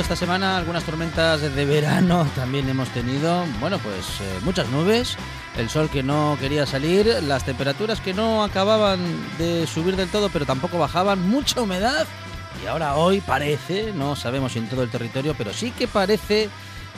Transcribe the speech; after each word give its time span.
Esta 0.00 0.16
semana 0.16 0.58
algunas 0.58 0.84
tormentas 0.84 1.40
de 1.40 1.64
verano, 1.64 2.28
también 2.34 2.68
hemos 2.68 2.88
tenido, 2.90 3.44
bueno, 3.60 3.78
pues 3.78 4.20
eh, 4.20 4.40
muchas 4.44 4.68
nubes, 4.68 5.16
el 5.56 5.70
sol 5.70 5.88
que 5.88 6.02
no 6.02 6.36
quería 6.38 6.66
salir, 6.66 7.06
las 7.22 7.44
temperaturas 7.44 8.00
que 8.00 8.12
no 8.12 8.44
acababan 8.44 9.00
de 9.38 9.66
subir 9.66 9.96
del 9.96 10.10
todo, 10.10 10.28
pero 10.28 10.44
tampoco 10.44 10.78
bajaban, 10.78 11.26
mucha 11.28 11.62
humedad. 11.62 12.06
Y 12.62 12.66
ahora 12.66 12.96
hoy 12.96 13.20
parece, 13.20 13.92
no 13.94 14.16
sabemos 14.16 14.54
en 14.56 14.68
todo 14.68 14.82
el 14.82 14.90
territorio, 14.90 15.34
pero 15.36 15.54
sí 15.54 15.70
que 15.70 15.88
parece 15.88 16.50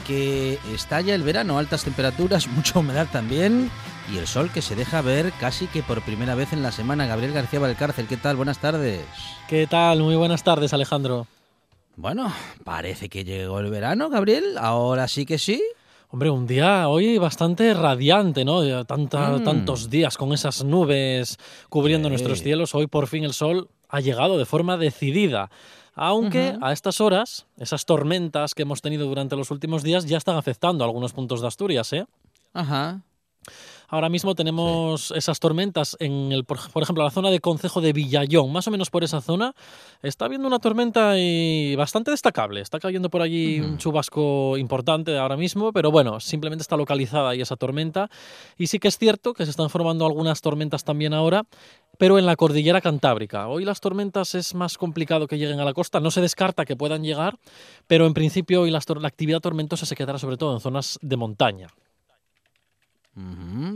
que 0.05 0.59
estalla 0.73 1.15
el 1.15 1.23
verano, 1.23 1.57
altas 1.57 1.83
temperaturas, 1.83 2.47
mucha 2.55 2.79
humedad 2.79 3.07
también 3.11 3.71
y 4.11 4.17
el 4.17 4.27
sol 4.27 4.51
que 4.51 4.61
se 4.61 4.75
deja 4.75 5.01
ver 5.01 5.31
casi 5.39 5.67
que 5.67 5.83
por 5.83 6.01
primera 6.01 6.35
vez 6.35 6.51
en 6.51 6.63
la 6.63 6.71
semana. 6.71 7.05
Gabriel 7.05 7.33
García 7.33 7.59
Valcárcel, 7.59 8.07
¿qué 8.07 8.17
tal? 8.17 8.35
Buenas 8.35 8.57
tardes. 8.59 9.05
¿Qué 9.47 9.67
tal? 9.67 10.01
Muy 10.01 10.15
buenas 10.15 10.43
tardes, 10.43 10.73
Alejandro. 10.73 11.27
Bueno, 11.99 12.31
parece 12.63 13.09
que 13.09 13.25
llegó 13.25 13.59
el 13.59 13.69
verano, 13.69 14.09
Gabriel. 14.09 14.57
Ahora 14.57 15.09
sí 15.09 15.25
que 15.25 15.37
sí. 15.37 15.61
Hombre, 16.07 16.29
un 16.29 16.47
día 16.47 16.87
hoy 16.87 17.17
bastante 17.17 17.73
radiante, 17.73 18.45
¿no? 18.45 18.85
Tanta, 18.85 19.31
mm. 19.31 19.43
Tantos 19.43 19.89
días 19.89 20.15
con 20.15 20.31
esas 20.31 20.63
nubes 20.63 21.37
cubriendo 21.67 22.07
nuestros 22.07 22.41
cielos. 22.41 22.73
Hoy 22.73 22.87
por 22.87 23.07
fin 23.07 23.25
el 23.25 23.33
sol 23.33 23.67
ha 23.89 23.99
llegado 23.99 24.37
de 24.37 24.45
forma 24.45 24.77
decidida. 24.77 25.51
Aunque 25.93 26.55
a 26.61 26.71
estas 26.71 27.01
horas, 27.01 27.47
esas 27.57 27.85
tormentas 27.85 28.55
que 28.55 28.61
hemos 28.61 28.81
tenido 28.81 29.05
durante 29.05 29.35
los 29.35 29.51
últimos 29.51 29.83
días 29.83 30.05
ya 30.05 30.17
están 30.17 30.37
afectando 30.37 30.85
a 30.85 30.87
algunos 30.87 31.11
puntos 31.11 31.41
de 31.41 31.47
Asturias, 31.47 31.91
¿eh? 31.91 32.05
Ajá. 32.53 33.01
Ahora 33.91 34.07
mismo 34.07 34.35
tenemos 34.35 35.11
esas 35.15 35.39
tormentas 35.39 35.97
en 35.99 36.31
el, 36.31 36.45
por, 36.45 36.59
ejemplo, 36.83 37.03
la 37.03 37.09
zona 37.09 37.31
de 37.31 37.39
Concejo 37.39 37.81
de 37.81 37.91
Villallón, 37.91 38.51
más 38.51 38.67
o 38.67 38.71
menos 38.71 38.91
por 38.91 39.03
esa 39.03 39.19
zona. 39.19 39.55
Está 40.03 40.25
habiendo 40.25 40.47
una 40.47 40.59
tormenta 40.59 41.17
y 41.17 41.75
bastante 41.75 42.11
destacable. 42.11 42.61
Está 42.61 42.79
cayendo 42.79 43.09
por 43.09 43.23
allí 43.23 43.59
un 43.59 43.79
chubasco 43.79 44.57
importante 44.59 45.17
ahora 45.17 45.37
mismo, 45.37 45.73
pero 45.73 45.89
bueno, 45.89 46.19
simplemente 46.19 46.61
está 46.61 46.77
localizada 46.77 47.31
ahí 47.31 47.41
esa 47.41 47.55
tormenta. 47.55 48.11
Y 48.57 48.67
sí 48.67 48.77
que 48.77 48.89
es 48.89 48.97
cierto 48.99 49.33
que 49.33 49.45
se 49.45 49.51
están 49.51 49.71
formando 49.71 50.05
algunas 50.05 50.41
tormentas 50.41 50.83
también 50.83 51.15
ahora, 51.15 51.45
pero 51.97 52.19
en 52.19 52.27
la 52.27 52.35
cordillera 52.35 52.81
cantábrica. 52.81 53.47
Hoy 53.47 53.65
las 53.65 53.81
tormentas 53.81 54.35
es 54.35 54.53
más 54.53 54.77
complicado 54.77 55.25
que 55.25 55.39
lleguen 55.39 55.59
a 55.59 55.65
la 55.65 55.73
costa. 55.73 55.99
No 55.99 56.11
se 56.11 56.21
descarta 56.21 56.63
que 56.63 56.75
puedan 56.75 57.01
llegar, 57.01 57.39
pero 57.87 58.05
en 58.05 58.13
principio 58.13 58.61
hoy 58.61 58.69
la 58.69 58.79
actividad 58.79 59.39
tormentosa 59.39 59.87
se 59.87 59.95
quedará 59.95 60.19
sobre 60.19 60.37
todo 60.37 60.53
en 60.53 60.59
zonas 60.59 60.99
de 61.01 61.17
montaña. 61.17 61.69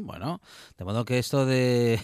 Bueno, 0.04 0.40
de 0.78 0.86
modo 0.86 1.04
que 1.06 1.20
esto 1.20 1.46
de, 1.46 2.00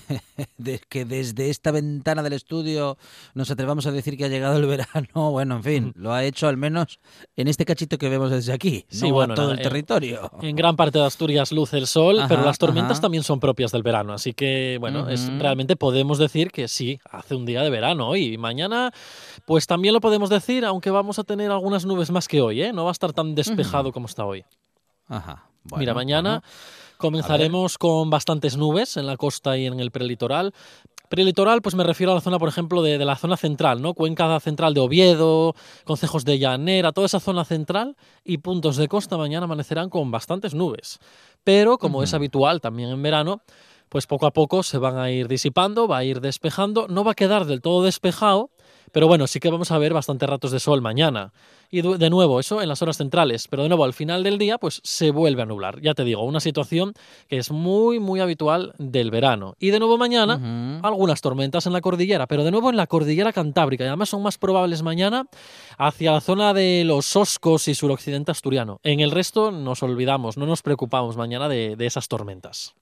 que 0.89 1.05
desde 1.05 1.49
esta 1.49 1.71
ventana 1.71 2.21
del 2.21 2.33
estudio 2.33 2.97
nos 3.33 3.49
atrevamos 3.51 3.85
a 3.85 3.91
decir 3.91 4.17
que 4.17 4.25
ha 4.25 4.27
llegado 4.27 4.57
el 4.57 4.65
verano, 4.65 5.07
bueno, 5.31 5.57
en 5.57 5.63
fin, 5.63 5.93
lo 5.95 6.13
ha 6.13 6.23
hecho 6.23 6.47
al 6.47 6.57
menos 6.57 6.99
en 7.35 7.47
este 7.47 7.65
cachito 7.65 7.97
que 7.97 8.09
vemos 8.09 8.31
desde 8.31 8.51
aquí, 8.53 8.85
sí, 8.89 9.11
bueno, 9.11 9.35
todo 9.35 9.51
el 9.51 9.61
territorio. 9.61 10.31
En 10.41 10.55
gran 10.55 10.75
parte 10.75 10.99
de 10.99 11.05
Asturias 11.05 11.51
luce 11.51 11.77
el 11.77 11.87
sol, 11.87 12.21
pero 12.27 12.43
las 12.43 12.57
tormentas 12.57 12.99
también 12.99 13.23
son 13.23 13.39
propias 13.39 13.71
del 13.71 13.83
verano, 13.83 14.13
así 14.13 14.33
que 14.33 14.77
bueno, 14.79 15.09
es 15.09 15.29
realmente 15.39 15.75
podemos 15.75 16.17
decir 16.17 16.51
que 16.51 16.67
sí, 16.67 16.99
hace 17.09 17.35
un 17.35 17.45
día 17.45 17.61
de 17.63 17.69
verano 17.69 18.09
hoy 18.09 18.33
y 18.33 18.37
mañana 18.37 18.91
pues 19.45 19.65
también 19.67 19.93
lo 19.93 20.01
podemos 20.01 20.29
decir, 20.29 20.65
aunque 20.65 20.89
vamos 20.89 21.19
a 21.19 21.23
tener 21.23 21.51
algunas 21.51 21.85
nubes 21.85 22.11
más 22.11 22.27
que 22.27 22.41
hoy, 22.41 22.61
¿eh? 22.63 22.73
No 22.73 22.83
va 22.83 22.91
a 22.91 22.93
estar 22.93 23.13
tan 23.13 23.35
despejado 23.35 23.91
como 23.91 24.07
está 24.07 24.25
hoy. 24.25 24.43
Ajá. 25.07 25.49
Mira, 25.77 25.93
mañana 25.93 26.41
Comenzaremos 26.99 27.77
con 27.77 28.09
bastantes 28.09 28.57
nubes 28.57 28.97
en 28.97 29.07
la 29.07 29.15
costa 29.15 29.57
y 29.57 29.65
en 29.65 29.79
el 29.79 29.89
prelitoral. 29.89 30.53
Prelitoral, 31.07 31.61
pues 31.61 31.73
me 31.73 31.85
refiero 31.85 32.11
a 32.11 32.15
la 32.15 32.19
zona, 32.19 32.37
por 32.39 32.49
ejemplo, 32.49 32.81
de, 32.81 32.97
la 32.97 33.15
zona 33.15 33.37
central, 33.37 33.81
¿no? 33.81 33.93
Cuenca 33.93 34.37
central 34.41 34.73
de 34.73 34.81
Oviedo, 34.81 35.55
concejos 35.85 36.25
de 36.25 36.39
Llanera, 36.39 36.91
toda 36.91 37.05
esa 37.05 37.21
zona 37.21 37.45
central 37.45 37.95
y 38.25 38.39
puntos 38.39 38.75
de 38.75 38.89
costa 38.89 39.15
mañana 39.15 39.45
amanecerán 39.45 39.89
con 39.89 40.11
bastantes 40.11 40.53
nubes. 40.53 40.99
Pero, 41.45 41.77
como 41.77 42.03
es 42.03 42.13
habitual 42.13 42.59
también 42.59 42.89
en 42.89 43.01
verano, 43.01 43.43
pues 43.89 44.07
poco 44.07 44.25
a 44.27 44.31
poco 44.31 44.63
se 44.63 44.77
van 44.77 44.97
a 44.97 45.11
ir 45.11 45.27
disipando, 45.27 45.87
va 45.87 45.97
a 45.97 46.03
ir 46.03 46.21
despejando, 46.21 46.87
no 46.87 47.03
va 47.03 47.11
a 47.11 47.15
quedar 47.15 47.45
del 47.45 47.61
todo 47.61 47.83
despejado, 47.83 48.51
pero 48.91 49.07
bueno, 49.07 49.27
sí 49.27 49.39
que 49.39 49.49
vamos 49.49 49.71
a 49.71 49.77
ver 49.77 49.93
bastantes 49.93 50.29
ratos 50.29 50.51
de 50.51 50.59
sol 50.59 50.81
mañana. 50.81 51.31
Y 51.71 51.81
de 51.81 52.09
nuevo, 52.09 52.39
eso 52.39 52.61
en 52.63 52.67
las 52.67 52.81
horas 52.81 52.97
centrales. 52.97 53.47
Pero 53.47 53.61
de 53.61 53.69
nuevo, 53.69 53.83
al 53.83 53.93
final 53.93 54.23
del 54.23 54.39
día, 54.39 54.57
pues 54.57 54.81
se 54.83 55.11
vuelve 55.11 55.43
a 55.43 55.45
nublar. 55.45 55.79
Ya 55.81 55.93
te 55.93 56.03
digo, 56.03 56.23
una 56.23 56.39
situación 56.39 56.93
que 57.27 57.37
es 57.37 57.51
muy, 57.51 57.99
muy 57.99 58.19
habitual 58.19 58.73
del 58.79 59.11
verano. 59.11 59.53
Y 59.59 59.69
de 59.69 59.77
nuevo 59.77 59.97
mañana, 59.99 60.79
algunas 60.81 61.21
tormentas 61.21 61.67
en 61.67 61.73
la 61.73 61.81
cordillera, 61.81 62.25
pero 62.25 62.43
de 62.43 62.49
nuevo 62.49 62.71
en 62.71 62.77
la 62.77 62.87
cordillera 62.87 63.31
cantábrica. 63.31 63.83
Y 63.83 63.87
además 63.87 64.09
son 64.09 64.23
más 64.23 64.39
probables 64.39 64.81
mañana 64.81 65.27
hacia 65.77 66.13
la 66.13 66.21
zona 66.21 66.55
de 66.55 66.83
los 66.85 67.15
Oscos 67.15 67.67
y 67.67 67.75
suroccidente 67.75 68.31
asturiano. 68.31 68.79
En 68.81 68.99
el 68.99 69.11
resto 69.11 69.51
nos 69.51 69.83
olvidamos, 69.83 70.37
no 70.37 70.47
nos 70.47 70.63
preocupamos 70.63 71.17
mañana 71.17 71.47
de 71.47 71.85
esas 71.85 72.07
tormentas. 72.07 72.73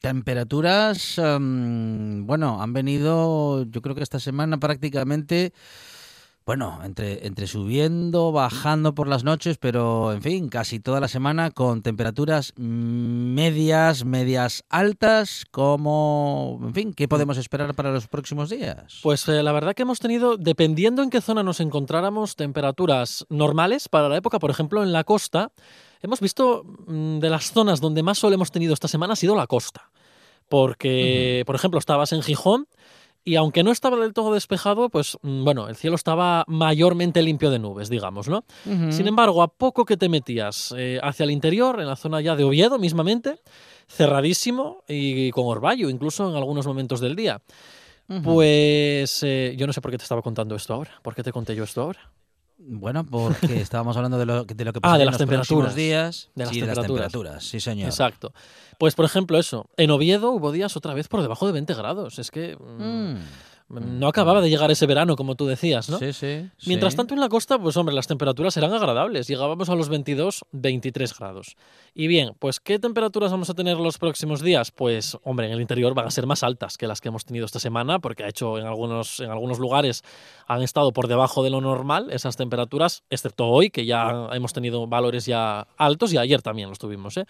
Temperaturas, 0.00 1.18
em, 1.18 2.24
bueno, 2.24 2.62
han 2.62 2.72
venido, 2.72 3.64
yo 3.64 3.82
creo 3.82 3.96
que 3.96 4.04
esta 4.04 4.20
semana 4.20 4.58
prácticamente 4.58 5.52
bueno, 6.48 6.80
entre, 6.82 7.26
entre 7.26 7.46
subiendo, 7.46 8.32
bajando 8.32 8.94
por 8.94 9.06
las 9.06 9.22
noches, 9.22 9.58
pero 9.58 10.14
en 10.14 10.22
fin, 10.22 10.48
casi 10.48 10.80
toda 10.80 10.98
la 10.98 11.06
semana 11.06 11.50
con 11.50 11.82
temperaturas 11.82 12.54
medias, 12.56 14.06
medias 14.06 14.64
altas, 14.70 15.44
como, 15.50 16.58
en 16.62 16.72
fin, 16.72 16.94
¿qué 16.94 17.06
podemos 17.06 17.36
esperar 17.36 17.74
para 17.74 17.92
los 17.92 18.08
próximos 18.08 18.48
días? 18.48 19.00
Pues 19.02 19.28
eh, 19.28 19.42
la 19.42 19.52
verdad 19.52 19.74
que 19.74 19.82
hemos 19.82 19.98
tenido, 19.98 20.38
dependiendo 20.38 21.02
en 21.02 21.10
qué 21.10 21.20
zona 21.20 21.42
nos 21.42 21.60
encontráramos, 21.60 22.34
temperaturas 22.34 23.26
normales 23.28 23.90
para 23.90 24.08
la 24.08 24.16
época, 24.16 24.38
por 24.38 24.50
ejemplo, 24.50 24.82
en 24.82 24.90
la 24.90 25.04
costa, 25.04 25.52
hemos 26.00 26.20
visto 26.20 26.64
mm, 26.64 27.18
de 27.18 27.28
las 27.28 27.52
zonas 27.52 27.82
donde 27.82 28.02
más 28.02 28.16
sol 28.16 28.32
hemos 28.32 28.50
tenido 28.50 28.72
esta 28.72 28.88
semana 28.88 29.12
ha 29.12 29.16
sido 29.16 29.36
la 29.36 29.46
costa. 29.46 29.90
Porque, 30.48 31.42
por 31.44 31.56
ejemplo, 31.56 31.78
estabas 31.78 32.14
en 32.14 32.22
Gijón 32.22 32.68
y 33.24 33.36
aunque 33.36 33.62
no 33.62 33.70
estaba 33.70 33.96
del 33.98 34.14
todo 34.14 34.32
despejado, 34.34 34.88
pues 34.88 35.18
mm, 35.22 35.44
bueno, 35.44 35.68
el 35.68 35.76
cielo 35.76 35.96
estaba 35.96 36.44
mayormente 36.46 37.22
limpio 37.22 37.50
de 37.50 37.58
nubes, 37.58 37.88
digamos, 37.90 38.28
¿no? 38.28 38.44
Sin 38.90 39.06
embargo, 39.06 39.42
a 39.42 39.48
poco 39.48 39.84
que 39.84 39.96
te 39.96 40.08
metías 40.08 40.74
eh, 40.76 40.98
hacia 41.02 41.24
el 41.24 41.30
interior, 41.30 41.80
en 41.80 41.86
la 41.86 41.96
zona 41.96 42.20
ya 42.20 42.36
de 42.36 42.44
Oviedo 42.44 42.78
mismamente, 42.78 43.40
cerradísimo 43.86 44.84
y 44.88 45.30
con 45.32 45.46
orvallo, 45.46 45.90
incluso 45.90 46.28
en 46.28 46.36
algunos 46.36 46.66
momentos 46.66 47.00
del 47.00 47.16
día. 47.16 47.40
Pues 48.24 49.22
eh, 49.22 49.54
yo 49.58 49.66
no 49.66 49.72
sé 49.74 49.82
por 49.82 49.90
qué 49.90 49.98
te 49.98 50.04
estaba 50.04 50.22
contando 50.22 50.56
esto 50.56 50.72
ahora. 50.72 50.92
¿Por 51.02 51.14
qué 51.14 51.22
te 51.22 51.30
conté 51.30 51.54
yo 51.54 51.64
esto 51.64 51.82
ahora? 51.82 52.10
Bueno, 52.58 53.04
porque 53.04 53.60
estábamos 53.60 53.96
hablando 53.96 54.18
de 54.18 54.26
lo, 54.26 54.44
de 54.44 54.64
lo 54.64 54.72
que 54.72 54.80
pasa 54.80 54.94
ah, 54.94 54.98
de 54.98 55.04
en 55.04 55.06
las 55.06 55.14
los 55.14 55.18
temperaturas. 55.18 55.74
días. 55.74 56.30
De 56.34 56.44
las 56.44 56.52
sí, 56.52 56.60
temperaturas. 56.60 56.64
de 56.64 56.66
las 56.66 56.86
temperaturas, 57.12 57.44
sí 57.44 57.60
señor. 57.60 57.88
Exacto. 57.88 58.32
Pues 58.78 58.94
por 58.94 59.04
ejemplo 59.04 59.38
eso, 59.38 59.66
en 59.76 59.90
Oviedo 59.90 60.30
hubo 60.32 60.52
días 60.52 60.76
otra 60.76 60.94
vez 60.94 61.08
por 61.08 61.22
debajo 61.22 61.46
de 61.46 61.52
20 61.52 61.74
grados. 61.74 62.18
Es 62.18 62.30
que 62.30 62.56
mm, 62.56 62.82
Mm. 62.82 63.18
No 63.68 64.08
acababa 64.08 64.40
de 64.40 64.48
llegar 64.48 64.70
ese 64.70 64.86
verano 64.86 65.14
como 65.14 65.34
tú 65.34 65.46
decías, 65.46 65.90
¿no? 65.90 65.98
Sí, 65.98 66.12
sí. 66.12 66.48
Mientras 66.66 66.94
sí. 66.94 66.96
tanto 66.96 67.14
en 67.14 67.20
la 67.20 67.28
costa, 67.28 67.58
pues 67.58 67.76
hombre, 67.76 67.94
las 67.94 68.06
temperaturas 68.06 68.56
eran 68.56 68.72
agradables. 68.72 69.28
Llegábamos 69.28 69.68
a 69.68 69.74
los 69.74 69.88
22, 69.88 70.44
23 70.52 71.18
grados. 71.18 71.56
Y 71.94 72.06
bien, 72.06 72.32
pues 72.38 72.60
¿qué 72.60 72.78
temperaturas 72.78 73.30
vamos 73.30 73.50
a 73.50 73.54
tener 73.54 73.76
los 73.76 73.98
próximos 73.98 74.42
días? 74.42 74.70
Pues 74.70 75.18
hombre, 75.22 75.46
en 75.46 75.52
el 75.52 75.60
interior 75.60 75.94
van 75.94 76.06
a 76.06 76.10
ser 76.10 76.26
más 76.26 76.42
altas 76.42 76.78
que 76.78 76.86
las 76.86 77.00
que 77.00 77.08
hemos 77.08 77.24
tenido 77.24 77.44
esta 77.44 77.60
semana, 77.60 77.98
porque 77.98 78.24
ha 78.24 78.28
hecho 78.28 78.58
en 78.58 78.66
algunos, 78.66 79.20
en 79.20 79.30
algunos 79.30 79.58
lugares 79.58 80.02
han 80.46 80.62
estado 80.62 80.92
por 80.92 81.06
debajo 81.08 81.42
de 81.42 81.50
lo 81.50 81.60
normal 81.60 82.08
esas 82.10 82.36
temperaturas, 82.36 83.02
excepto 83.10 83.46
hoy, 83.48 83.70
que 83.70 83.84
ya 83.84 84.28
hemos 84.32 84.52
tenido 84.52 84.86
valores 84.86 85.26
ya 85.26 85.68
altos 85.76 86.12
y 86.12 86.18
ayer 86.18 86.40
también 86.40 86.70
los 86.70 86.78
tuvimos, 86.78 87.16
¿eh? 87.18 87.26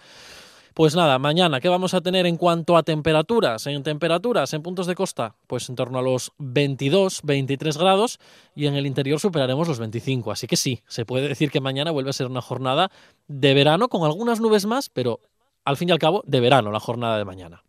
Pues 0.79 0.95
nada, 0.95 1.19
mañana, 1.19 1.59
¿qué 1.59 1.67
vamos 1.67 1.93
a 1.93 1.99
tener 1.99 2.25
en 2.25 2.37
cuanto 2.37 2.77
a 2.77 2.83
temperaturas? 2.83 3.67
En 3.67 3.83
temperaturas, 3.83 4.53
en 4.53 4.61
puntos 4.61 4.87
de 4.87 4.95
costa, 4.95 5.35
pues 5.45 5.67
en 5.67 5.75
torno 5.75 5.99
a 5.99 6.01
los 6.01 6.31
22, 6.37 7.19
23 7.23 7.77
grados 7.77 8.17
y 8.55 8.65
en 8.65 8.75
el 8.75 8.85
interior 8.85 9.19
superaremos 9.19 9.67
los 9.67 9.77
25. 9.77 10.31
Así 10.31 10.47
que 10.47 10.55
sí, 10.55 10.81
se 10.87 11.03
puede 11.03 11.27
decir 11.27 11.51
que 11.51 11.59
mañana 11.59 11.91
vuelve 11.91 12.11
a 12.11 12.13
ser 12.13 12.27
una 12.27 12.39
jornada 12.39 12.91
de 13.27 13.53
verano 13.53 13.89
con 13.89 14.05
algunas 14.05 14.39
nubes 14.39 14.65
más, 14.65 14.87
pero 14.87 15.19
al 15.65 15.75
fin 15.75 15.89
y 15.89 15.91
al 15.91 15.99
cabo 15.99 16.23
de 16.25 16.39
verano 16.39 16.71
la 16.71 16.79
jornada 16.79 17.17
de 17.17 17.25
mañana. 17.25 17.61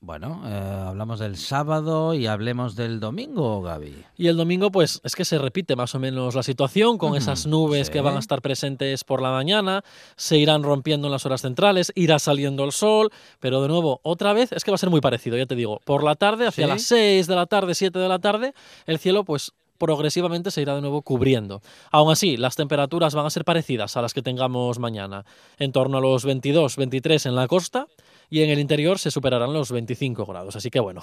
Bueno, 0.00 0.42
eh, 0.46 0.84
hablamos 0.86 1.18
del 1.18 1.36
sábado 1.36 2.14
y 2.14 2.28
hablemos 2.28 2.76
del 2.76 3.00
domingo, 3.00 3.60
Gaby. 3.62 4.04
Y 4.16 4.28
el 4.28 4.36
domingo, 4.36 4.70
pues 4.70 5.00
es 5.02 5.16
que 5.16 5.24
se 5.24 5.38
repite 5.38 5.74
más 5.74 5.92
o 5.96 5.98
menos 5.98 6.36
la 6.36 6.44
situación 6.44 6.98
con 6.98 7.16
esas 7.16 7.46
nubes 7.46 7.88
sí. 7.88 7.92
que 7.92 8.00
van 8.00 8.14
a 8.14 8.20
estar 8.20 8.40
presentes 8.40 9.02
por 9.02 9.20
la 9.20 9.32
mañana, 9.32 9.82
se 10.14 10.38
irán 10.38 10.62
rompiendo 10.62 11.08
en 11.08 11.12
las 11.12 11.26
horas 11.26 11.40
centrales, 11.40 11.90
irá 11.96 12.20
saliendo 12.20 12.64
el 12.64 12.70
sol, 12.70 13.10
pero 13.40 13.60
de 13.60 13.66
nuevo, 13.66 13.98
otra 14.04 14.32
vez 14.32 14.52
es 14.52 14.62
que 14.62 14.70
va 14.70 14.76
a 14.76 14.78
ser 14.78 14.90
muy 14.90 15.00
parecido, 15.00 15.36
ya 15.36 15.46
te 15.46 15.56
digo, 15.56 15.80
por 15.84 16.04
la 16.04 16.14
tarde, 16.14 16.46
hacia 16.46 16.66
¿Sí? 16.66 16.70
las 16.70 16.82
6 16.82 17.26
de 17.26 17.34
la 17.34 17.46
tarde, 17.46 17.74
7 17.74 17.98
de 17.98 18.08
la 18.08 18.20
tarde, 18.20 18.54
el 18.86 19.00
cielo 19.00 19.24
pues 19.24 19.52
progresivamente 19.78 20.50
se 20.50 20.62
irá 20.62 20.74
de 20.74 20.80
nuevo 20.80 21.02
cubriendo. 21.02 21.62
Aún 21.90 22.12
así, 22.12 22.36
las 22.36 22.56
temperaturas 22.56 23.14
van 23.14 23.26
a 23.26 23.30
ser 23.30 23.44
parecidas 23.44 23.96
a 23.96 24.02
las 24.02 24.12
que 24.12 24.22
tengamos 24.22 24.78
mañana, 24.78 25.24
en 25.58 25.72
torno 25.72 25.98
a 25.98 26.00
los 26.00 26.24
22, 26.24 26.76
23 26.76 27.26
en 27.26 27.34
la 27.36 27.48
costa 27.48 27.86
y 28.30 28.42
en 28.42 28.50
el 28.50 28.58
interior 28.58 28.98
se 28.98 29.10
superarán 29.10 29.52
los 29.52 29.70
25 29.70 30.26
grados. 30.26 30.56
Así 30.56 30.70
que 30.70 30.80
bueno, 30.80 31.00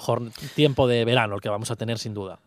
tiempo 0.54 0.86
de 0.86 1.04
verano 1.04 1.34
el 1.36 1.40
que 1.40 1.48
vamos 1.48 1.70
a 1.70 1.76
tener 1.76 1.98
sin 1.98 2.14
duda. 2.14 2.38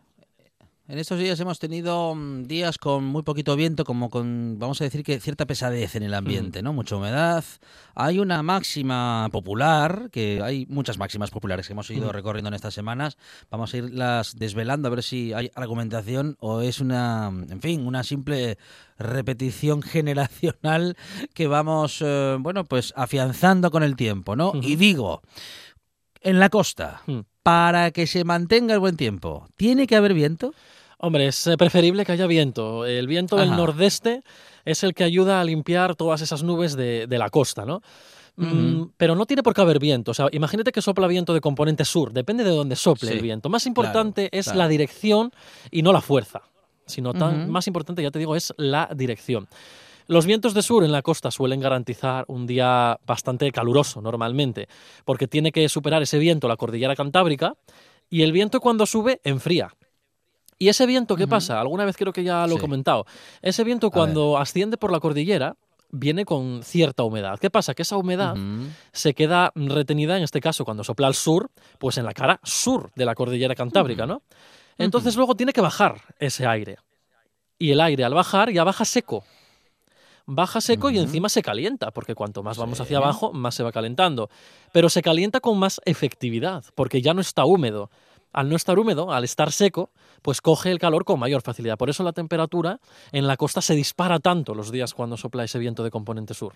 En 0.90 0.98
estos 0.98 1.20
días 1.20 1.38
hemos 1.38 1.60
tenido 1.60 2.16
mm, 2.16 2.48
días 2.48 2.76
con 2.76 3.04
muy 3.04 3.22
poquito 3.22 3.54
viento, 3.54 3.84
como 3.84 4.10
con, 4.10 4.56
vamos 4.58 4.80
a 4.80 4.84
decir 4.84 5.04
que 5.04 5.20
cierta 5.20 5.46
pesadez 5.46 5.94
en 5.94 6.02
el 6.02 6.12
ambiente, 6.14 6.62
¿no? 6.62 6.72
Mucha 6.72 6.96
humedad. 6.96 7.44
Hay 7.94 8.18
una 8.18 8.42
máxima 8.42 9.28
popular, 9.30 10.08
que 10.10 10.40
hay 10.42 10.66
muchas 10.66 10.98
máximas 10.98 11.30
populares 11.30 11.68
que 11.68 11.74
hemos 11.74 11.88
ido 11.92 12.10
recorriendo 12.10 12.48
en 12.48 12.54
estas 12.54 12.74
semanas. 12.74 13.18
Vamos 13.52 13.72
a 13.72 13.76
irlas 13.76 14.34
desvelando 14.36 14.88
a 14.88 14.90
ver 14.90 15.04
si 15.04 15.32
hay 15.32 15.52
argumentación 15.54 16.36
o 16.40 16.60
es 16.60 16.80
una, 16.80 17.28
en 17.28 17.60
fin, 17.60 17.86
una 17.86 18.02
simple 18.02 18.58
repetición 18.98 19.82
generacional 19.82 20.96
que 21.34 21.46
vamos, 21.46 22.02
eh, 22.04 22.36
bueno, 22.40 22.64
pues 22.64 22.92
afianzando 22.96 23.70
con 23.70 23.84
el 23.84 23.94
tiempo, 23.94 24.34
¿no? 24.34 24.54
Y 24.60 24.74
digo, 24.74 25.22
en 26.20 26.40
la 26.40 26.48
costa, 26.48 27.02
Mm. 27.06 27.20
para 27.44 27.92
que 27.92 28.08
se 28.08 28.24
mantenga 28.24 28.74
el 28.74 28.80
buen 28.80 28.96
tiempo, 28.96 29.46
¿tiene 29.56 29.86
que 29.86 29.94
haber 29.94 30.14
viento? 30.14 30.52
Hombre, 31.02 31.28
es 31.28 31.46
eh, 31.46 31.56
preferible 31.56 32.04
que 32.04 32.12
haya 32.12 32.26
viento. 32.26 32.84
El 32.84 33.06
viento 33.06 33.36
del 33.36 33.50
nordeste 33.50 34.22
es 34.64 34.84
el 34.84 34.94
que 34.94 35.04
ayuda 35.04 35.40
a 35.40 35.44
limpiar 35.44 35.96
todas 35.96 36.20
esas 36.20 36.42
nubes 36.42 36.76
de, 36.76 37.06
de 37.06 37.18
la 37.18 37.30
costa, 37.30 37.64
¿no? 37.64 37.80
Mm, 38.36 38.92
pero 38.96 39.14
no 39.14 39.26
tiene 39.26 39.42
por 39.42 39.54
qué 39.54 39.60
haber 39.60 39.78
viento. 39.78 40.12
O 40.12 40.14
sea, 40.14 40.28
imagínate 40.32 40.72
que 40.72 40.80
sopla 40.80 41.06
viento 41.06 41.34
de 41.34 41.40
componente 41.40 41.84
sur. 41.84 42.12
Depende 42.12 42.44
de 42.44 42.50
dónde 42.50 42.76
sople 42.76 43.10
Sí, 43.10 43.16
el 43.16 43.22
viento. 43.22 43.48
Más 43.48 43.66
importante 43.66 44.28
es 44.32 44.46
claro. 44.46 44.58
la 44.60 44.68
dirección 44.68 45.32
y 45.70 45.82
no 45.82 45.92
la 45.92 46.00
fuerza. 46.00 46.42
Sino 46.86 47.14
tan, 47.14 47.50
más 47.50 47.66
importante, 47.66 48.02
ya 48.02 48.10
te 48.10 48.18
digo, 48.18 48.34
es 48.34 48.52
la 48.56 48.90
dirección. 48.94 49.48
Los 50.08 50.26
vientos 50.26 50.54
de 50.54 50.62
sur 50.62 50.82
en 50.82 50.90
la 50.90 51.02
costa 51.02 51.30
suelen 51.30 51.60
garantizar 51.60 52.24
un 52.26 52.46
día 52.46 52.98
bastante 53.06 53.52
caluroso 53.52 54.00
normalmente, 54.00 54.68
porque 55.04 55.28
tiene 55.28 55.52
que 55.52 55.68
superar 55.68 56.02
ese 56.02 56.18
viento 56.18 56.48
la 56.48 56.56
cordillera 56.56 56.96
cantábrica 56.96 57.54
y 58.08 58.22
el 58.22 58.32
viento 58.32 58.60
cuando 58.60 58.86
sube 58.86 59.20
enfría. 59.22 59.72
¿Y 60.62 60.68
ese 60.68 60.84
viento 60.84 61.16
qué 61.16 61.26
pasa? 61.26 61.58
Alguna 61.58 61.86
vez 61.86 61.96
creo 61.96 62.12
que 62.12 62.22
ya 62.22 62.46
lo 62.46 62.56
he 62.56 62.58
comentado. 62.58 63.06
Ese 63.40 63.64
viento 63.64 63.90
cuando 63.90 64.36
asciende 64.36 64.76
por 64.76 64.92
la 64.92 65.00
cordillera 65.00 65.56
viene 65.90 66.26
con 66.26 66.62
cierta 66.62 67.02
humedad. 67.02 67.38
¿Qué 67.38 67.48
pasa? 67.48 67.72
Que 67.74 67.80
esa 67.80 67.96
humedad 67.96 68.36
se 68.92 69.14
queda 69.14 69.52
retenida, 69.54 70.18
en 70.18 70.22
este 70.22 70.38
caso, 70.42 70.66
cuando 70.66 70.84
sopla 70.84 71.06
al 71.06 71.14
sur, 71.14 71.50
pues 71.78 71.96
en 71.96 72.04
la 72.04 72.12
cara 72.12 72.40
sur 72.44 72.92
de 72.94 73.06
la 73.06 73.14
cordillera 73.14 73.54
cantábrica, 73.54 74.04
¿no? 74.04 74.20
Entonces 74.76 75.16
luego 75.16 75.34
tiene 75.34 75.54
que 75.54 75.62
bajar 75.62 75.96
ese 76.18 76.46
aire. 76.46 76.76
Y 77.58 77.70
el 77.70 77.80
aire 77.80 78.04
al 78.04 78.12
bajar 78.12 78.50
ya 78.52 78.62
baja 78.62 78.84
seco. 78.84 79.24
Baja 80.26 80.60
seco 80.60 80.90
y 80.90 80.98
encima 80.98 81.30
se 81.30 81.40
calienta, 81.42 81.90
porque 81.90 82.14
cuanto 82.14 82.42
más 82.42 82.58
vamos 82.58 82.76
Sí. 82.76 82.82
hacia 82.84 82.98
abajo, 82.98 83.32
más 83.32 83.54
se 83.54 83.62
va 83.62 83.72
calentando. 83.72 84.28
Pero 84.72 84.90
se 84.90 85.00
calienta 85.00 85.40
con 85.40 85.58
más 85.58 85.80
efectividad, 85.86 86.64
porque 86.74 87.00
ya 87.00 87.14
no 87.14 87.22
está 87.22 87.46
húmedo. 87.46 87.90
Al 88.32 88.48
no 88.48 88.56
estar 88.56 88.78
húmedo, 88.78 89.12
al 89.12 89.24
estar 89.24 89.52
seco, 89.52 89.90
pues 90.22 90.40
coge 90.40 90.70
el 90.70 90.78
calor 90.78 91.04
con 91.04 91.18
mayor 91.18 91.42
facilidad. 91.42 91.76
Por 91.76 91.90
eso 91.90 92.02
la 92.02 92.12
temperatura 92.12 92.80
en 93.12 93.26
la 93.26 93.36
costa 93.36 93.60
se 93.60 93.74
dispara 93.74 94.18
tanto 94.20 94.54
los 94.54 94.70
días 94.70 94.94
cuando 94.94 95.16
sopla 95.16 95.44
ese 95.44 95.58
viento 95.58 95.82
de 95.82 95.90
componente 95.90 96.34
sur. 96.34 96.54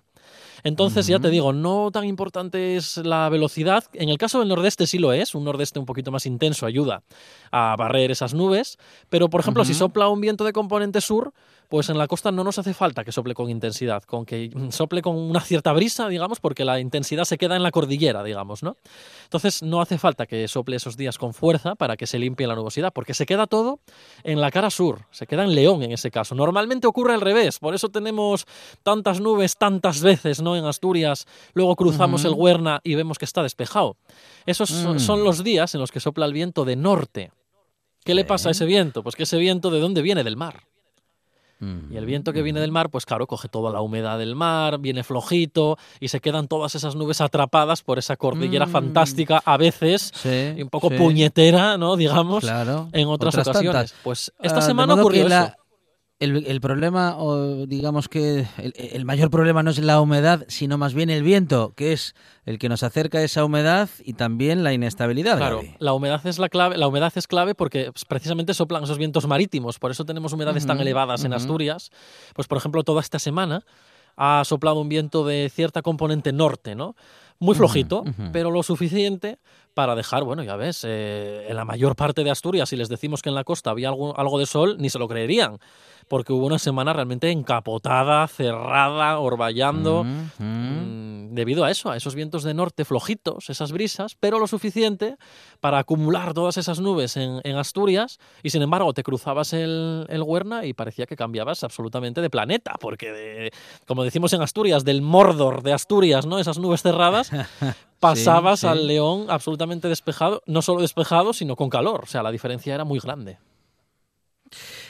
Entonces, 0.62 1.06
ya 1.06 1.18
te 1.18 1.30
digo, 1.30 1.52
no 1.52 1.90
tan 1.90 2.04
importante 2.04 2.76
es 2.76 2.98
la 2.98 3.28
velocidad. 3.28 3.84
En 3.92 4.08
el 4.08 4.18
caso 4.18 4.38
del 4.38 4.48
nordeste 4.48 4.86
sí 4.86 4.98
lo 4.98 5.12
es, 5.12 5.34
un 5.34 5.44
nordeste 5.44 5.78
un 5.78 5.86
poquito 5.86 6.10
más 6.10 6.26
intenso 6.26 6.66
ayuda 6.66 7.02
a 7.50 7.74
barrer 7.76 8.10
esas 8.10 8.34
nubes, 8.34 8.78
pero 9.08 9.28
por 9.28 9.40
ejemplo, 9.40 9.64
si 9.64 9.74
sopla 9.74 10.08
un 10.08 10.20
viento 10.20 10.44
de 10.44 10.52
componente 10.52 11.00
sur, 11.00 11.32
pues 11.74 11.88
en 11.88 11.98
la 11.98 12.06
costa 12.06 12.30
no 12.30 12.44
nos 12.44 12.56
hace 12.56 12.72
falta 12.72 13.02
que 13.02 13.10
sople 13.10 13.34
con 13.34 13.50
intensidad, 13.50 14.04
con 14.04 14.24
que 14.24 14.48
sople 14.70 15.02
con 15.02 15.16
una 15.16 15.40
cierta 15.40 15.72
brisa, 15.72 16.06
digamos, 16.08 16.38
porque 16.38 16.64
la 16.64 16.78
intensidad 16.78 17.24
se 17.24 17.36
queda 17.36 17.56
en 17.56 17.64
la 17.64 17.72
cordillera, 17.72 18.22
digamos, 18.22 18.62
¿no? 18.62 18.76
Entonces 19.24 19.60
no 19.60 19.80
hace 19.80 19.98
falta 19.98 20.24
que 20.26 20.46
sople 20.46 20.76
esos 20.76 20.96
días 20.96 21.18
con 21.18 21.34
fuerza 21.34 21.74
para 21.74 21.96
que 21.96 22.06
se 22.06 22.20
limpie 22.20 22.46
la 22.46 22.54
nubosidad, 22.54 22.92
porque 22.92 23.12
se 23.12 23.26
queda 23.26 23.48
todo 23.48 23.80
en 24.22 24.40
la 24.40 24.52
cara 24.52 24.70
sur, 24.70 25.00
se 25.10 25.26
queda 25.26 25.42
en 25.42 25.52
León 25.56 25.82
en 25.82 25.90
ese 25.90 26.12
caso. 26.12 26.36
Normalmente 26.36 26.86
ocurre 26.86 27.12
al 27.14 27.20
revés, 27.20 27.58
por 27.58 27.74
eso 27.74 27.88
tenemos 27.88 28.46
tantas 28.84 29.20
nubes 29.20 29.56
tantas 29.56 30.00
veces, 30.00 30.40
¿no? 30.40 30.54
En 30.56 30.66
Asturias, 30.66 31.26
luego 31.54 31.74
cruzamos 31.74 32.24
el 32.24 32.34
Huerna 32.34 32.80
y 32.84 32.94
vemos 32.94 33.18
que 33.18 33.24
está 33.24 33.42
despejado. 33.42 33.96
Esos 34.46 34.68
son- 34.68 34.94
Mm. 34.94 35.00
son 35.00 35.24
los 35.24 35.42
días 35.42 35.74
en 35.74 35.80
los 35.80 35.90
que 35.90 35.98
sopla 35.98 36.24
el 36.26 36.32
viento 36.32 36.64
de 36.64 36.76
norte. 36.76 37.32
¿Qué 38.04 38.14
le 38.14 38.24
pasa 38.24 38.48
a 38.50 38.52
ese 38.52 38.64
viento? 38.64 39.02
Pues 39.02 39.16
que 39.16 39.24
ese 39.24 39.38
viento 39.38 39.70
de 39.70 39.80
dónde 39.80 40.02
viene 40.02 40.22
del 40.22 40.36
mar. 40.36 40.62
Y 41.60 41.96
el 41.96 42.04
viento 42.04 42.32
que 42.34 42.42
viene 42.42 42.60
del 42.60 42.72
mar, 42.72 42.90
pues 42.90 43.06
claro, 43.06 43.26
coge 43.26 43.48
toda 43.48 43.72
la 43.72 43.80
humedad 43.80 44.18
del 44.18 44.34
mar, 44.34 44.78
viene 44.78 45.02
flojito 45.02 45.78
y 45.98 46.08
se 46.08 46.20
quedan 46.20 46.46
todas 46.46 46.74
esas 46.74 46.94
nubes 46.94 47.20
atrapadas 47.22 47.82
por 47.82 47.98
esa 47.98 48.16
cordillera 48.16 48.66
Mm. 48.66 48.70
fantástica, 48.70 49.42
a 49.44 49.56
veces, 49.56 50.10
Sí, 50.14 50.54
y 50.58 50.62
un 50.62 50.68
poco 50.68 50.90
sí, 50.90 50.96
puñetera, 50.96 51.78
¿no? 51.78 51.96
Digamos, 51.96 52.40
Claro. 52.44 52.88
en 52.92 53.08
otras, 53.08 53.34
Otras 53.34 53.48
ocasiones. 53.48 53.72
tantas. 53.92 53.94
Pues 54.04 54.32
esta 54.42 54.58
Ah, 54.58 54.62
semana 54.62 54.94
ocurrió 54.94 55.26
la- 55.28 55.56
eso. 56.18 56.32
el, 56.46 56.60
problema, 56.60 57.16
o 57.18 57.66
digamos 57.66 58.08
que 58.08 58.46
el, 58.56 59.04
mayor 59.04 59.30
problema 59.30 59.62
no 59.62 59.70
es 59.70 59.78
la 59.78 60.00
humedad, 60.00 60.44
sino 60.48 60.78
más 60.78 60.94
bien 60.94 61.10
el 61.10 61.22
viento, 61.22 61.72
que 61.76 61.92
es 61.92 62.14
el 62.44 62.58
que 62.58 62.68
nos 62.68 62.82
acerca 62.82 63.18
a 63.18 63.22
esa 63.22 63.44
humedad 63.44 63.88
y 64.04 64.14
también 64.14 64.64
la 64.64 64.72
inestabilidad. 64.72 65.36
Claro, 65.36 65.62
la 65.78 65.92
humedad 65.92 66.26
es 66.26 66.38
la 66.38 66.48
clave. 66.48 66.76
La 66.76 66.88
humedad 66.88 67.12
es 67.16 67.26
clave 67.26 67.54
porque 67.54 67.90
precisamente 68.08 68.54
soplan 68.54 68.84
esos 68.84 68.98
vientos 68.98 69.26
marítimos, 69.26 69.78
por 69.78 69.90
eso 69.90 70.04
tenemos 70.04 70.32
humedades 70.32 70.66
tan 70.66 70.80
elevadas 70.80 71.24
en 71.24 71.32
Asturias. 71.32 71.90
Pues 72.34 72.48
por 72.48 72.58
ejemplo, 72.58 72.82
toda 72.84 73.00
esta 73.00 73.18
semana 73.18 73.64
ha 74.16 74.42
soplado 74.44 74.80
un 74.80 74.88
viento 74.88 75.24
de 75.24 75.50
cierta 75.52 75.82
componente 75.82 76.32
norte, 76.32 76.74
¿no? 76.74 76.94
Muy 77.40 77.56
flojito, 77.56 78.04
pero 78.32 78.50
lo 78.50 78.62
suficiente 78.62 79.38
para 79.74 79.96
dejar, 79.96 80.22
bueno, 80.22 80.44
ya 80.44 80.54
ves, 80.54 80.84
eh, 80.86 81.46
en 81.48 81.56
la 81.56 81.64
mayor 81.64 81.96
parte 81.96 82.22
de 82.22 82.30
Asturias, 82.30 82.68
si 82.68 82.76
les 82.76 82.88
decimos 82.88 83.22
que 83.22 83.28
en 83.28 83.34
la 83.34 83.42
costa 83.42 83.70
había 83.70 83.88
algo, 83.88 84.16
algo 84.16 84.38
de 84.38 84.46
sol, 84.46 84.76
ni 84.78 84.88
se 84.88 85.00
lo 85.00 85.08
creerían 85.08 85.58
porque 86.08 86.32
hubo 86.32 86.46
una 86.46 86.58
semana 86.58 86.92
realmente 86.92 87.30
encapotada, 87.30 88.26
cerrada, 88.28 89.18
orballando, 89.18 90.04
mm, 90.04 91.34
debido 91.34 91.64
a 91.64 91.70
eso, 91.70 91.90
a 91.90 91.96
esos 91.96 92.14
vientos 92.14 92.42
de 92.42 92.54
norte 92.54 92.84
flojitos, 92.84 93.50
esas 93.50 93.72
brisas, 93.72 94.16
pero 94.18 94.38
lo 94.38 94.46
suficiente 94.46 95.16
para 95.60 95.78
acumular 95.78 96.34
todas 96.34 96.56
esas 96.56 96.80
nubes 96.80 97.16
en, 97.16 97.54
Asturias 97.54 98.18
y 98.42 98.50
sin 98.50 98.62
embargo 98.62 98.92
te 98.92 99.04
cruzabas 99.04 99.52
el, 99.52 100.06
el, 100.08 100.22
Huerna 100.22 100.66
y 100.66 100.72
parecía 100.72 101.06
que 101.06 101.14
cambiabas 101.14 101.62
absolutamente 101.62 102.20
de 102.20 102.28
planeta, 102.28 102.74
porque 102.80 103.52
como 103.86 104.02
decimos 104.02 104.32
en 104.32 104.42
Asturias, 104.42 104.84
del 104.84 105.02
Mordor 105.02 105.62
de 105.62 105.72
Asturias, 105.72 106.26
¿no? 106.26 106.38
Esas 106.38 106.58
nubes 106.58 106.82
cerradas, 106.82 107.30
pasabas 108.00 108.64
al 108.64 108.86
León 108.86 109.26
absolutamente 109.28 109.88
despejado, 109.88 110.42
no 110.46 110.62
solo 110.62 110.82
despejado, 110.82 111.32
sino 111.32 111.56
con 111.56 111.70
calor, 111.70 112.02
o 112.04 112.06
sea, 112.06 112.22
la 112.22 112.30
diferencia 112.30 112.74
era 112.74 112.84
muy 112.84 112.98
grande. 112.98 113.38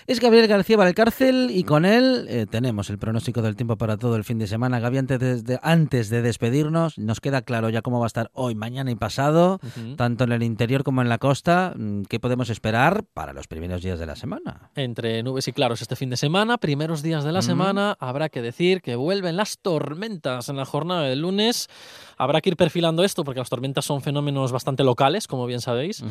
Es 0.07 0.21
Gabriel 0.21 0.47
García 0.49 0.77
Valcárcel 0.77 1.51
y 1.51 1.65
con 1.65 1.87
él 1.87 2.27
eh, 2.29 2.45
tenemos 2.45 2.91
el 2.91 2.99
pronóstico 2.99 3.41
del 3.41 3.57
tiempo 3.57 3.77
para 3.77 3.97
todo 3.97 4.17
el 4.17 4.25
fin 4.25 4.39
de 4.39 4.47
semana. 4.47 4.79
Gabriel, 4.79 5.07
antes 5.09 5.45
de, 5.45 5.59
antes 5.63 6.11
de 6.11 6.21
despedirnos, 6.21 6.99
nos 6.99 7.23
queda 7.23 7.41
claro 7.41 7.71
ya 7.71 7.81
cómo 7.81 8.01
va 8.01 8.05
a 8.05 8.09
estar 8.09 8.31
hoy, 8.35 8.55
mañana 8.55 8.91
y 8.91 8.97
pasado, 8.97 9.61
tanto 9.97 10.25
en 10.25 10.33
el 10.33 10.43
interior 10.43 10.85
como 10.85 11.01
en 11.01 11.09
la 11.09 11.17
costa. 11.17 11.73
Mm, 11.75 12.03
¿Qué 12.03 12.21
podemos 12.21 12.51
esperar 12.51 13.05
para 13.15 13.33
los 13.33 13.47
primeros 13.47 13.81
días 13.81 13.99
de 13.99 14.05
la 14.05 14.15
semana? 14.15 14.69
Entre 14.75 15.23
nubes 15.23 15.49
y 15.49 15.55
claros 15.55 15.81
este 15.81 15.97
fin 15.97 16.11
de 16.11 16.19
semana, 16.19 16.59
primeros 16.59 17.03
días 17.03 17.25
de 17.25 17.33
la 17.33 17.41
semana, 17.41 17.97
habrá 17.99 18.29
que 18.29 18.43
decir 18.43 18.83
que 18.83 18.97
vuelven 18.97 19.39
las 19.39 19.59
tormentas 19.59 20.51
en 20.51 20.57
la 20.57 20.67
jornada 20.67 21.05
del 21.05 21.21
lunes. 21.21 21.71
Habrá 22.17 22.41
que 22.41 22.51
ir 22.51 22.57
perfilando 22.57 23.05
esto 23.05 23.25
porque 23.25 23.41
las 23.41 23.51
tormentas 23.51 23.85
son 23.85 24.01
fenómenos 24.03 24.53
bastante 24.53 24.85
locales, 24.85 25.27
como 25.27 25.47
bien 25.47 25.61
sabéis, 25.61 26.03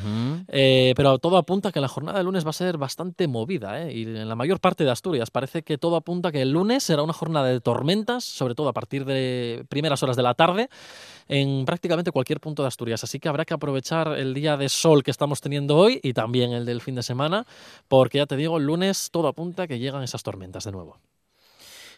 eh, 0.48 0.94
pero 0.96 1.20
todo 1.20 1.38
apunta 1.38 1.70
a 1.70 1.72
que 1.72 1.80
la 1.80 1.88
jornada 1.88 2.20
del 2.20 2.26
lunes 2.26 2.46
va 2.46 2.50
a 2.52 2.54
ser 2.54 2.78
bastante 2.78 3.28
movida. 3.28 3.82
¿eh? 3.82 3.94
Y 3.94 4.04
en 4.04 4.28
la 4.28 4.36
mayor 4.36 4.60
parte 4.60 4.84
de 4.84 4.92
Asturias 4.92 5.32
parece 5.32 5.64
que 5.64 5.78
todo 5.78 5.96
apunta 5.96 6.30
a 6.30 6.32
que 6.32 6.42
el 6.42 6.52
lunes 6.52 6.84
será 6.84 7.04
una 7.04 7.14
jornada 7.14 7.48
de 7.48 7.60
tormentas, 7.62 8.24
sobre 8.24 8.56
todo 8.56 8.70
a 8.70 8.74
partir 8.74 9.06
de 9.06 9.66
primeras 9.70 10.04
horas 10.04 10.16
de 10.16 10.24
la 10.24 10.34
tarde, 10.34 10.70
en 11.28 11.66
prácticamente 11.66 12.12
cualquier 12.12 12.40
punto 12.40 12.64
de 12.64 12.68
Asturias. 12.68 13.04
Así 13.04 13.20
que 13.20 13.30
habrá 13.30 13.46
que 13.46 13.54
aprovechar 13.54 14.18
el 14.18 14.34
día 14.34 14.58
de 14.58 14.70
sol 14.70 15.04
que 15.04 15.12
estamos 15.12 15.42
teniendo 15.42 15.78
hoy 15.78 16.00
y 16.04 16.14
también 16.14 16.52
el 16.52 16.66
del 16.66 16.82
fin 16.82 16.96
de 16.96 17.04
semana, 17.04 17.46
porque 17.88 18.18
ya 18.18 18.26
te 18.26 18.36
digo, 18.36 18.58
el 18.58 18.66
lunes 18.66 19.10
todo 19.12 19.28
apunta 19.28 19.64
a 19.64 19.68
que 19.68 19.80
llegan 19.80 20.04
esas 20.04 20.24
tormentas 20.24 20.64
de 20.66 20.72
nuevo. 20.72 20.98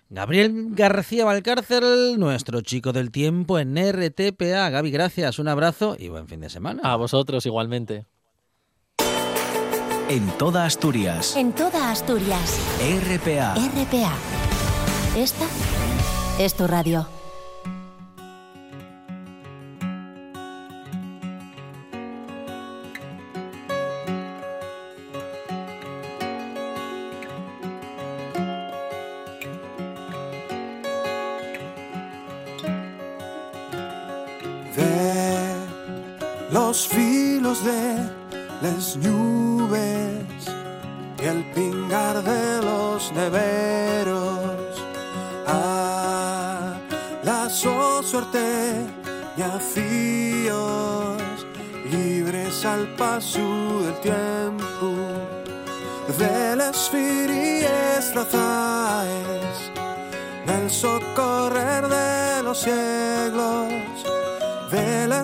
Gabriel 0.10 0.68
García 0.72 1.26
Valcárcel, 1.26 2.20
nuestro 2.20 2.62
chico 2.62 2.94
del 2.94 3.12
tiempo 3.12 3.58
en 3.58 3.76
RTPA. 3.76 4.70
Gaby, 4.70 4.92
gracias, 4.92 5.40
un 5.40 5.48
abrazo 5.48 5.96
y 5.98 6.10
buen 6.10 6.28
fin 6.28 6.42
de 6.42 6.50
semana. 6.50 6.82
A 6.84 6.96
vosotros 6.96 7.46
igualmente. 7.46 8.06
En 10.08 10.28
toda 10.38 10.66
Asturias. 10.66 11.36
En 11.36 11.54
toda 11.54 11.92
Asturias. 11.92 12.60
RPA. 12.80 13.56
RPA. 13.56 14.14
Esta 15.18 15.46
es 16.40 16.54
tu 16.54 16.68
radio. 16.68 17.25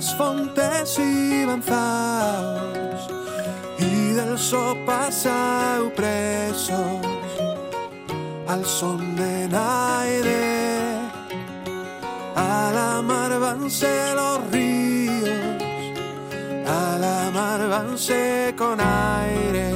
Las 0.02 0.16
fontes 0.16 0.98
y 0.98 1.46
banzaos 1.46 3.08
y 3.78 4.14
del 4.14 4.36
so 4.40 4.76
pasado 4.84 5.94
presos. 5.94 7.06
Al 8.48 8.66
son 8.66 9.16
de 9.16 9.48
naide 9.48 10.98
a 12.36 12.72
la 12.74 13.02
mar 13.04 13.40
vanse 13.40 14.16
los 14.16 14.40
ríos 14.52 15.30
a 16.66 16.98
la 17.00 17.30
mar 17.32 17.68
vanse 17.70 18.56
con 18.58 18.80
aire. 18.82 19.72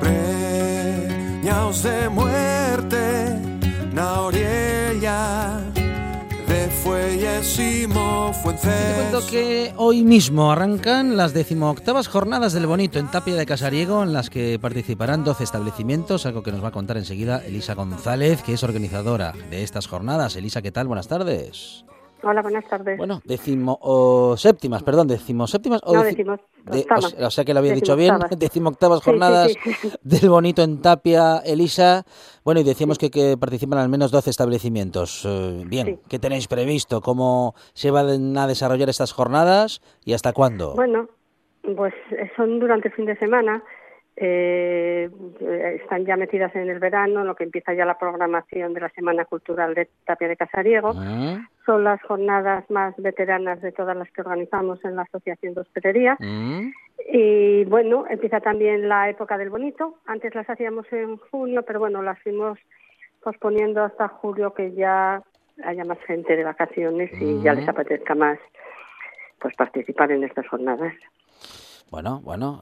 Preñaos 0.00 1.80
de 1.84 2.07
te 8.68 8.94
cuento 8.94 9.26
que 9.26 9.72
hoy 9.76 10.02
mismo 10.02 10.52
arrancan 10.52 11.16
las 11.16 11.32
decimoctavas 11.32 12.08
jornadas 12.08 12.52
del 12.52 12.66
Bonito 12.66 12.98
en 12.98 13.10
Tapia 13.10 13.34
de 13.34 13.46
Casariego, 13.46 14.02
en 14.02 14.12
las 14.12 14.30
que 14.30 14.58
participarán 14.58 15.24
12 15.24 15.44
establecimientos, 15.44 16.26
algo 16.26 16.42
que 16.42 16.52
nos 16.52 16.62
va 16.62 16.68
a 16.68 16.72
contar 16.72 16.96
enseguida 16.98 17.44
Elisa 17.44 17.74
González, 17.74 18.42
que 18.42 18.52
es 18.52 18.62
organizadora 18.62 19.32
de 19.50 19.62
estas 19.62 19.86
jornadas. 19.86 20.36
Elisa, 20.36 20.60
¿qué 20.60 20.72
tal? 20.72 20.86
Buenas 20.86 21.08
tardes. 21.08 21.84
Hola, 22.22 22.42
buenas 22.42 22.66
tardes. 22.68 22.98
Bueno, 22.98 23.20
decimo 23.24 23.78
o 23.80 24.36
séptimas, 24.36 24.82
perdón, 24.82 25.06
decimo 25.06 25.46
séptimas 25.46 25.80
o, 25.84 25.94
no, 25.94 26.02
o, 27.26 27.30
sea 27.30 27.44
que 27.44 27.54
lo 27.54 27.60
había 27.60 27.74
dicho 27.74 27.94
bien, 27.94 28.14
decimoctavas 28.36 29.02
jornadas 29.02 29.54
del 30.02 30.28
bonito 30.28 30.62
en 30.62 30.82
Tapia, 30.82 31.38
Elisa. 31.38 32.04
Bueno, 32.44 32.60
y 32.60 32.64
decíamos 32.64 32.98
que, 32.98 33.10
que 33.10 33.36
participan 33.38 33.78
al 33.78 33.88
menos 33.88 34.10
12 34.10 34.30
establecimientos. 34.30 35.24
Eh, 35.26 35.62
bien, 35.66 36.00
¿qué 36.08 36.18
tenéis 36.18 36.48
previsto? 36.48 37.00
¿Cómo 37.00 37.54
se 37.72 37.90
van 37.90 38.36
a 38.36 38.46
desarrollar 38.46 38.88
estas 38.88 39.12
jornadas 39.12 39.80
y 40.04 40.12
hasta 40.12 40.32
cuándo? 40.32 40.74
Bueno, 40.74 41.08
pues 41.76 41.94
eh, 42.10 42.30
son 42.36 42.58
durante 42.58 42.88
el 42.88 42.94
fin 42.94 43.06
de 43.06 43.16
semana 43.16 43.62
eh, 44.20 45.08
están 45.80 46.04
ya 46.04 46.16
metidas 46.16 46.52
en 46.56 46.68
el 46.68 46.80
verano, 46.80 47.22
lo 47.22 47.36
que 47.36 47.44
empieza 47.44 47.72
ya 47.72 47.84
la 47.84 47.98
programación 47.98 48.74
de 48.74 48.80
la 48.80 48.88
Semana 48.88 49.24
Cultural 49.24 49.74
de 49.74 49.88
Tapia 50.04 50.26
de 50.26 50.36
Casariego. 50.36 50.92
Ah. 50.96 51.48
Son 51.64 51.84
las 51.84 52.02
jornadas 52.02 52.68
más 52.68 52.96
veteranas 52.96 53.60
de 53.60 53.70
todas 53.70 53.96
las 53.96 54.10
que 54.10 54.22
organizamos 54.22 54.84
en 54.84 54.96
la 54.96 55.02
Asociación 55.02 55.54
de 55.54 55.60
Hospedería. 55.60 56.16
Mm. 56.18 56.72
Y 57.12 57.64
bueno, 57.66 58.06
empieza 58.10 58.40
también 58.40 58.88
la 58.88 59.08
época 59.08 59.38
del 59.38 59.50
bonito. 59.50 59.94
Antes 60.06 60.34
las 60.34 60.50
hacíamos 60.50 60.92
en 60.92 61.18
junio, 61.18 61.62
pero 61.62 61.78
bueno, 61.78 62.02
las 62.02 62.18
fuimos 62.20 62.58
posponiendo 63.22 63.84
hasta 63.84 64.08
julio 64.08 64.52
que 64.52 64.72
ya 64.72 65.22
haya 65.62 65.84
más 65.84 65.98
gente 66.06 66.36
de 66.36 66.42
vacaciones 66.42 67.10
y 67.20 67.40
ya 67.42 67.54
les 67.54 67.66
mm. 67.66 67.70
apetezca 67.70 68.16
más 68.16 68.38
pues 69.40 69.54
participar 69.54 70.10
en 70.10 70.24
estas 70.24 70.48
jornadas. 70.48 70.92
Bueno, 71.90 72.20
bueno, 72.22 72.60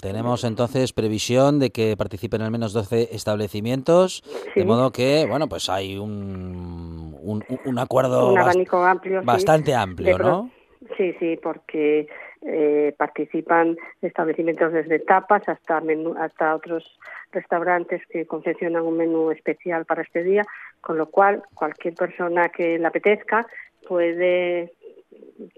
tenemos 0.00 0.44
entonces 0.44 0.92
previsión 0.92 1.58
de 1.58 1.70
que 1.70 1.96
participen 1.96 2.40
al 2.40 2.52
menos 2.52 2.72
12 2.72 3.08
establecimientos, 3.12 4.22
de 4.54 4.64
modo 4.64 4.92
que, 4.92 5.26
bueno, 5.28 5.48
pues 5.48 5.68
hay 5.68 5.98
un, 5.98 7.16
un, 7.20 7.78
acuerdo 7.78 8.32
un 8.32 8.38
abanico 8.38 8.84
amplio, 8.84 9.22
bastante 9.24 9.74
amplio, 9.74 10.18
¿no? 10.18 10.50
Sí, 10.96 11.14
sí, 11.18 11.36
porque 11.42 12.06
eh, 12.42 12.94
participan 12.96 13.76
establecimientos 14.02 14.72
desde 14.72 15.00
tapas 15.00 15.48
hasta, 15.48 15.80
menú, 15.80 16.14
hasta 16.16 16.54
otros 16.54 16.84
restaurantes 17.32 18.02
que 18.06 18.26
confeccionan 18.26 18.82
un 18.82 18.98
menú 18.98 19.30
especial 19.30 19.84
para 19.84 20.02
este 20.02 20.22
día, 20.22 20.44
con 20.80 20.96
lo 20.96 21.06
cual 21.06 21.42
cualquier 21.54 21.94
persona 21.94 22.50
que 22.50 22.78
le 22.78 22.86
apetezca 22.86 23.46
puede 23.88 24.74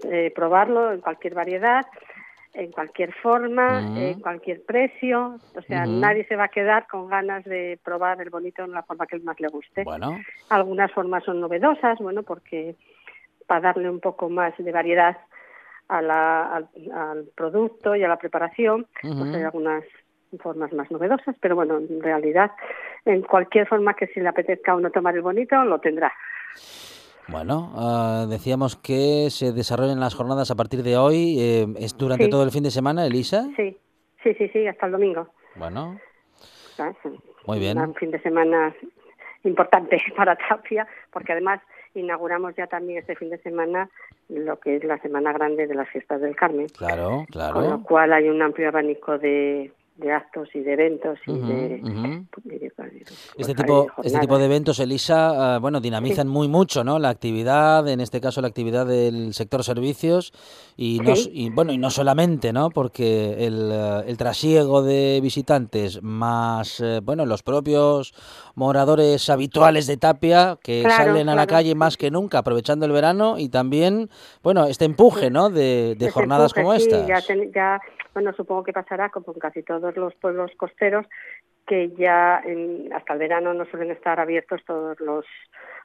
eh, 0.09 0.31
probarlo 0.33 0.93
en 0.93 1.01
cualquier 1.01 1.35
variedad 1.35 1.85
en 2.53 2.71
cualquier 2.71 3.13
forma, 3.13 3.79
en 3.79 4.19
cualquier 4.19 4.63
precio. 4.63 5.39
O 5.55 5.61
sea, 5.61 5.85
nadie 5.85 6.25
se 6.25 6.35
va 6.35 6.45
a 6.45 6.49
quedar 6.49 6.87
con 6.87 7.07
ganas 7.07 7.43
de 7.45 7.79
probar 7.83 8.19
el 8.21 8.29
bonito 8.29 8.63
en 8.63 8.71
la 8.71 8.83
forma 8.83 9.05
que 9.05 9.19
más 9.19 9.39
le 9.39 9.47
guste. 9.47 9.83
Bueno. 9.83 10.17
Algunas 10.49 10.91
formas 10.91 11.23
son 11.23 11.39
novedosas, 11.39 11.99
bueno, 11.99 12.23
porque 12.23 12.75
para 13.45 13.61
darle 13.61 13.89
un 13.89 13.99
poco 13.99 14.29
más 14.29 14.53
de 14.57 14.71
variedad 14.71 15.17
a 15.87 16.01
la, 16.01 16.55
al, 16.55 17.25
producto 17.35 17.95
y 17.95 18.03
a 18.03 18.07
la 18.07 18.17
preparación, 18.17 18.87
pues 19.01 19.35
hay 19.35 19.43
algunas 19.43 19.83
formas 20.39 20.73
más 20.73 20.91
novedosas, 20.91 21.35
pero 21.39 21.55
bueno, 21.55 21.77
en 21.77 22.01
realidad, 22.01 22.51
en 23.05 23.21
cualquier 23.21 23.67
forma 23.67 23.93
que 23.93 24.07
si 24.07 24.19
le 24.19 24.27
apetezca 24.27 24.73
a 24.73 24.75
uno 24.75 24.91
tomar 24.91 25.15
el 25.15 25.21
bonito, 25.21 25.63
lo 25.63 25.79
tendrá. 25.79 26.13
Bueno, 27.29 27.71
ah, 27.75 28.25
decíamos 28.29 28.77
que 28.77 29.29
se 29.29 29.51
desarrollan 29.51 29.99
las 29.99 30.15
jornadas 30.15 30.49
a 30.49 30.55
partir 30.55 30.81
de 30.83 30.97
hoy. 30.97 31.37
Eh, 31.39 31.67
¿Es 31.77 31.97
durante 31.97 32.29
todo 32.29 32.43
el 32.43 32.51
fin 32.51 32.63
de 32.63 32.71
semana, 32.71 33.05
Elisa? 33.05 33.47
Sí, 33.55 33.77
sí, 34.23 34.33
sí, 34.35 34.47
sí, 34.49 34.65
hasta 34.65 34.85
el 34.85 34.93
domingo. 34.93 35.27
Bueno, 35.55 35.99
muy 37.45 37.59
bien. 37.59 37.77
Un 37.79 37.95
fin 37.95 38.11
de 38.11 38.21
semana 38.21 38.73
importante 39.43 40.01
para 40.15 40.35
Tapia, 40.35 40.87
porque 41.11 41.33
además 41.33 41.61
inauguramos 41.95 42.55
ya 42.55 42.67
también 42.67 42.99
este 42.99 43.15
fin 43.15 43.29
de 43.29 43.39
semana 43.39 43.89
lo 44.29 44.59
que 44.59 44.75
es 44.75 44.83
la 44.83 44.99
Semana 44.99 45.31
Grande 45.31 45.67
de 45.67 45.75
las 45.75 45.89
Fiestas 45.89 46.21
del 46.21 46.35
Carmen. 46.35 46.67
Claro, 46.77 47.25
claro. 47.31 47.53
Con 47.53 47.69
lo 47.69 47.83
cual 47.83 48.13
hay 48.13 48.29
un 48.29 48.41
amplio 48.41 48.67
abanico 48.67 49.17
de, 49.17 49.71
de 49.97 50.11
actos 50.11 50.49
y 50.53 50.59
de 50.59 50.73
eventos 50.73 51.19
y 51.25 51.33
de, 51.33 51.81
este 53.37 53.55
tipo 53.55 53.87
este 54.03 54.19
tipo 54.19 54.37
de 54.37 54.45
eventos 54.45 54.79
Elisa 54.79 55.55
ah, 55.55 55.59
bueno 55.59 55.81
dinamizan 55.81 56.27
muy 56.27 56.47
mucho 56.47 56.83
no 56.83 56.99
la 56.99 57.09
actividad 57.09 57.87
en 57.87 57.99
este 57.99 58.21
caso 58.21 58.41
la 58.41 58.47
actividad 58.47 58.85
del 58.85 59.33
sector 59.33 59.63
servicios 59.63 60.33
y, 60.75 60.99
no, 60.99 61.13
y 61.15 61.49
bueno 61.49 61.71
y 61.71 61.77
no 61.77 61.89
solamente 61.89 62.53
no 62.53 62.69
porque 62.69 63.45
el, 63.45 63.71
eh, 63.71 64.03
el 64.07 64.17
trasiego 64.17 64.83
de 64.83 65.19
visitantes 65.21 66.01
más 66.03 66.79
eh, 66.79 66.99
bueno 67.03 67.25
los 67.25 67.41
propios 67.41 68.13
moradores 68.53 69.29
habituales 69.29 69.87
de 69.87 69.97
Tapia 69.97 70.57
que 70.61 70.83
salen 70.83 71.29
a 71.29 71.35
la 71.35 71.47
calle 71.47 71.73
más 71.73 71.97
que 71.97 72.11
nunca 72.11 72.39
aprovechando 72.39 72.85
el 72.85 72.91
verano 72.91 73.39
y 73.39 73.49
también 73.49 74.09
bueno 74.43 74.65
este 74.65 74.85
empuje 74.85 75.31
no 75.31 75.49
de, 75.49 75.95
de 75.97 76.11
jornadas 76.11 76.53
como 76.53 76.73
estas. 76.73 77.07
ya 77.07 77.81
bueno, 78.17 78.33
supongo 78.33 78.63
que 78.63 78.73
pasará 78.73 79.09
como 79.09 79.31
en 79.31 79.39
casi 79.39 79.61
todos 79.61 79.95
los 79.95 80.15
pueblos 80.15 80.49
costeros, 80.57 81.05
que 81.67 81.91
ya 81.91 82.41
hasta 82.95 83.13
el 83.13 83.19
verano 83.19 83.53
no 83.53 83.63
suelen 83.65 83.91
estar 83.91 84.19
abiertos 84.19 84.65
todos 84.65 84.99
los, 84.99 85.23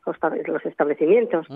los, 0.07 0.65
establecimientos. 0.65 1.47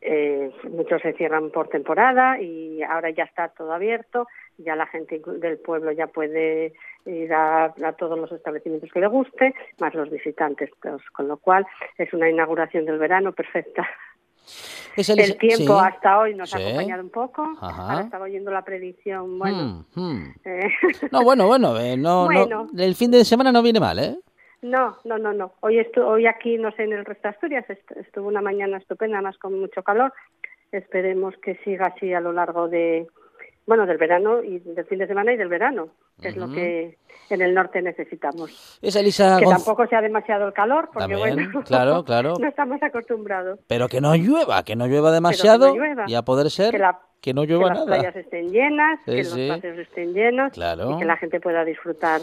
Eh, 0.00 0.50
muchos 0.68 1.00
se 1.02 1.12
cierran 1.12 1.52
por 1.52 1.68
temporada 1.68 2.40
y 2.40 2.82
ahora 2.82 3.10
ya 3.10 3.22
está 3.22 3.50
todo 3.50 3.72
abierto, 3.72 4.26
ya 4.58 4.74
la 4.74 4.88
gente 4.88 5.22
del 5.24 5.58
pueblo 5.58 5.92
ya 5.92 6.08
puede 6.08 6.72
ir 7.04 7.32
a, 7.32 7.66
a 7.66 7.92
todos 7.92 8.18
los 8.18 8.32
establecimientos 8.32 8.90
que 8.90 8.98
le 8.98 9.06
guste, 9.06 9.54
más 9.78 9.94
los 9.94 10.10
visitantes, 10.10 10.70
pues, 10.82 11.08
con 11.12 11.28
lo 11.28 11.36
cual 11.36 11.64
es 11.98 12.12
una 12.12 12.28
inauguración 12.28 12.84
del 12.84 12.98
verano 12.98 13.30
perfecta 13.30 13.86
el, 14.96 15.38
tiempo 15.38 15.78
hasta 15.78 16.18
hoy 16.18 16.34
nos 16.34 16.54
ha 16.54 16.58
acompañado 16.58 17.02
un 17.02 17.10
poco. 17.10 17.56
Ahora 17.60 18.02
estaba 18.02 18.24
oyendo 18.24 18.50
la 18.50 18.62
predicción. 18.62 19.38
Bueno. 19.38 19.84
Hmm, 19.94 20.00
hmm. 20.00 20.34
Eh. 20.44 20.70
No, 21.12 21.22
bueno, 21.22 21.46
bueno, 21.46 21.78
eh, 21.78 21.96
no, 21.96 22.28
el 22.76 22.94
fin 22.94 23.10
de 23.10 23.24
semana 23.24 23.52
no 23.52 23.62
viene 23.62 23.80
mal, 23.80 23.98
¿eh? 23.98 24.16
No, 24.62 24.96
no, 25.04 25.18
no, 25.18 25.32
no. 25.32 25.52
Hoy, 25.60 25.78
estu 25.78 26.02
hoy 26.02 26.26
aquí, 26.26 26.58
no 26.58 26.72
sé, 26.72 26.84
en 26.84 26.92
el 26.92 27.04
resto 27.04 27.28
de 27.28 27.34
Asturias, 27.34 27.64
estuvo 27.68 28.26
una 28.26 28.40
mañana 28.40 28.78
estupenda, 28.78 29.20
más 29.20 29.38
con 29.38 29.58
mucho 29.58 29.82
calor. 29.82 30.12
Esperemos 30.72 31.34
que 31.42 31.56
siga 31.64 31.86
así 31.86 32.12
a 32.12 32.20
lo 32.20 32.32
largo 32.32 32.68
de, 32.68 33.06
bueno, 33.66 33.84
del 33.84 33.98
verano 33.98 34.42
y 34.42 34.60
del 34.60 34.84
fin 34.86 34.98
de 34.98 35.06
semana 35.06 35.32
y 35.32 35.36
del 35.36 35.48
verano, 35.48 35.88
que 36.20 36.28
es 36.28 36.36
lo 36.36 36.50
que 36.50 36.98
en 37.30 37.42
el 37.42 37.52
norte 37.52 37.82
necesitamos. 37.82 38.78
Es 38.80 38.94
Elisa 38.94 39.38
que 39.38 39.46
tampoco 39.46 39.86
sea 39.88 40.00
demasiado 40.00 40.46
el 40.46 40.52
calor, 40.52 40.88
porque 40.92 41.16
bueno, 41.16 41.62
claro, 41.64 42.04
claro. 42.06 42.34
no 42.40 42.46
estamos 42.46 42.80
acostumbrados. 42.82 43.58
Pero 43.66 43.88
que 43.88 44.00
no 44.00 44.14
llueva, 44.14 44.62
que 44.62 44.76
no 44.76 44.86
llueva 44.86 45.10
demasiado 45.10 45.74
y 46.06 46.14
a 46.14 46.22
poder 46.22 46.50
ser 46.50 46.80
que, 47.20 47.34
no 47.34 47.44
llueva 47.44 47.70
que 47.70 47.74
las 47.74 47.84
playas 47.86 48.16
estén 48.16 48.52
llenas, 48.52 49.00
que 49.04 49.24
los 49.24 49.30
paseos 49.30 49.78
estén 49.78 50.14
llenos 50.14 50.52
y 50.56 50.98
que 50.98 51.04
la 51.04 51.16
gente 51.16 51.40
pueda 51.40 51.64
disfrutar 51.64 52.20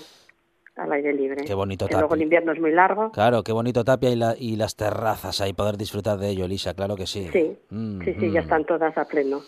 al 0.78 0.92
aire 0.92 1.14
libre. 1.14 1.44
Qué 1.46 1.54
bonito 1.54 1.86
Tapia. 1.86 2.00
Luego 2.00 2.16
el 2.16 2.22
invierno 2.22 2.52
es 2.54 2.60
muy 2.60 2.72
largo. 2.72 3.12
Claro, 3.12 3.44
qué 3.44 3.52
bonito 3.52 3.84
Tapia 3.84 4.10
y, 4.10 4.16
la, 4.16 4.36
y 4.38 4.56
las 4.56 4.76
terrazas 4.76 5.42
ahí, 5.42 5.54
poder 5.54 5.78
disfrutar 5.78 6.18
de 6.18 6.30
ello, 6.30 6.46
Elisa, 6.46 6.74
claro 6.74 6.96
que 6.96 7.06
sí. 7.06 7.30
Sí, 7.32 7.58
sí, 7.70 8.14
sí, 8.20 8.32
ya 8.32 8.40
mm. 8.40 8.44
están 8.44 8.66
todas 8.66 8.98
a 8.98 9.06
pleno. 9.06 9.42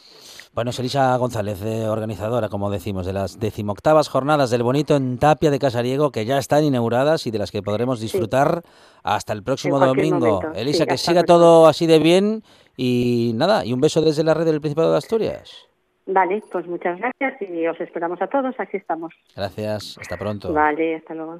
Bueno, 0.55 0.69
es 0.69 0.79
Elisa 0.79 1.17
González, 1.17 1.61
organizadora, 1.85 2.47
como 2.47 2.69
decimos, 2.69 3.05
de 3.05 3.11
las 3.11 3.37
decimoctavas 3.41 4.07
jornadas 4.07 4.49
del 4.49 4.63
Bonito 4.63 4.95
en 4.95 5.17
Tapia 5.17 5.51
de 5.51 5.59
Casariego, 5.59 6.11
que 6.11 6.23
ya 6.23 6.37
están 6.37 6.63
inauguradas 6.63 7.27
y 7.27 7.31
de 7.31 7.39
las 7.39 7.51
que 7.51 7.61
podremos 7.61 7.99
disfrutar 7.99 8.61
hasta 9.03 9.33
el 9.33 9.43
próximo 9.43 9.79
domingo. 9.79 10.39
Elisa, 10.55 10.85
que 10.85 10.97
siga 10.97 11.23
todo 11.23 11.67
así 11.67 11.87
de 11.87 11.99
bien 11.99 12.41
y 12.77 13.33
nada, 13.35 13.65
y 13.65 13.73
un 13.73 13.81
beso 13.81 14.01
desde 14.01 14.23
la 14.23 14.33
red 14.33 14.45
del 14.45 14.61
Principado 14.61 14.93
de 14.93 14.97
Asturias. 14.97 15.67
Vale, 16.05 16.41
pues 16.49 16.65
muchas 16.67 16.99
gracias 16.99 17.41
y 17.41 17.67
os 17.67 17.77
esperamos 17.81 18.21
a 18.21 18.27
todos, 18.27 18.55
aquí 18.57 18.77
estamos. 18.77 19.13
Gracias, 19.35 19.97
hasta 19.99 20.15
pronto. 20.15 20.53
Vale, 20.53 20.95
hasta 20.95 21.15
luego. 21.15 21.39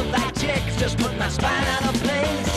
love 0.00 0.10
like 0.12 0.38
chicks. 0.38 0.76
Just 0.76 0.98
put 0.98 1.16
my 1.18 1.28
spine 1.28 1.66
on 1.82 1.94
a 1.94 1.98
plane. 1.98 2.49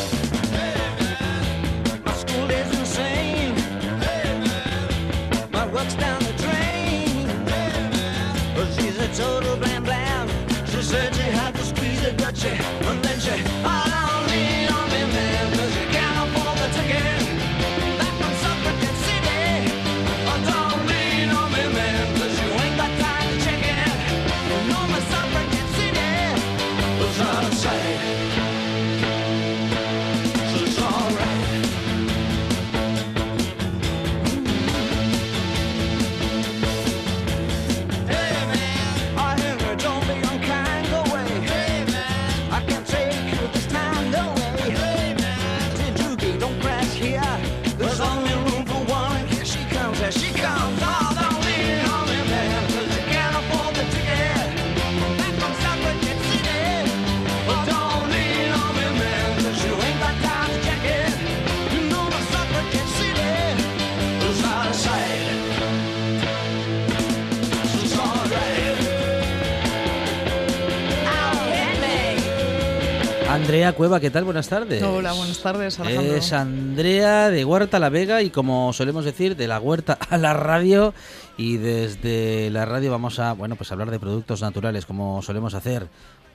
Andrea 73.63 73.77
Cueva, 73.77 74.01
¿qué 74.01 74.11
tal? 74.11 74.25
Buenas 74.25 74.49
tardes. 74.49 74.83
Hola, 74.83 75.13
buenas 75.13 75.39
tardes, 75.39 75.79
Alejandro. 75.79 76.15
Es 76.17 76.33
Andrea 76.33 77.29
de 77.29 77.45
Huerta 77.45 77.79
la 77.79 77.87
Vega 77.87 78.21
y 78.21 78.29
como 78.29 78.73
solemos 78.73 79.05
decir, 79.05 79.37
de 79.37 79.47
la 79.47 79.61
huerta 79.61 79.97
a 80.09 80.17
la 80.17 80.33
radio 80.33 80.93
y 81.37 81.57
desde 81.57 82.49
la 82.51 82.65
radio 82.65 82.91
vamos 82.91 83.19
a, 83.19 83.33
bueno, 83.33 83.55
pues 83.55 83.71
hablar 83.71 83.89
de 83.91 83.99
productos 83.99 84.41
naturales 84.41 84.85
como 84.85 85.21
solemos 85.21 85.53
hacer 85.53 85.87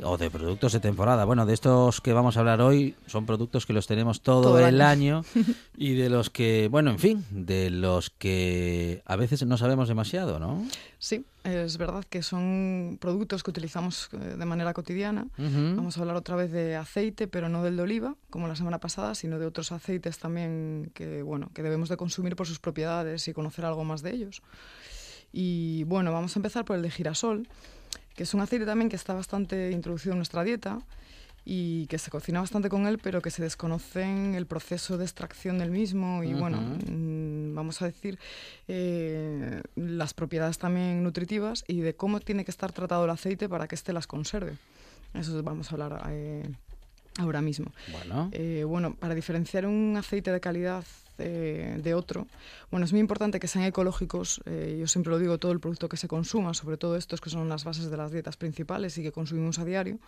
o 0.02 0.16
de 0.16 0.30
productos 0.30 0.72
de 0.72 0.80
temporada. 0.80 1.24
Bueno, 1.24 1.46
de 1.46 1.54
estos 1.54 2.00
que 2.00 2.12
vamos 2.12 2.36
a 2.36 2.40
hablar 2.40 2.60
hoy 2.60 2.94
son 3.06 3.26
productos 3.26 3.66
que 3.66 3.72
los 3.72 3.86
tenemos 3.86 4.20
todo, 4.20 4.58
el 4.58 4.80
año 4.80 5.24
y 5.76 5.94
de 5.94 6.08
los 6.08 6.30
que, 6.30 6.68
bueno, 6.70 6.90
en 6.90 6.98
fin, 6.98 7.24
de 7.30 7.70
los 7.70 8.10
que 8.10 9.02
a 9.06 9.16
veces 9.16 9.44
no 9.46 9.56
sabemos 9.56 9.88
demasiado, 9.88 10.38
¿no? 10.38 10.64
Sí, 10.98 11.24
es 11.44 11.78
verdad 11.78 12.04
que 12.08 12.22
son 12.22 12.98
productos 13.00 13.42
que 13.42 13.50
utilizamos 13.50 14.10
eh, 14.12 14.36
de 14.38 14.44
manera 14.44 14.74
cotidiana. 14.74 15.26
Vamos 15.36 15.96
a 15.96 16.00
hablar 16.00 16.16
otra 16.16 16.36
vez 16.36 16.52
de 16.52 16.76
aceite, 16.76 17.26
pero 17.28 17.48
no 17.48 17.62
del 17.62 17.76
de 17.76 17.82
oliva, 17.82 18.14
como 18.30 18.48
la 18.48 18.56
semana 18.56 18.78
pasada, 18.78 19.14
sino 19.14 19.38
de 19.38 19.46
otros 19.46 19.72
aceites 19.72 20.18
también 20.18 20.90
que, 20.94 21.22
bueno, 21.22 21.50
que 21.54 21.62
debemos 21.62 21.88
de 21.88 21.96
consumir 21.96 22.36
por 22.36 22.46
sus 22.46 22.58
propiedades 22.58 23.26
y 23.28 23.32
conocer 23.32 23.64
algo 23.64 23.84
más 23.84 24.02
de 24.02 24.12
ellos. 24.12 24.42
Y 25.32 25.84
bueno, 25.84 26.12
vamos 26.12 26.36
a 26.36 26.38
empezar 26.38 26.64
por 26.64 26.76
el 26.76 26.82
de 26.82 26.90
girasol 26.90 27.48
que 28.18 28.24
es 28.24 28.34
un 28.34 28.40
aceite 28.40 28.66
también 28.66 28.88
que 28.88 28.96
está 28.96 29.14
bastante 29.14 29.70
introducido 29.70 30.12
en 30.12 30.18
nuestra 30.18 30.42
dieta 30.42 30.80
y 31.44 31.86
que 31.86 31.98
se 31.98 32.10
cocina 32.10 32.40
bastante 32.40 32.68
con 32.68 32.88
él, 32.88 32.98
pero 32.98 33.22
que 33.22 33.30
se 33.30 33.44
desconoce 33.44 34.02
en 34.02 34.34
el 34.34 34.44
proceso 34.44 34.98
de 34.98 35.04
extracción 35.04 35.58
del 35.58 35.70
mismo 35.70 36.24
y 36.24 36.34
bueno, 36.34 36.60
mm, 36.60 37.54
vamos 37.54 37.80
a 37.80 37.84
decir 37.84 38.18
eh, 38.66 39.62
las 39.76 40.14
propiedades 40.14 40.58
también 40.58 41.04
nutritivas 41.04 41.64
y 41.68 41.78
de 41.78 41.94
cómo 41.94 42.18
tiene 42.18 42.44
que 42.44 42.50
estar 42.50 42.72
tratado 42.72 43.04
el 43.04 43.10
aceite 43.10 43.48
para 43.48 43.68
que 43.68 43.76
éste 43.76 43.92
las 43.92 44.08
conserve. 44.08 44.58
Eso 45.14 45.40
vamos 45.44 45.70
a 45.70 45.74
hablar 45.76 46.02
eh, 46.10 46.42
ahora 47.20 47.40
mismo. 47.40 47.70
Bueno. 47.92 48.30
Eh, 48.32 48.64
bueno, 48.66 48.94
para 48.94 49.14
diferenciar 49.14 49.64
un 49.64 49.94
aceite 49.96 50.32
de 50.32 50.40
calidad 50.40 50.84
de 51.24 51.94
otro. 51.94 52.26
Bueno, 52.70 52.84
es 52.84 52.92
muy 52.92 53.00
importante 53.00 53.40
que 53.40 53.48
sean 53.48 53.64
ecológicos. 53.64 54.40
Eh, 54.44 54.76
yo 54.78 54.86
siempre 54.86 55.10
lo 55.10 55.18
digo, 55.18 55.38
todo 55.38 55.52
el 55.52 55.60
producto 55.60 55.88
que 55.88 55.96
se 55.96 56.08
consuma, 56.08 56.54
sobre 56.54 56.76
todo 56.76 56.96
estos 56.96 57.20
que 57.20 57.30
son 57.30 57.48
las 57.48 57.64
bases 57.64 57.90
de 57.90 57.96
las 57.96 58.12
dietas 58.12 58.36
principales 58.36 58.98
y 58.98 59.02
que 59.02 59.12
consumimos 59.12 59.58
a 59.58 59.64
diario. 59.64 59.98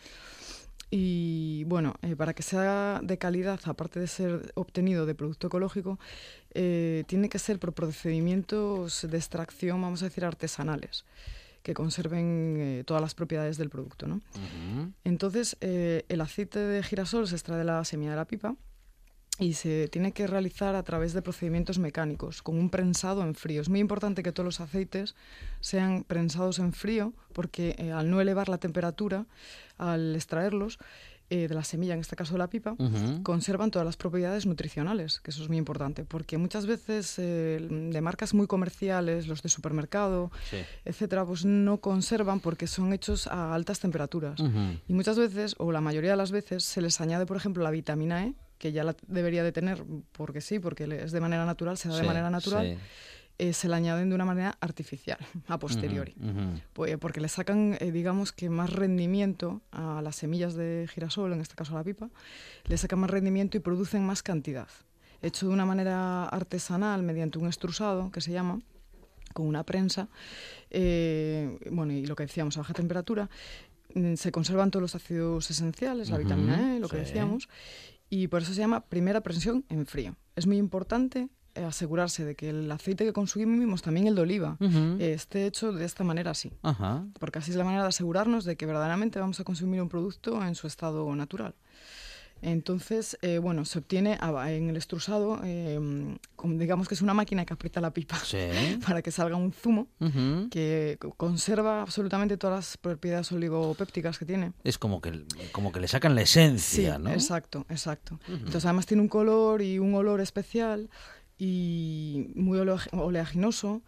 Y 0.90 1.64
bueno, 1.64 1.94
eh, 2.02 2.16
para 2.16 2.34
que 2.34 2.42
sea 2.42 3.00
de 3.02 3.16
calidad, 3.16 3.60
aparte 3.64 4.00
de 4.00 4.08
ser 4.08 4.52
obtenido 4.54 5.06
de 5.06 5.14
producto 5.14 5.46
ecológico, 5.46 5.98
eh, 6.52 7.04
tiene 7.06 7.28
que 7.28 7.38
ser 7.38 7.58
por 7.58 7.72
procedimientos 7.72 9.06
de 9.08 9.16
extracción, 9.16 9.80
vamos 9.80 10.02
a 10.02 10.06
decir, 10.06 10.24
artesanales 10.24 11.04
que 11.62 11.74
conserven 11.74 12.82
todas 12.86 13.02
las 13.02 13.14
propiedades 13.14 13.58
del 13.58 13.68
producto. 13.68 14.06
¿no? 14.06 14.22
Entonces, 15.04 15.58
el 15.60 16.20
aceite 16.22 16.58
de 16.58 16.82
girasol 16.82 17.28
se 17.28 17.34
extrae 17.34 17.58
de 17.58 17.64
la 17.64 17.84
semilla 17.84 18.12
de 18.12 18.16
la 18.16 18.24
pipa 18.24 18.56
y 19.40 19.54
se 19.54 19.88
tiene 19.88 20.12
que 20.12 20.26
realizar 20.26 20.74
a 20.74 20.82
través 20.82 21.14
de 21.14 21.22
procedimientos 21.22 21.78
mecánicos, 21.78 22.42
con 22.42 22.58
un 22.58 22.70
prensado 22.70 23.22
en 23.22 23.34
frío. 23.34 23.62
Es 23.62 23.68
muy 23.68 23.80
importante 23.80 24.22
que 24.22 24.32
todos 24.32 24.44
los 24.44 24.60
aceites 24.60 25.14
sean 25.60 26.04
prensados 26.04 26.58
en 26.58 26.72
frío, 26.72 27.12
porque 27.32 27.74
eh, 27.78 27.90
al 27.92 28.10
no 28.10 28.20
elevar 28.20 28.48
la 28.48 28.58
temperatura, 28.58 29.26
al 29.78 30.14
extraerlos 30.14 30.78
eh, 31.30 31.46
de 31.48 31.54
la 31.54 31.62
semilla, 31.62 31.94
en 31.94 32.00
este 32.00 32.16
caso 32.16 32.34
de 32.34 32.38
la 32.38 32.50
pipa, 32.50 32.74
conservan 33.22 33.70
todas 33.70 33.86
las 33.86 33.96
propiedades 33.96 34.46
nutricionales, 34.46 35.20
que 35.20 35.30
eso 35.30 35.42
es 35.42 35.48
muy 35.48 35.58
importante, 35.58 36.04
porque 36.04 36.36
muchas 36.38 36.66
veces 36.66 37.14
eh, 37.18 37.60
de 37.60 38.00
marcas 38.00 38.34
muy 38.34 38.48
comerciales, 38.48 39.28
los 39.28 39.40
de 39.40 39.48
supermercado, 39.48 40.32
etcétera, 40.84 41.24
pues 41.24 41.44
no 41.44 41.78
conservan 41.78 42.40
porque 42.40 42.66
son 42.66 42.92
hechos 42.92 43.28
a 43.28 43.54
altas 43.54 43.78
temperaturas. 43.78 44.40
Y 44.88 44.92
muchas 44.92 45.18
veces, 45.18 45.54
o 45.58 45.70
la 45.70 45.80
mayoría 45.80 46.10
de 46.10 46.16
las 46.16 46.32
veces, 46.32 46.64
se 46.64 46.82
les 46.82 47.00
añade, 47.00 47.26
por 47.26 47.36
ejemplo, 47.36 47.62
la 47.62 47.70
vitamina 47.70 48.26
E, 48.26 48.34
que 48.60 48.72
ya 48.72 48.84
la 48.84 48.94
debería 49.08 49.42
de 49.42 49.52
tener 49.52 49.82
porque 50.12 50.42
sí, 50.42 50.58
porque 50.58 50.84
es 51.02 51.12
de 51.12 51.20
manera 51.20 51.46
natural, 51.46 51.78
se 51.78 51.88
da 51.88 51.96
de 51.96 52.06
manera 52.06 52.28
natural, 52.28 52.78
eh, 53.38 53.54
se 53.54 53.68
la 53.68 53.76
añaden 53.76 54.10
de 54.10 54.14
una 54.14 54.26
manera 54.26 54.58
artificial, 54.60 55.18
a 55.48 55.58
posteriori. 55.58 56.14
Pues, 56.74 56.98
porque 56.98 57.22
le 57.22 57.28
sacan, 57.28 57.78
eh, 57.80 57.90
digamos 57.90 58.32
que 58.32 58.50
más 58.50 58.70
rendimiento 58.70 59.62
a 59.72 60.02
las 60.02 60.16
semillas 60.16 60.54
de 60.54 60.86
girasol, 60.92 61.32
en 61.32 61.40
este 61.40 61.54
caso 61.54 61.72
a 61.72 61.78
la 61.78 61.84
pipa, 61.84 62.10
le 62.66 62.76
sacan 62.76 62.98
más 62.98 63.08
rendimiento 63.08 63.56
y 63.56 63.60
producen 63.60 64.04
más 64.04 64.22
cantidad. 64.22 64.68
Hecho 65.22 65.48
de 65.48 65.54
una 65.54 65.64
manera 65.64 66.26
artesanal, 66.26 67.02
mediante 67.02 67.38
un 67.38 67.46
extrusado, 67.46 68.10
que 68.10 68.20
se 68.20 68.30
llama, 68.30 68.60
con 69.32 69.46
una 69.46 69.64
prensa, 69.64 70.08
eh, 70.68 71.58
bueno, 71.70 71.94
y 71.94 72.04
lo 72.04 72.14
que 72.14 72.24
decíamos, 72.24 72.58
a 72.58 72.60
baja 72.60 72.74
temperatura, 72.74 73.30
mm, 73.94 74.16
se 74.16 74.30
conservan 74.32 74.70
todos 74.70 74.82
los 74.82 74.94
ácidos 74.94 75.50
esenciales, 75.50 76.10
la 76.10 76.18
vitamina 76.18 76.76
E, 76.76 76.80
lo 76.80 76.88
que 76.88 76.98
decíamos, 76.98 77.48
y 78.10 78.26
por 78.28 78.42
eso 78.42 78.52
se 78.52 78.60
llama 78.60 78.80
primera 78.80 79.22
presión 79.22 79.64
en 79.68 79.86
frío. 79.86 80.16
Es 80.36 80.46
muy 80.46 80.58
importante 80.58 81.28
eh, 81.54 81.64
asegurarse 81.64 82.24
de 82.24 82.34
que 82.34 82.50
el 82.50 82.70
aceite 82.70 83.04
que 83.04 83.12
consumimos, 83.12 83.82
también 83.82 84.06
el 84.06 84.14
de 84.14 84.22
oliva, 84.22 84.56
esté 84.98 85.46
hecho 85.46 85.72
de 85.72 85.84
esta 85.84 86.04
manera 86.04 86.32
así. 86.32 86.52
Porque 87.18 87.38
así 87.38 87.50
es 87.50 87.56
la 87.56 87.64
manera 87.64 87.82
de 87.82 87.88
asegurarnos 87.88 88.44
de 88.44 88.56
que 88.56 88.66
verdaderamente 88.66 89.18
vamos 89.18 89.40
a 89.40 89.44
consumir 89.44 89.80
un 89.80 89.88
producto 89.88 90.44
en 90.44 90.54
su 90.54 90.66
estado 90.66 91.14
natural. 91.14 91.54
Entonces, 92.42 93.18
eh, 93.22 93.38
bueno, 93.38 93.64
se 93.64 93.78
obtiene 93.78 94.18
en 94.20 94.70
el 94.70 94.76
extrusado, 94.76 95.40
em, 95.44 96.18
digamos 96.56 96.88
que 96.88 96.94
es 96.94 97.02
una 97.02 97.14
máquina 97.14 97.44
que 97.44 97.52
aprieta 97.52 97.80
la 97.80 97.92
pipa 97.92 98.18
para 98.86 99.02
que 99.02 99.10
salga 99.10 99.36
un 99.36 99.52
zumo 99.52 99.88
que 100.50 100.98
conserva 101.16 101.82
absolutamente 101.82 102.36
todas 102.36 102.56
las 102.56 102.76
propiedades 102.76 103.30
oligopépticas 103.32 104.18
que 104.18 104.24
tiene. 104.24 104.52
Es 104.64 104.78
como 104.78 105.00
que, 105.00 105.24
como 105.52 105.72
que 105.72 105.80
le 105.80 105.88
sacan 105.88 106.14
la 106.14 106.22
esencia, 106.22 106.96
sí, 106.96 107.02
¿no? 107.02 107.10
Exacto, 107.10 107.66
exacto. 107.68 108.18
Entonces, 108.28 108.64
además 108.64 108.86
tiene 108.86 109.02
un 109.02 109.08
color 109.08 109.62
y 109.62 109.78
un 109.78 109.94
olor 109.94 110.20
especial 110.20 110.88
y 111.38 112.30
muy 112.34 112.58
oleaginoso 112.58 113.82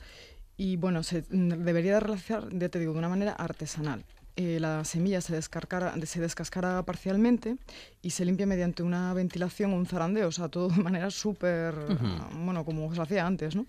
y 0.56 0.76
bueno, 0.76 1.02
se 1.02 1.24
debería 1.30 1.94
de 1.94 2.00
realizar, 2.00 2.48
ya 2.52 2.68
te 2.68 2.78
digo, 2.78 2.92
de 2.92 2.98
una 2.98 3.08
manera 3.08 3.32
artesanal. 3.32 4.04
Eh, 4.36 4.58
la 4.60 4.84
semilla 4.84 5.20
se, 5.20 5.34
descarcara, 5.34 5.94
se 6.06 6.20
descascara 6.20 6.82
parcialmente 6.84 7.56
y 8.00 8.10
se 8.10 8.24
limpia 8.24 8.46
mediante 8.46 8.82
una 8.82 9.12
ventilación 9.12 9.74
o 9.74 9.76
un 9.76 9.86
zarandeo, 9.86 10.28
o 10.28 10.32
sea, 10.32 10.48
todo 10.48 10.68
de 10.68 10.82
manera 10.82 11.10
súper, 11.10 11.74
bueno, 12.44 12.64
como 12.64 12.94
se 12.94 13.02
hacía 13.02 13.26
antes, 13.26 13.54
¿no? 13.54 13.66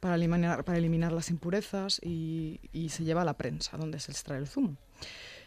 Para 0.00 0.16
eliminar, 0.16 0.64
para 0.64 0.78
eliminar 0.78 1.12
las 1.12 1.30
impurezas 1.30 2.00
y, 2.02 2.58
y, 2.72 2.88
se 2.88 3.04
lleva 3.04 3.22
a 3.22 3.24
la 3.24 3.34
prensa, 3.34 3.76
donde 3.76 4.00
se 4.00 4.10
extrae 4.10 4.38
el 4.38 4.48
zumo. 4.48 4.76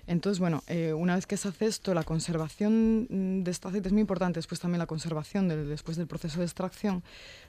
Entonces, 0.06 0.40
bueno, 0.40 0.64
eh, 0.68 0.94
una 0.94 1.16
vez 1.16 1.26
que 1.26 1.38
se 1.38 1.48
hace 1.48 1.66
esto, 1.66 1.94
la 1.94 2.04
conservación 2.04 3.44
de 3.44 3.50
este 3.50 3.68
aceite 3.68 3.88
es 3.88 3.94
muy 3.94 4.02
importante, 4.02 4.38
después 4.38 4.60
también 4.60 4.80
la 4.80 4.86
conservación 4.86 5.48
después 5.48 5.96
del 5.96 6.08
proceso 6.08 6.40
de 6.40 6.46
extracción, 6.46 7.04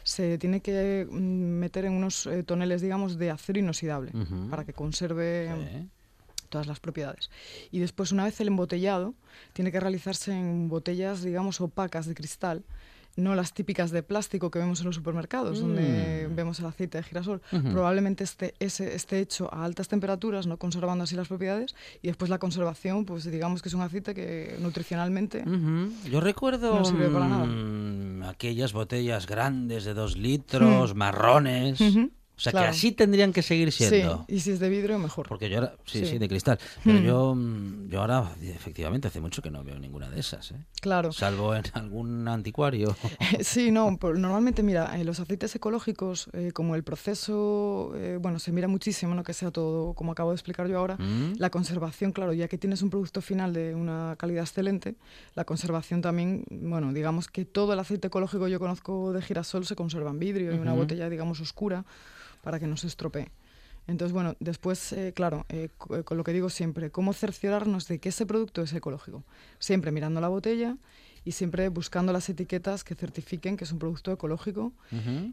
se 0.05 0.39
tiene 0.39 0.61
que 0.61 1.07
mm, 1.11 1.17
meter 1.17 1.85
en 1.85 1.95
unos 1.95 2.27
eh, 2.27 2.45
toneles, 2.45 2.81
digamos, 2.81 3.19
de 3.19 3.31
acero 3.31 3.59
inoxidable, 3.59 4.13
para 4.51 4.65
que 4.65 4.73
conserve 4.73 5.89
todas 6.55 6.69
las 6.69 6.79
propiedades. 6.79 7.31
Y 7.73 7.81
después, 7.81 8.13
una 8.13 8.23
vez 8.23 8.41
el 8.41 8.47
embotellado, 8.47 9.15
tiene 9.55 9.73
que 9.73 9.81
realizarse 9.81 10.31
en 10.31 10.69
botellas, 10.69 11.25
digamos, 11.25 11.61
opacas 11.61 12.07
de 12.07 12.15
cristal, 12.15 12.63
no 13.17 13.35
las 13.35 13.53
típicas 13.55 13.91
de 13.91 14.05
plástico 14.05 14.53
que 14.53 14.61
vemos 14.61 14.79
en 14.79 14.87
los 14.87 14.95
supermercados, 14.95 15.59
donde 15.59 16.29
mm. 16.29 16.37
vemos 16.37 16.61
el 16.61 16.67
aceite 16.67 16.99
de 16.99 17.03
girasol. 17.05 17.41
Probablemente 17.51 18.23
esté, 18.23 18.55
ese, 18.61 18.95
esté 18.95 19.19
hecho 19.19 19.53
a 19.53 19.65
altas 19.65 19.89
temperaturas, 19.89 20.47
no 20.47 20.57
conservando 20.57 21.03
así 21.03 21.17
las 21.17 21.27
propiedades, 21.27 21.75
y 22.03 22.07
después 22.07 22.31
la 22.31 22.39
conservación, 22.39 23.05
pues 23.05 23.25
digamos 23.29 23.61
que 23.61 23.69
es 23.69 23.75
un 23.75 23.83
aceite 23.83 24.15
que 24.15 24.57
nutricionalmente 24.61 25.45
Yo 26.09 26.21
recuerdo 26.21 26.79
no 26.79 26.85
sirve 26.85 27.09
para 27.09 27.27
nada. 27.29 27.47
Mm, 27.47 28.23
aquellas 28.25 28.73
botellas 28.73 29.27
grandes 29.27 29.85
de 29.85 29.95
dos 29.95 30.17
litros, 30.17 30.95
marrones. 30.95 31.81
O 32.37 32.41
sea, 32.41 32.53
que 32.53 32.59
así 32.59 32.91
tendrían 32.91 33.33
que 33.33 33.43
seguir 33.43 33.71
siendo. 33.71 34.25
Sí, 34.27 34.35
y 34.35 34.41
si 34.41 34.51
es 34.51 34.59
de 34.59 34.69
vidrio, 34.69 34.99
mejor. 34.99 35.29
Porque 35.29 35.49
yo 35.49 35.59
ahora, 35.59 35.75
sí, 35.85 36.05
sí, 36.05 36.19
de 36.19 36.29
cristal. 36.29 36.59
Pero 36.83 36.99
yo, 36.99 37.35
mm, 37.35 37.89
yo 37.89 38.01
ahora, 38.01 38.33
efectivamente, 38.43 39.07
hace 39.07 39.21
mucho 39.21 39.41
que 39.41 39.53
no 39.53 39.63
veo 39.63 39.79
ninguna 39.79 40.11
de 40.11 40.19
esas. 40.19 40.51
¿eh? 40.51 40.57
Claro. 40.81 41.13
Salvo 41.13 41.55
en 41.55 41.63
algún 41.75 42.27
anticuario. 42.27 42.97
sí, 43.41 43.71
no, 43.71 43.99
normalmente, 44.03 44.65
mira, 44.65 44.97
los 45.05 45.21
aceites 45.21 45.55
ecológicos, 45.55 46.29
eh, 46.33 46.51
como 46.53 46.75
el 46.75 46.83
proceso, 46.83 47.93
eh, 47.95 48.19
bueno, 48.21 48.41
se 48.41 48.51
mira 48.51 48.67
muchísimo, 48.67 49.15
no 49.15 49.23
que 49.23 49.33
sea 49.33 49.53
todo, 49.53 49.95
como 49.95 50.11
acabo 50.11 50.31
de 50.31 50.35
explicar 50.35 50.67
yo 50.67 50.79
ahora, 50.79 50.97
mm. 50.97 51.35
la 51.39 51.51
conservación, 51.51 52.11
claro, 52.11 52.33
ya 52.33 52.49
que 52.49 52.59
tienes 52.59 52.83
un 52.83 52.91
producto 52.91 53.23
final 53.23 53.53
de 53.53 53.77
una 53.77 54.17
calidad 54.19 54.43
excelente, 54.43 54.97
la 55.37 55.45
conservación 55.45 56.03
también, 56.03 56.45
bueno, 56.51 56.93
digamos 56.93 57.29
que 57.29 57.45
todo 57.45 57.75
el 57.75 57.79
aceite 57.79 58.09
ecológico 58.09 58.49
yo 58.49 58.59
conozco 58.59 59.13
de 59.13 59.23
girasol 59.23 59.67
se 59.67 59.77
conserva 59.77 60.11
en 60.11 60.19
vidrio, 60.19 60.51
en 60.51 60.61
una 60.61 60.73
botella, 60.73 61.09
digamos, 61.09 61.41
oscura 61.41 61.85
para 62.45 62.61
que 62.61 62.67
no 62.67 62.77
se 62.77 62.87
estropee. 62.87 63.31
Entonces, 63.87 64.13
bueno, 64.13 64.35
después, 64.41 64.93
eh, 64.93 65.13
claro, 65.15 65.45
eh, 65.49 65.69
eh, 65.91 66.03
con 66.05 66.17
lo 66.17 66.25
que 66.25 66.33
digo 66.33 66.49
siempre, 66.49 66.91
cómo 66.91 67.13
cerciorarnos 67.13 67.87
de 67.89 67.99
que 67.99 68.11
ese 68.11 68.25
producto 68.25 68.63
es 68.63 68.73
ecológico. 68.73 69.25
Siempre 69.59 69.91
mirando 69.91 70.21
la 70.21 70.29
botella 70.29 70.77
y 71.27 71.33
siempre 71.33 71.69
buscando 71.69 72.13
las 72.13 72.29
etiquetas 72.29 72.85
que 72.85 72.95
certifiquen 72.95 73.57
que 73.57 73.65
es 73.65 73.73
un 73.73 73.79
producto 73.79 74.13
ecológico 74.13 74.73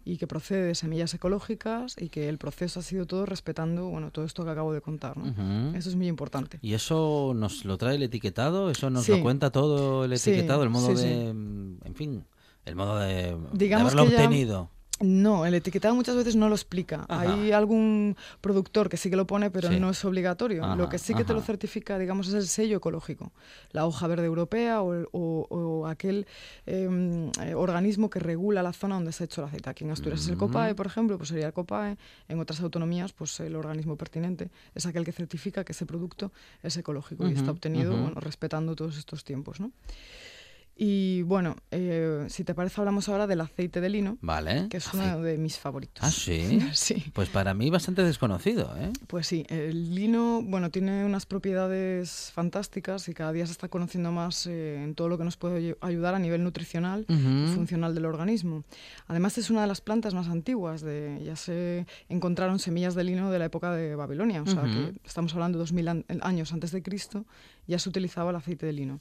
y 0.06 0.16
que 0.16 0.26
procede 0.26 0.68
de 0.68 0.76
semillas 0.76 1.14
ecológicas 1.14 1.96
y 2.00 2.08
que 2.08 2.30
el 2.30 2.38
proceso 2.38 2.80
ha 2.80 2.84
sido 2.84 3.06
todo 3.06 3.26
respetando 3.26 3.90
bueno 3.90 4.10
todo 4.10 4.24
esto 4.24 4.46
que 4.46 4.52
acabo 4.52 4.72
de 4.72 4.80
contar. 4.80 5.18
¿no? 5.18 5.76
Eso 5.76 5.90
es 5.90 5.98
muy 5.98 6.08
importante. 6.08 6.60
¿Y 6.62 6.76
eso 6.76 7.34
nos 7.36 7.66
lo 7.66 7.78
trae 7.78 7.96
el 7.98 8.04
etiquetado? 8.04 8.70
¿Eso 8.70 8.90
nos 8.90 9.08
lo 9.10 9.22
cuenta 9.22 9.50
todo 9.50 10.06
el 10.06 10.14
etiquetado? 10.14 10.64
el 10.64 10.70
modo 10.70 10.94
de... 10.94 11.28
En 11.28 11.96
fin, 11.96 12.24
el 12.64 12.76
modo 12.78 12.98
de, 13.00 13.36
Digamos 13.52 13.94
haberlo 13.94 14.04
obtenido. 14.04 14.70
No, 15.02 15.46
el 15.46 15.54
etiquetado 15.54 15.96
muchas 15.96 16.16
veces 16.16 16.36
no 16.36 16.50
lo 16.50 16.56
explica. 16.56 17.06
Hay 17.10 17.52
algún 17.52 18.16
productor 18.40 18.90
que 18.90 18.98
sí 18.98 19.10
que 19.10 19.16
lo 19.16 19.28
pone, 19.28 19.52
pero 19.52 19.70
no 19.72 19.90
es 19.90 20.06
obligatorio. 20.06 20.76
lo 20.76 20.90
que 20.90 20.98
sí 20.98 21.14
que 21.14 21.24
te 21.24 21.34
lo 21.34 21.42
certifica, 21.42 21.98
digamos, 21.98 22.28
es 22.28 22.34
el 22.34 22.48
sello 22.48 22.78
ecológico. 22.78 23.32
La 23.72 23.86
hoja 23.86 24.08
verde 24.08 24.26
europea 24.26 24.82
o, 24.82 25.88
aquel 25.88 26.28
em, 26.66 27.32
eh, 27.42 27.56
organismo 27.56 28.10
que 28.10 28.20
regula 28.20 28.64
la 28.64 28.74
zona 28.74 28.96
donde 28.96 29.12
se 29.12 29.24
ha 29.24 29.26
hecho 29.26 29.42
el 29.42 29.48
aceite. 29.48 29.70
Aquí 29.70 29.84
en 29.84 29.92
Asturias 29.92 30.22
es 30.22 30.28
el 30.30 30.38
COPAE, 30.38 30.76
por 30.76 30.86
ejemplo, 30.86 31.18
pues 31.18 31.30
sería 31.30 31.48
el 31.48 31.54
COPAE. 31.54 31.98
En 32.28 32.40
otras 32.40 32.62
autonomías, 32.62 33.14
pues 33.14 33.40
el 33.40 33.56
organismo 33.56 33.96
pertinente 33.96 34.50
es 34.76 34.86
aquel 34.86 35.04
que 35.04 35.12
certifica 35.12 35.64
que 35.64 35.72
ese 35.72 35.86
producto 35.86 36.32
es 36.64 36.78
ecológico 36.78 37.28
y 37.28 37.34
está 37.34 37.52
obtenido 37.52 37.92
bueno, 37.92 38.20
respetando 38.20 38.76
todos 38.76 38.98
estos 38.98 39.24
tiempos. 39.24 39.60
¿no? 39.60 39.72
Y 40.84 41.22
bueno, 41.22 41.58
eh, 41.70 42.26
si 42.30 42.44
te 42.44 42.56
parece, 42.56 42.82
hablamos 42.82 43.08
ahora 43.08 43.28
del 43.28 43.40
aceite 43.42 43.82
de 43.82 43.90
lino, 43.90 44.18
vale. 44.20 44.66
que 44.68 44.78
es 44.78 44.94
uno 44.96 45.22
de 45.22 45.38
mis 45.38 45.60
favoritos. 45.60 46.04
Ah, 46.04 46.10
sí. 46.10 46.60
sí. 46.74 47.12
Pues 47.14 47.30
para 47.30 47.54
mí 47.54 47.70
bastante 47.70 48.04
desconocido, 48.04 48.76
¿eh? 48.80 48.92
Pues 49.06 49.28
sí, 49.28 49.46
el 49.50 49.94
lino, 49.94 50.42
bueno, 50.42 50.72
tiene 50.72 51.06
unas 51.06 51.28
propiedades 51.28 52.32
fantásticas 52.34 53.08
y 53.10 53.14
cada 53.14 53.32
día 53.32 53.46
se 53.46 53.52
está 53.52 53.68
conociendo 53.68 54.12
más 54.12 54.48
eh, 54.48 54.82
en 54.84 54.96
todo 54.96 55.08
lo 55.08 55.20
que 55.20 55.24
nos 55.24 55.38
puede 55.38 55.78
ayudar 55.82 56.16
a 56.16 56.20
nivel 56.20 56.44
nutricional 56.44 57.06
y 57.08 57.54
funcional 57.54 57.94
del 57.94 58.06
organismo. 58.06 58.64
Además, 59.06 59.38
es 59.38 59.52
una 59.52 59.62
de 59.62 59.68
las 59.68 59.82
plantas 59.82 60.16
más 60.16 60.30
antiguas. 60.30 60.82
De, 60.82 61.22
ya 61.24 61.36
se 61.36 61.86
encontraron 62.10 62.58
semillas 62.58 62.96
de 62.96 63.04
lino 63.04 63.30
de 63.30 63.38
la 63.38 63.46
época 63.46 63.72
de 63.72 63.96
Babilonia, 63.96 64.42
o 64.42 64.48
sea 64.48 64.64
que 64.64 65.00
estamos 65.06 65.32
hablando 65.36 65.60
de 65.60 65.62
2000 65.62 66.06
años 66.22 66.52
antes 66.54 66.72
de 66.72 66.82
Cristo, 66.82 67.24
ya 67.68 67.78
se 67.78 67.88
utilizaba 67.88 68.32
el 68.32 68.38
aceite 68.38 68.66
de 68.66 68.74
lino. 68.74 69.00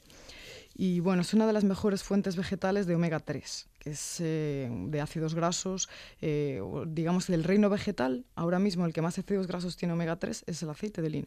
Y 0.82 1.00
bueno, 1.00 1.20
es 1.20 1.34
una 1.34 1.46
de 1.46 1.52
las 1.52 1.62
mejores 1.62 2.02
fuentes 2.02 2.36
vegetales 2.36 2.86
de 2.86 2.94
omega 2.94 3.20
3, 3.20 3.68
que 3.80 3.90
es 3.90 4.16
eh, 4.20 4.66
de 4.86 5.00
ácidos 5.02 5.34
grasos, 5.34 5.90
eh, 6.22 6.62
digamos 6.86 7.26
del 7.26 7.44
reino 7.44 7.68
vegetal, 7.68 8.24
ahora 8.34 8.58
mismo 8.58 8.86
el 8.86 8.94
que 8.94 9.02
más 9.02 9.18
ácidos 9.18 9.46
grasos 9.46 9.76
tiene 9.76 9.92
omega 9.92 10.16
3 10.16 10.44
es 10.46 10.62
el 10.62 10.70
aceite 10.70 11.02
de 11.02 11.10
lino. 11.10 11.26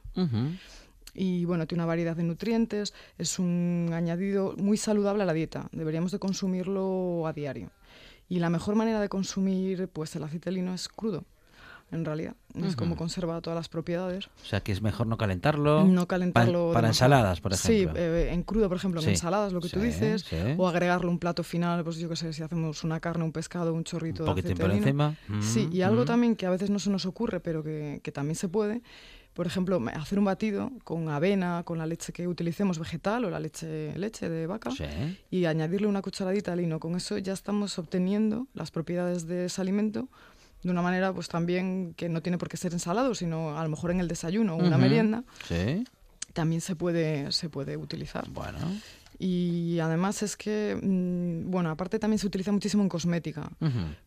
Y 1.14 1.46
bueno, 1.46 1.68
tiene 1.68 1.84
una 1.84 1.88
variedad 1.88 2.16
de 2.16 2.24
nutrientes, 2.24 2.96
es 3.20 3.38
un 3.38 3.92
añadido 3.94 4.56
muy 4.58 4.78
saludable 4.78 5.22
a 5.22 5.28
la 5.28 5.34
dieta, 5.34 5.70
deberíamos 5.72 6.12
de 6.12 6.18
consumirlo 6.18 7.28
a 7.28 7.34
diario. 7.34 7.70
Y 8.28 8.40
la 8.40 8.50
mejor 8.50 8.74
manera 8.74 9.02
de 9.02 9.10
consumir 9.10 9.88
pues, 9.88 10.16
el 10.16 10.24
aceite 10.24 10.50
de 10.50 10.56
lino 10.56 10.74
es 10.74 10.90
crudo 10.90 11.26
en 11.94 12.06
realidad. 12.06 12.36
Es 12.56 12.76
como 12.76 12.96
conserva 12.96 13.42
todas 13.42 13.56
las 13.58 13.70
propiedades. 13.70 14.28
O 14.28 14.46
sea, 14.46 14.62
que 14.62 14.72
es 14.72 14.82
mejor 14.82 15.08
no 15.08 15.18
calentarlo. 15.18 15.86
No 15.86 16.08
calentarlo. 16.08 16.72
para 16.74 16.88
ensaladas, 16.88 17.42
por 17.42 17.54
ejemplo. 17.54 17.94
Sí, 17.94 18.00
eh, 18.00 18.30
en 18.32 18.44
crudo, 18.44 18.68
por 18.68 18.78
ejemplo, 18.78 19.02
en 19.02 19.10
ensaladas, 19.10 19.54
lo 19.54 19.62
que 19.62 19.70
tú 19.70 19.80
dices. 19.80 20.26
O 20.58 20.68
agregarle 20.68 21.10
un 21.10 21.20
plato 21.20 21.44
final, 21.44 21.84
pues 21.84 21.98
yo 21.98 22.10
qué 22.10 22.16
sé, 22.16 22.34
si 22.34 22.44
hacemos 22.44 22.84
una 22.84 23.00
carne, 23.00 23.24
un 23.24 23.32
pescado, 23.32 23.74
un 23.74 23.84
chorrito 23.84 24.26
un 24.26 24.36
de 24.36 24.56
por 24.56 24.72
encima. 24.72 25.16
sí, 25.42 25.70
y 25.72 25.82
algo 25.82 26.06
también 26.06 26.36
que 26.36 26.46
a 26.46 26.50
veces 26.50 26.70
no 26.70 26.80
se 26.80 26.90
nos 26.90 27.06
ocurre, 27.06 27.40
pero 27.40 27.64
que, 27.64 28.02
que 28.04 28.12
también 28.12 28.36
se 28.36 28.50
puede. 28.50 28.82
Por 29.34 29.48
ejemplo, 29.48 29.82
hacer 29.96 30.20
un 30.20 30.26
batido 30.26 30.72
con 30.84 31.10
avena, 31.10 31.64
con 31.66 31.80
la 31.80 31.88
leche 31.88 32.14
que 32.14 32.28
utilicemos 32.28 32.78
vegetal 32.78 33.26
o 33.26 33.32
la 33.32 33.40
leche, 33.40 33.98
leche 33.98 34.30
de 34.30 34.46
vaca 34.46 34.70
y 35.32 35.46
añadirle 35.46 35.88
una 35.88 36.04
cucharadita 36.04 36.52
de 36.52 36.58
lino. 36.58 36.80
Con 36.80 36.96
eso 36.96 37.18
ya 37.18 37.34
estamos 37.34 37.80
obteniendo 37.80 38.48
las 38.54 38.70
propiedades 38.70 39.26
de 39.26 39.46
ese 39.46 39.60
alimento 39.60 40.08
de 40.64 40.72
una 40.72 40.82
manera 40.82 41.14
pues 41.14 41.28
también 41.28 41.94
que 41.96 42.10
no 42.10 42.22
tiene 42.22 42.38
por 42.38 42.50
qué 42.50 42.58
ser 42.58 42.74
ensalado, 42.74 43.16
sino 43.16 43.58
a 43.58 43.64
lo 43.64 43.70
mejor 43.70 43.92
en 43.92 44.00
el 44.00 44.08
desayuno 44.08 44.56
o 44.56 44.58
una 44.58 44.78
merienda. 44.78 45.24
Sí. 45.48 45.84
También 46.34 46.62
se 46.62 46.76
puede, 46.76 47.32
se 47.32 47.50
puede 47.50 47.78
utilizar. 47.78 48.28
Bueno. 48.30 48.58
Y 49.20 49.80
además 49.80 50.24
es 50.24 50.36
que, 50.36 50.78
mm, 50.82 51.52
bueno, 51.52 51.70
aparte 51.70 52.00
también 52.00 52.20
se 52.20 52.28
utiliza 52.28 52.52
muchísimo 52.52 52.82
en 52.84 52.90
cosmética, 52.90 53.52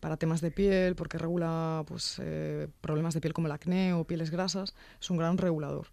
para 0.00 0.16
temas 0.16 0.40
de 0.40 0.50
piel, 0.50 0.96
porque 0.96 1.18
regula 1.18 1.84
pues, 1.86 2.20
eh, 2.20 2.68
problemas 2.80 3.14
de 3.14 3.20
piel 3.20 3.32
como 3.32 3.46
el 3.46 3.52
acné 3.52 3.94
o 3.94 4.04
pieles 4.04 4.30
grasas, 4.30 4.74
es 5.00 5.10
un 5.10 5.16
gran 5.16 5.38
regulador 5.38 5.88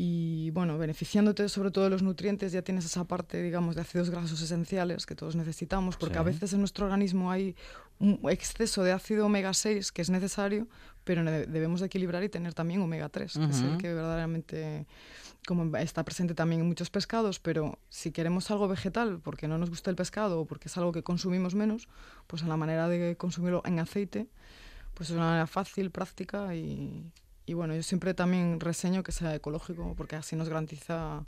y 0.00 0.50
bueno, 0.50 0.78
beneficiándote 0.78 1.48
sobre 1.48 1.72
todo 1.72 1.82
de 1.82 1.90
los 1.90 2.04
nutrientes 2.04 2.52
ya 2.52 2.62
tienes 2.62 2.84
esa 2.84 3.02
parte, 3.02 3.42
digamos, 3.42 3.74
de 3.74 3.80
ácidos 3.80 4.10
grasos 4.10 4.40
esenciales 4.40 5.06
que 5.06 5.16
todos 5.16 5.34
necesitamos, 5.34 5.96
porque 5.96 6.18
a 6.18 6.22
veces 6.22 6.52
en 6.52 6.60
nuestro 6.60 6.84
organismo 6.84 7.32
hay 7.32 7.56
un 7.98 8.20
exceso 8.30 8.84
de 8.84 8.92
ácido 8.92 9.26
omega 9.26 9.52
6 9.52 9.90
que 9.90 10.02
es 10.02 10.08
necesario, 10.08 10.68
pero 11.02 11.24
debemos 11.24 11.80
de 11.80 11.86
equilibrar 11.86 12.22
y 12.22 12.28
tener 12.28 12.54
también 12.54 12.80
omega 12.80 13.08
3, 13.08 13.32
que 13.32 13.44
es 13.46 13.60
el 13.60 13.76
que 13.78 13.92
verdaderamente 13.92 14.86
como 15.48 15.76
está 15.78 16.04
presente 16.04 16.32
también 16.32 16.60
en 16.60 16.68
muchos 16.68 16.90
pescados, 16.90 17.40
pero 17.40 17.80
si 17.88 18.12
queremos 18.12 18.52
algo 18.52 18.68
vegetal 18.68 19.18
porque 19.18 19.48
no 19.48 19.58
nos 19.58 19.68
gusta 19.68 19.90
el 19.90 19.96
pescado 19.96 20.42
o 20.42 20.44
porque 20.44 20.68
es 20.68 20.76
algo 20.76 20.92
que 20.92 21.02
consumimos 21.02 21.56
menos, 21.56 21.88
pues 22.28 22.44
la 22.44 22.56
manera 22.56 22.86
de 22.86 23.16
consumirlo 23.16 23.62
en 23.64 23.80
aceite, 23.80 24.28
pues 24.94 25.10
es 25.10 25.16
una 25.16 25.26
manera 25.26 25.48
fácil, 25.48 25.90
práctica 25.90 26.54
y, 26.54 27.10
y 27.48 27.54
bueno, 27.54 27.74
yo 27.74 27.82
siempre 27.82 28.12
también 28.12 28.60
reseño 28.60 29.02
que 29.02 29.10
sea 29.10 29.34
ecológico, 29.34 29.94
porque 29.96 30.16
así 30.16 30.36
nos 30.36 30.50
garantiza, 30.50 31.24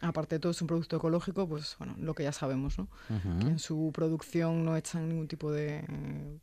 aparte 0.00 0.36
de 0.36 0.38
todo 0.38 0.52
es 0.52 0.62
un 0.62 0.68
producto 0.68 0.96
ecológico, 0.96 1.48
pues 1.48 1.74
bueno, 1.80 1.96
lo 1.98 2.14
que 2.14 2.22
ya 2.22 2.30
sabemos, 2.30 2.78
¿no? 2.78 2.86
que 3.40 3.48
en 3.48 3.58
su 3.58 3.90
producción 3.92 4.64
no 4.64 4.76
echan 4.76 5.08
ningún 5.08 5.26
tipo 5.26 5.50
de 5.50 5.84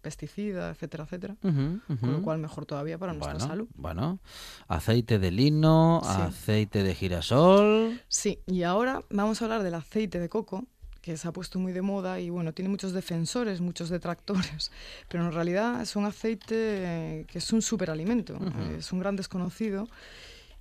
pesticida, 0.02 0.72
etcétera, 0.72 1.06
etcétera. 1.06 1.38
Con 1.42 2.12
lo 2.12 2.22
cual 2.22 2.40
mejor 2.40 2.66
todavía 2.66 2.98
para 2.98 3.14
nuestra 3.14 3.40
salud. 3.40 3.70
Bueno, 3.76 4.20
aceite 4.68 5.20
de 5.20 5.32
lino, 5.32 6.02
aceite 6.04 6.84
de 6.84 6.94
girasol. 6.94 8.02
Sí, 8.10 8.42
y 8.46 8.64
ahora 8.64 9.04
vamos 9.10 9.42
a 9.42 9.46
hablar 9.46 9.64
del 9.64 9.76
aceite 9.76 10.20
de 10.20 10.28
coco, 10.28 10.66
que 11.08 11.16
se 11.16 11.26
ha 11.26 11.32
puesto 11.32 11.58
muy 11.58 11.72
de 11.72 11.82
moda 11.82 12.20
y 12.20 12.30
bueno, 12.30 12.54
tiene 12.54 12.68
muchos 12.68 12.92
defensores, 12.92 13.62
muchos 13.62 13.88
detractores, 13.88 14.74
pero 15.08 15.26
en 15.26 15.32
realidad 15.32 15.82
es 15.82 15.96
un 15.96 16.04
aceite 16.04 17.26
que 17.30 17.38
es 17.38 17.54
un 17.54 17.62
superalimento, 17.62 18.38
es 18.78 18.92
un 18.92 19.00
gran 19.00 19.16
desconocido. 19.16 19.88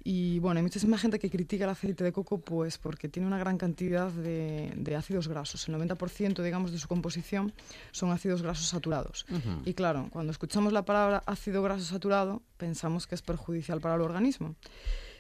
Y 0.04 0.38
bueno, 0.38 0.58
hay 0.58 0.62
muchísima 0.62 0.98
gente 0.98 1.18
que 1.18 1.30
critica 1.30 1.64
el 1.64 1.70
aceite 1.70 2.04
de 2.04 2.12
coco 2.12 2.38
pues 2.38 2.78
porque 2.78 3.08
tiene 3.08 3.26
una 3.26 3.40
gran 3.40 3.58
cantidad 3.58 4.08
de, 4.12 4.94
ácidos 4.96 5.26
grasos. 5.26 5.68
El 5.68 5.74
90% 5.74 6.40
digamos 6.44 6.70
de 6.70 6.78
su 6.78 6.86
composición 6.86 7.52
son 7.90 8.12
ácidos 8.12 8.40
grasos 8.40 8.68
saturados. 8.68 9.26
Y 9.64 9.74
claro, 9.74 10.06
cuando 10.12 10.30
escuchamos 10.30 10.72
la 10.72 10.84
palabra 10.84 11.24
ácido 11.26 11.60
graso 11.60 11.84
saturado 11.86 12.40
pensamos 12.56 13.08
que 13.08 13.16
es 13.16 13.22
perjudicial 13.22 13.80
para 13.80 13.96
el 13.96 14.00
organismo. 14.02 14.54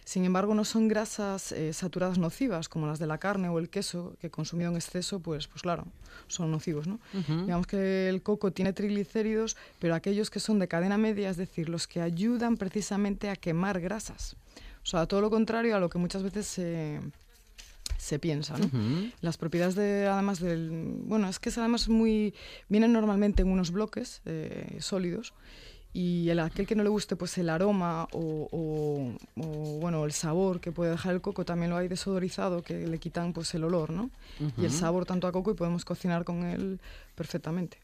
Sin 0.06 0.24
embargo, 0.24 0.54
no 0.54 0.64
son 0.64 0.86
grasas 0.86 1.50
eh, 1.50 1.72
saturadas 1.72 2.16
nocivas 2.16 2.68
como 2.68 2.86
las 2.86 3.00
de 3.00 3.08
la 3.08 3.18
carne 3.18 3.48
o 3.48 3.58
el 3.58 3.68
queso, 3.68 4.14
que 4.20 4.30
consumido 4.30 4.70
en 4.70 4.76
exceso, 4.76 5.18
pues, 5.18 5.48
pues 5.48 5.62
claro, 5.62 5.84
son 6.28 6.52
nocivos. 6.52 6.86
¿no? 6.86 7.00
Digamos 7.12 7.66
que 7.66 8.08
el 8.08 8.22
coco 8.22 8.52
tiene 8.52 8.72
triglicéridos, 8.72 9.56
pero 9.80 9.96
aquellos 9.96 10.30
que 10.30 10.38
son 10.38 10.60
de 10.60 10.68
cadena 10.68 10.96
media, 10.96 11.28
es 11.28 11.36
decir, 11.36 11.68
los 11.68 11.88
que 11.88 12.00
ayudan 12.02 12.56
precisamente 12.56 13.30
a 13.30 13.34
quemar 13.34 13.80
grasas. 13.80 14.36
O 14.84 14.86
sea, 14.86 15.06
todo 15.06 15.20
lo 15.20 15.28
contrario 15.28 15.74
a 15.74 15.80
lo 15.80 15.90
que 15.90 15.98
muchas 15.98 16.22
veces 16.22 16.46
se, 16.46 17.00
se 17.98 18.20
piensa. 18.20 18.56
¿no? 18.58 18.70
Las 19.22 19.36
propiedades 19.36 19.74
de, 19.74 20.06
además 20.06 20.38
del... 20.38 20.70
Bueno, 21.02 21.28
es 21.28 21.40
que 21.40 21.48
es 21.48 21.58
además 21.58 21.88
muy... 21.88 22.32
Vienen 22.68 22.92
normalmente 22.92 23.42
en 23.42 23.48
unos 23.48 23.72
bloques 23.72 24.22
eh, 24.24 24.76
sólidos 24.78 25.34
y 25.96 26.28
el, 26.28 26.40
aquel 26.40 26.66
que 26.66 26.74
no 26.74 26.82
le 26.82 26.90
guste 26.90 27.16
pues 27.16 27.38
el 27.38 27.48
aroma 27.48 28.06
o, 28.12 29.14
bueno 29.80 30.04
el 30.04 30.12
sabor 30.12 30.60
que 30.60 30.70
puede 30.70 30.90
dejar 30.90 31.14
el 31.14 31.22
coco 31.22 31.46
también 31.46 31.70
lo 31.70 31.78
hay 31.78 31.88
desodorizado 31.88 32.62
que 32.62 32.86
le 32.86 32.98
quitan 32.98 33.32
pues 33.32 33.54
el 33.54 33.64
olor 33.64 33.88
no 33.88 34.10
y 34.58 34.66
el 34.66 34.70
sabor 34.70 35.06
tanto 35.06 35.26
a 35.26 35.32
coco 35.32 35.52
y 35.52 35.54
podemos 35.54 35.86
cocinar 35.86 36.24
con 36.24 36.44
él 36.44 36.80
perfectamente. 37.14 37.78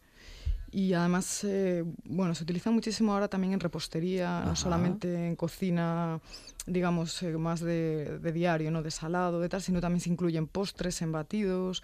Y 0.70 0.92
además 0.92 1.42
eh, 1.44 1.84
bueno 2.04 2.34
se 2.34 2.44
utiliza 2.44 2.70
muchísimo 2.70 3.14
ahora 3.14 3.28
también 3.28 3.54
en 3.54 3.60
repostería 3.60 4.42
no 4.44 4.56
solamente 4.56 5.28
en 5.28 5.34
cocina 5.34 6.20
digamos 6.66 7.22
eh, 7.22 7.32
más 7.38 7.60
de, 7.60 8.18
diario 8.34 8.70
no 8.70 8.82
de 8.82 8.90
salado 8.90 9.40
de 9.40 9.48
tal 9.48 9.62
sino 9.62 9.80
también 9.80 10.00
se 10.00 10.10
incluyen 10.10 10.48
postres 10.48 11.00
en 11.00 11.12
batidos 11.12 11.82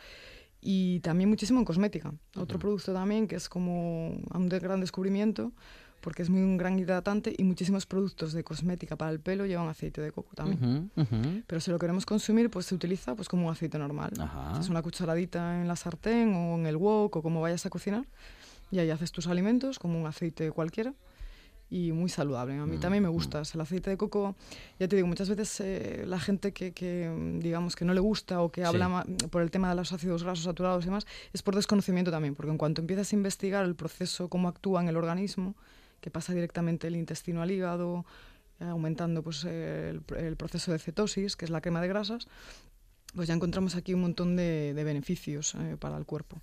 y 0.61 1.01
también 1.01 1.31
muchísimo 1.31 1.59
en 1.59 1.64
cosmética. 1.64 2.12
Otro 2.37 2.59
producto 2.59 2.93
también 2.93 3.29
que 3.29 3.37
es 3.37 3.49
como 3.49 4.11
un 4.11 4.49
gran 4.51 4.81
descubrimiento 4.81 5.53
porque 6.01 6.23
es 6.23 6.31
muy 6.31 6.43
un 6.43 6.57
gran 6.57 6.79
hidratante 6.79 7.35
y 7.37 7.45
muchísimos 7.45 7.87
productos 7.87 8.33
de 8.33 8.45
cosmética 8.45 8.97
para 8.97 9.11
el 9.11 9.21
pelo 9.21 9.47
llevan 9.47 9.69
aceite 9.69 10.01
de 10.01 10.13
coco 10.13 10.35
también. 10.35 10.91
Pero 11.47 11.61
si 11.61 11.71
lo 11.71 11.79
queremos 11.79 12.07
consumir, 12.07 12.51
pues 12.51 12.67
se 12.67 12.75
utiliza 12.75 13.15
pues 13.15 13.29
como 13.29 13.47
un 13.47 13.53
aceite 13.53 13.79
normal. 13.79 14.13
Es 14.61 14.69
una 14.69 14.83
cucharadita 14.83 15.61
en 15.61 15.69
la 15.69 15.77
sartén 15.77 16.35
o 16.35 16.57
en 16.57 16.67
el 16.67 16.77
wok 16.77 17.17
o 17.17 17.23
como 17.23 17.41
vayas 17.41 17.67
a 17.67 17.71
cocinar 17.71 18.05
y 18.71 18.79
ahí 18.79 18.91
haces 18.91 19.13
tus 19.13 19.27
alimentos 19.27 19.79
como 19.79 19.99
un 19.99 20.07
aceite 20.07 20.51
cualquiera 20.51 20.95
y 21.71 21.93
muy 21.93 22.09
saludable. 22.09 22.57
A 22.59 22.67
mí 22.67 22.79
también 22.79 23.03
me 23.03 23.09
gusta. 23.09 23.43
el 23.53 23.61
aceite 23.61 23.91
de 23.91 23.97
coco, 23.97 24.35
ya 24.79 24.89
te 24.89 24.97
digo, 24.97 25.09
muchas 25.09 25.29
veces 25.29 25.61
eh, 25.61 26.05
la 26.07 26.19
gente 26.19 26.53
que, 26.53 26.73
que, 26.73 27.39
digamos, 27.41 27.77
que 27.77 27.85
no 27.85 27.93
le 27.93 28.01
gusta 28.01 28.41
o 28.41 28.51
que 28.51 28.65
habla 28.65 29.05
por 29.31 29.43
el 29.43 29.51
tema 29.51 29.69
de 29.69 29.75
los 29.75 29.93
ácidos 29.93 30.23
grasos 30.23 30.45
saturados 30.45 30.85
y 30.85 30.87
demás, 30.87 31.07
es 31.33 31.43
por 31.43 31.55
desconocimiento 31.55 32.11
también, 32.11 32.35
porque 32.35 32.51
en 32.51 32.59
cuanto 32.59 32.81
empiezas 32.81 33.13
a 33.13 33.17
investigar 33.17 33.65
el 33.65 33.75
proceso, 33.75 34.29
cómo 34.29 34.49
actúa 34.49 34.81
en 34.81 34.89
el 34.89 34.97
organismo, 34.97 35.55
que 36.01 36.11
pasa 36.11 36.33
directamente 36.33 36.87
del 36.87 36.97
intestino 36.97 37.43
al 37.43 37.51
hígado, 37.51 38.05
aumentando 38.61 39.23
pues, 39.23 39.45
el, 39.45 40.03
proceso 40.37 40.73
de 40.73 40.79
cetosis, 40.79 41.37
que 41.37 41.45
es 41.45 41.51
la 41.51 41.61
quema 41.61 41.81
de 41.81 41.89
grasas, 41.89 42.29
pues 43.15 43.29
ya 43.29 43.35
encontramos 43.35 43.77
aquí 43.77 43.95
un 43.95 44.01
montón 44.01 44.37
de, 44.37 44.73
beneficios 44.75 45.55
eh, 45.55 45.77
para 45.79 45.97
el 45.97 46.05
cuerpo. 46.05 46.41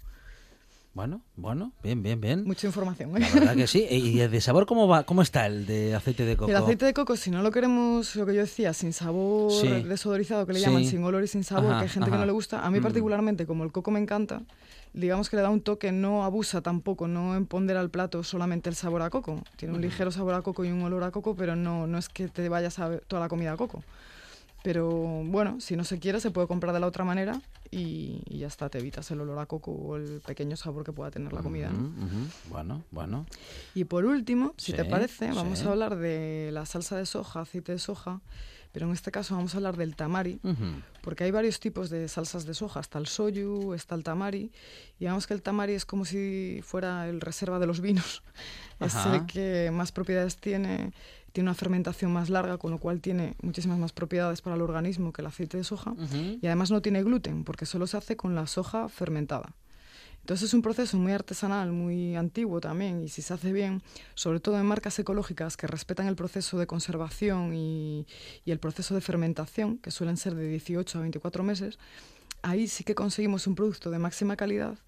Bueno, 0.93 1.21
bueno, 1.35 1.73
bien, 1.83 2.01
bien, 2.01 2.21
bien. 2.21 2.45
Mucha 2.45 2.67
información. 2.67 3.17
¿eh? 3.17 3.19
La 3.19 3.29
verdad 3.29 3.55
que 3.57 3.67
sí. 3.67 3.85
¿Y 3.91 4.17
de 4.17 4.41
sabor 4.41 4.65
cómo 4.65 4.87
va? 4.87 5.03
¿Cómo 5.03 5.21
está 5.21 5.45
el 5.45 5.65
de 5.65 5.93
aceite 5.93 6.23
de 6.23 6.37
coco? 6.37 6.49
El 6.49 6.55
aceite 6.55 6.85
de 6.85 6.93
coco, 6.93 7.17
si 7.17 7.31
no 7.31 7.41
lo 7.41 7.51
queremos, 7.51 8.15
lo 8.15 8.25
que 8.25 8.33
yo 8.33 8.39
decía, 8.39 8.71
sin 8.71 8.93
sabor 8.93 9.51
desodorizado, 9.83 10.47
que 10.47 10.53
le 10.53 10.61
llaman, 10.61 10.85
sin 10.85 11.03
olor 11.03 11.21
y 11.21 11.27
sin 11.27 11.43
sabor, 11.43 11.77
que 11.77 11.83
hay 11.83 11.89
gente 11.89 12.09
que 12.09 12.17
no 12.17 12.25
le 12.25 12.31
gusta. 12.31 12.65
A 12.65 12.71
mí 12.71 12.79
mm. 12.79 12.83
particularmente, 12.83 13.45
como 13.45 13.65
el 13.65 13.73
coco 13.73 13.91
me 13.91 13.99
encanta, 13.99 14.41
digamos 14.95 15.29
que 15.29 15.35
le 15.35 15.41
da 15.41 15.49
un 15.49 15.61
toque, 15.61 15.91
no 15.91 16.23
abusa 16.23 16.61
tampoco, 16.61 17.07
no 17.07 17.35
empondera 17.35 17.81
al 17.81 17.89
plato 17.89 18.23
solamente 18.23 18.69
el 18.69 18.75
sabor 18.75 19.01
a 19.01 19.09
coco. 19.09 19.43
Tiene 19.57 19.75
un 19.75 19.81
ligero 19.81 20.09
sabor 20.09 20.33
a 20.33 20.41
coco 20.41 20.63
y 20.63 20.71
un 20.71 20.81
olor 20.81 21.03
a 21.03 21.11
coco, 21.11 21.35
pero 21.35 21.55
no, 21.55 21.85
no 21.85 21.97
es 21.97 22.09
que 22.09 22.29
te 22.29 22.47
vayas 22.47 22.79
a 22.79 22.97
toda 22.99 23.21
la 23.21 23.27
comida 23.27 23.51
a 23.51 23.57
coco. 23.57 23.83
Pero 24.63 24.89
bueno, 25.25 25.61
si 25.61 25.75
no 25.75 25.83
se 25.83 25.99
quiere, 25.99 26.19
se 26.19 26.31
puede 26.31 26.47
comprar 26.47 26.73
de 26.73 26.79
la 26.79 26.87
otra 26.87 27.03
manera 27.03 27.39
y, 27.69 28.23
ya 28.35 28.47
está, 28.47 28.69
te 28.69 28.79
evitas 28.79 29.11
el 29.11 29.21
olor 29.21 29.37
a 29.37 29.45
coco 29.45 29.71
o 29.71 29.97
el 29.97 30.21
pequeño 30.25 30.55
sabor 30.55 30.83
que 30.83 30.91
pueda 30.91 31.11
tener 31.11 31.33
la 31.33 31.43
comida. 31.43 31.69
Bueno, 32.49 32.83
bueno. 32.89 33.27
Y 33.75 33.83
por 33.83 34.05
último, 34.05 34.55
si 34.57 34.73
te 34.73 34.85
parece, 34.85 35.31
vamos 35.33 35.63
a 35.63 35.69
hablar 35.71 35.97
de 35.97 36.49
la 36.51 36.65
salsa 36.65 36.97
de 36.97 37.05
soja, 37.05 37.41
aceite 37.41 37.73
de 37.73 37.79
soja, 37.79 38.21
pero 38.75 38.87
en 38.87 38.91
este 38.91 39.09
caso 39.09 39.37
vamos 39.37 39.53
a 39.53 39.57
hablar 39.59 39.77
del 39.77 39.95
tamari, 39.95 40.37
porque 41.01 41.23
hay 41.23 41.31
varios 41.31 41.61
tipos 41.61 41.89
de 41.89 42.09
salsas 42.09 42.45
de 42.45 42.53
soja. 42.53 42.81
Está 42.81 42.99
el 42.99 43.07
soyu, 43.07 43.73
está 43.73 43.95
el 43.95 44.03
tamari, 44.03 44.51
y 44.97 45.05
digamos 45.05 45.27
que 45.27 45.33
el 45.33 45.41
tamari 45.41 45.71
es 45.71 45.85
como 45.85 46.03
si 46.03 46.59
fuera 46.61 47.07
el 47.07 47.21
reserva 47.21 47.57
de 47.57 47.67
los 47.67 47.79
vinos. 47.79 48.21
Es 48.81 48.93
el 49.05 49.25
que 49.25 49.71
más 49.71 49.93
propiedades 49.93 50.35
tiene 50.35 50.91
tiene 51.31 51.49
una 51.49 51.55
fermentación 51.55 52.11
más 52.11 52.29
larga, 52.29 52.57
con 52.57 52.71
lo 52.71 52.77
cual 52.77 52.99
tiene 52.99 53.35
muchísimas 53.41 53.79
más 53.79 53.93
propiedades 53.93 54.41
para 54.41 54.57
el 54.57 54.61
organismo 54.61 55.13
que 55.13 55.21
el 55.21 55.27
aceite 55.27 55.55
de 55.55 55.63
soja. 55.63 55.93
Y 56.41 56.45
además 56.45 56.69
no 56.69 56.81
tiene 56.81 57.01
gluten, 57.01 57.45
porque 57.45 57.65
solo 57.65 57.87
se 57.87 57.95
hace 57.95 58.17
con 58.17 58.35
la 58.35 58.45
soja 58.45 58.89
fermentada. 58.89 59.53
Entonces 60.25 60.49
es 60.49 60.53
un 60.55 60.63
proceso 60.63 60.97
muy 60.97 61.11
artesanal, 61.11 61.71
muy 61.71 62.15
antiguo 62.15 62.59
también, 62.59 63.03
y 63.03 63.09
si 63.09 63.21
se 63.21 63.31
hace 63.31 63.53
bien, 63.53 63.83
sobre 64.15 64.39
todo 64.39 64.57
en 64.57 64.65
marcas 64.65 64.97
ecológicas 64.97 65.55
que 65.55 65.67
respetan 65.67 66.07
el 66.07 66.15
proceso 66.15 66.57
de 66.57 66.65
conservación 66.65 67.53
y, 67.53 68.07
y 68.43 68.49
el 68.49 68.57
proceso 68.57 68.95
de 68.95 69.01
fermentación, 69.01 69.77
que 69.77 69.91
suelen 69.91 70.17
ser 70.17 70.33
de 70.33 70.47
18 70.47 70.97
a 70.97 71.01
24 71.01 71.43
meses, 71.43 71.77
ahí 72.41 72.67
sí 72.67 72.83
que 72.83 72.95
conseguimos 72.95 73.45
un 73.45 73.53
producto 73.53 73.91
de 73.91 73.99
máxima 73.99 74.35
calidad 74.35 74.79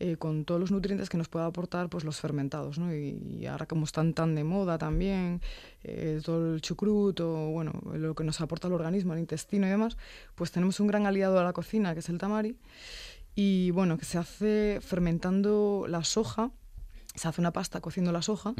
eh, 0.00 0.16
con 0.16 0.44
todos 0.44 0.60
los 0.60 0.72
nutrientes 0.72 1.08
que 1.08 1.16
nos 1.16 1.28
puede 1.28 1.46
aportar 1.46 1.88
pues, 1.88 2.02
los 2.02 2.20
fermentados. 2.20 2.78
¿no? 2.78 2.92
Y, 2.92 3.46
ahora 3.46 3.66
como 3.66 3.84
están 3.84 4.12
tan 4.12 4.34
de 4.34 4.42
moda 4.42 4.76
también, 4.76 5.40
eh, 5.84 6.20
todo 6.24 6.54
el 6.54 6.60
chucrut 6.60 7.20
o 7.20 7.50
bueno, 7.52 7.72
lo 7.94 8.14
que 8.16 8.24
nos 8.24 8.40
aporta 8.40 8.66
el 8.66 8.74
organismo, 8.74 9.12
el 9.12 9.20
intestino 9.20 9.68
y 9.68 9.70
demás, 9.70 9.96
pues 10.34 10.50
tenemos 10.50 10.80
un 10.80 10.88
gran 10.88 11.06
aliado 11.06 11.38
a 11.38 11.44
la 11.44 11.52
cocina 11.52 11.94
que 11.94 12.00
es 12.00 12.08
el 12.08 12.18
tamari. 12.18 12.56
Y 13.34 13.70
bueno, 13.72 13.98
que 13.98 14.04
se 14.04 14.18
hace 14.18 14.78
fermentando 14.80 15.86
la 15.88 16.04
soja, 16.04 16.50
se 17.14 17.28
hace 17.28 17.40
una 17.40 17.52
pasta 17.52 17.80
cociendo 17.80 18.12
la 18.12 18.22
soja 18.22 18.54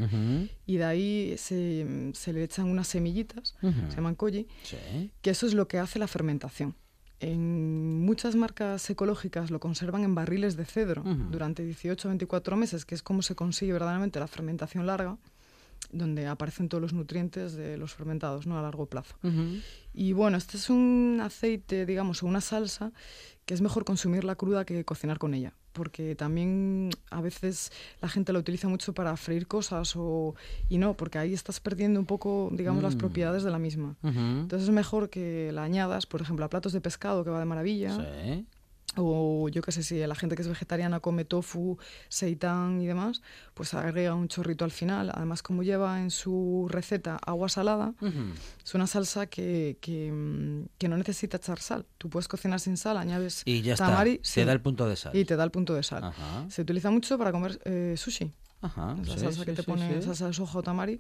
y 0.66 0.76
de 0.76 0.84
ahí 0.84 1.34
se, 1.38 2.12
se, 2.14 2.32
le 2.32 2.44
echan 2.44 2.66
unas 2.66 2.88
semillitas, 2.88 3.56
se 3.60 3.96
llaman 3.96 4.14
koji, 4.14 4.46
que 5.22 5.30
eso 5.30 5.46
es 5.46 5.54
lo 5.54 5.68
que 5.68 5.78
hace 5.78 5.98
la 5.98 6.06
fermentación. 6.06 6.74
En 7.20 8.04
muchas 8.04 8.37
marcas 8.37 8.88
ecológicas 8.90 9.50
lo 9.50 9.58
conservan 9.58 10.04
en 10.04 10.14
barriles 10.14 10.56
de 10.56 10.64
cedro 10.64 11.02
durante 11.30 11.64
18 11.64 12.06
o 12.06 12.10
24 12.10 12.56
meses, 12.56 12.84
que 12.84 12.94
es 12.94 13.02
como 13.02 13.22
se 13.22 13.34
consigue 13.34 13.72
verdaderamente 13.72 14.20
la 14.20 14.26
fermentación 14.26 14.87
larga, 14.87 15.16
donde 15.90 16.26
aparecen 16.26 16.68
todos 16.68 16.82
los 16.82 16.92
nutrientes 16.92 17.54
de 17.54 17.76
los 17.76 17.94
fermentados 17.94 18.46
¿no? 18.46 18.58
a 18.58 18.62
largo 18.62 18.87
plazo. 18.87 19.16
Y 19.94 20.12
bueno, 20.12 20.37
este 20.37 20.57
es 20.57 20.68
un 20.70 21.20
aceite, 21.22 21.87
digamos, 21.87 22.22
o 22.22 22.26
una 22.26 22.40
salsa 22.40 22.92
que 23.46 23.54
es 23.54 23.61
mejor 23.61 23.85
consumirla 23.85 24.35
cruda 24.35 24.64
que 24.64 24.85
cocinar 24.85 25.18
con 25.18 25.35
ella, 25.35 25.52
porque 25.72 26.14
también 26.14 26.90
a 27.11 27.20
veces 27.20 27.70
la 28.00 28.09
gente 28.09 28.33
la 28.33 28.38
utiliza 28.38 28.68
mucho 28.68 28.94
para 28.94 29.16
freír 29.16 29.46
cosas 29.46 29.94
o, 29.96 30.35
y 30.68 30.78
no, 30.78 30.96
porque 30.96 31.18
ahí 31.18 31.35
estás 31.35 31.61
perdiendo 31.61 32.00
un 32.00 32.07
poco, 32.07 32.48
digamos, 32.52 32.83
las 32.83 32.96
mm. 32.96 32.98
propiedades 32.98 33.44
de 33.44 33.50
la 33.50 33.59
misma. 33.59 33.96
Entonces 34.02 34.68
es 34.68 34.74
mejor 34.74 35.11
que 35.11 35.52
la 35.52 35.62
añadas, 35.62 36.07
por 36.07 36.22
ejemplo, 36.22 36.44
a 36.44 36.48
platos 36.48 36.72
de 36.72 36.80
pescado, 36.80 37.22
que 37.22 37.30
va 37.30 37.38
de 37.38 37.44
maravilla, 37.44 37.96
o 38.96 39.48
yo 39.48 39.62
qué 39.62 39.72
sé, 39.72 39.82
si 39.82 39.98
la 40.06 40.14
gente 40.14 40.36
que 40.36 40.42
es 40.42 40.48
vegetariana 40.48 41.00
come 41.00 41.24
tofu, 41.24 41.78
seitán 42.08 42.80
y 42.80 42.86
demás, 42.86 43.22
pues 43.54 43.74
agrega 43.74 44.14
un 44.14 44.28
chorrito 44.28 44.64
al 44.64 44.70
final. 44.70 45.10
Además, 45.12 45.42
como 45.42 45.62
lleva 45.62 46.00
en 46.00 46.10
su 46.10 46.66
receta 46.70 47.18
agua 47.26 47.48
salada, 47.48 47.94
es 48.64 48.74
una 48.74 48.86
salsa 48.86 49.26
que, 49.26 49.76
mm, 49.82 50.76
que, 50.78 50.88
no 50.88 50.96
necesita 50.96 51.38
echar 51.38 51.58
sal. 51.58 51.86
Tú 51.98 52.08
puedes 52.08 52.28
cocinar 52.28 52.60
sin 52.60 52.76
sal, 52.76 52.96
añades 52.96 53.42
y 53.44 53.62
ya 53.62 53.76
tamari, 53.76 54.20
está. 54.22 54.34
te 54.34 54.44
da 54.44 54.52
el 54.52 54.60
punto 54.60 54.88
de 54.88 54.96
sal. 54.96 55.16
Y 55.16 55.24
te 55.24 55.36
da 55.36 55.44
el 55.44 55.50
punto 55.50 55.74
de 55.74 55.82
sal. 55.82 56.12
Se 56.48 56.62
utiliza 56.62 56.90
mucho 56.90 57.18
para 57.18 57.32
comer 57.32 57.60
eh, 57.64 57.94
sushi. 57.96 58.32
Ajá, 58.60 58.96
la 59.04 59.18
salsa 59.18 59.44
que 59.44 59.52
te 59.52 59.62
pone, 59.62 60.00
salsa 60.00 60.28
de 60.28 60.32
soja 60.32 60.58
o 60.58 60.62
tamari, 60.62 60.98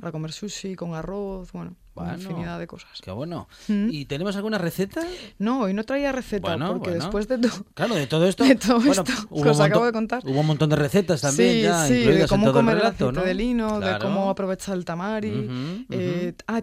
para 0.00 0.12
comer 0.12 0.32
sushi 0.32 0.74
con 0.76 0.94
arroz, 0.94 1.52
bueno, 1.52 1.76
una 1.94 2.14
infinidad 2.14 2.58
de 2.58 2.66
cosas. 2.66 3.00
Qué 3.02 3.10
bueno. 3.10 3.48
¿Mm? 3.68 3.88
¿Y 3.90 4.06
tenemos 4.06 4.36
alguna 4.36 4.58
receta? 4.58 5.02
No, 5.38 5.62
hoy 5.62 5.74
no 5.74 5.84
traía 5.84 6.12
receta, 6.12 6.56
porque 6.56 6.90
después 6.90 7.28
de 7.28 7.38
todo... 7.38 7.64
Claro, 7.74 7.94
de 7.94 8.06
todo 8.06 8.26
esto... 8.28 8.44
De 8.44 8.54
todo 8.56 8.80
esto 8.90 9.04
que 9.42 9.48
os 9.48 9.60
acabo 9.60 9.86
de 9.86 9.92
contar. 9.92 10.22
Hubo 10.24 10.40
un 10.40 10.46
montón 10.46 10.70
de 10.70 10.76
recetas 10.76 11.20
también 11.20 11.52
sí, 11.52 11.62
ya, 11.62 11.86
sí, 11.86 11.94
de 11.94 12.26
cómo 12.28 12.52
comer 12.52 12.78
el, 12.78 12.86
aceite 12.86 13.20
de 13.20 13.34
lino, 13.34 13.80
de 13.80 13.98
cómo 13.98 14.30
aprovechar 14.30 14.76
el 14.76 14.84
tamari. 14.84 15.48
Eh, 15.90 16.34
ah, 16.46 16.60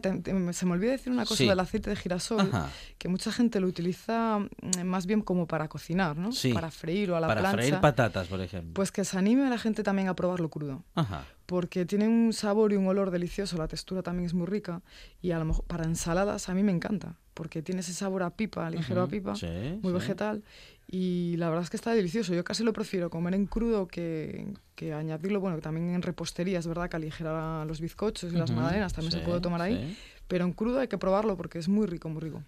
se 0.52 0.66
me 0.66 0.72
olvidó 0.74 0.92
decir 0.92 1.12
una 1.12 1.26
cosa 1.26 1.44
del 1.44 1.60
aceite 1.60 1.90
de 1.90 1.96
girasol, 1.96 2.50
que 2.98 3.08
mucha 3.08 3.32
gente 3.32 3.60
lo 3.60 3.68
utiliza 3.68 4.40
mm, 4.40 4.84
más 4.84 5.06
bien 5.06 5.22
como 5.22 5.48
para 5.48 5.68
cocinar, 5.68 6.18
¿no? 6.18 6.30
Para 6.54 6.72
freír 6.72 7.12
o 7.12 7.16
a 7.16 7.20
la 7.20 7.28
plancha. 7.28 7.44
Para 7.44 7.58
freír 7.58 7.80
patatas, 7.80 8.28
por 8.28 8.42
ejemplo. 8.42 8.74
Pues 8.74 8.92
que 8.92 9.04
se 9.06 9.18
anime 9.18 9.48
a 9.48 9.50
la 9.50 9.58
gente 9.58 9.84
también 9.84 10.08
a 10.08 10.16
probarlo 10.16 10.50
crudo. 10.50 10.84
Ajá 10.96 11.26
porque 11.50 11.84
tiene 11.84 12.08
un 12.08 12.32
sabor 12.32 12.74
y 12.74 12.76
un 12.76 12.86
olor 12.86 13.10
delicioso, 13.10 13.58
la 13.58 13.68
textura 13.68 14.04
también 14.04 14.28
es 14.28 14.36
muy 14.36 14.46
rica 14.46 14.84
y 15.20 15.32
a 15.32 15.40
lo 15.40 15.46
mejor 15.46 15.66
para 15.66 15.84
ensaladas 15.84 16.48
a 16.48 16.54
mí 16.54 16.62
me 16.62 16.72
encanta, 16.72 17.16
porque 17.34 17.64
tiene 17.64 17.82
ese 17.82 17.92
sabor 17.92 18.22
a 18.22 18.30
pipa, 18.30 18.70
ligero 18.70 19.02
a 19.02 19.08
pipa, 19.08 19.34
muy 19.82 19.92
vegetal 19.92 20.44
y 20.86 21.38
la 21.38 21.50
verdad 21.50 21.64
es 21.64 21.72
que 21.72 21.78
está 21.78 21.96
delicioso. 21.96 22.36
Yo 22.36 22.44
casi 22.44 22.64
lo 22.64 22.72
prefiero 22.72 23.10
comer 23.10 23.34
en 23.34 23.48
crudo 23.48 23.88
que, 23.88 24.54
que 24.76 24.94
añadirlo, 24.94 25.40
bueno, 25.40 25.56
que 25.56 25.64
también 25.64 25.90
en 25.90 26.04
repostería 26.04 26.60
es 26.60 26.68
verdad 26.68 26.88
que 26.88 26.98
aligera 26.98 27.66
los 27.66 27.82
bizcochos 27.82 28.32
y 28.32 28.36
las 28.36 28.52
magdalenas 28.52 28.94
también 28.94 29.12
se 29.12 29.20
puede 29.22 29.42
tomar 29.42 29.64
ahí. 29.64 29.98
Pero 30.28 30.46
en 30.46 30.54
crudo 30.54 30.82
hay 30.82 30.88
que 30.88 31.00
probarlo 31.00 31.36
porque 31.36 31.58
es 31.58 31.68
muy 31.68 31.88
rico, 31.88 32.10
muy 32.10 32.22
rico. 32.22 32.44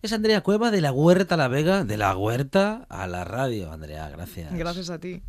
Es 0.00 0.14
Andrea 0.14 0.40
Cueva 0.40 0.70
de 0.70 0.80
la 0.80 0.92
Huerta 0.92 1.34
a 1.34 1.38
la 1.38 1.48
Vega, 1.48 1.84
de 1.84 1.98
la 1.98 2.16
Huerta 2.16 2.86
a 2.88 3.06
la 3.06 3.24
Radio. 3.24 3.70
Andrea, 3.70 4.08
gracias. 4.08 4.54
Gracias 4.54 4.88
a 4.88 4.98
ti. 4.98 5.22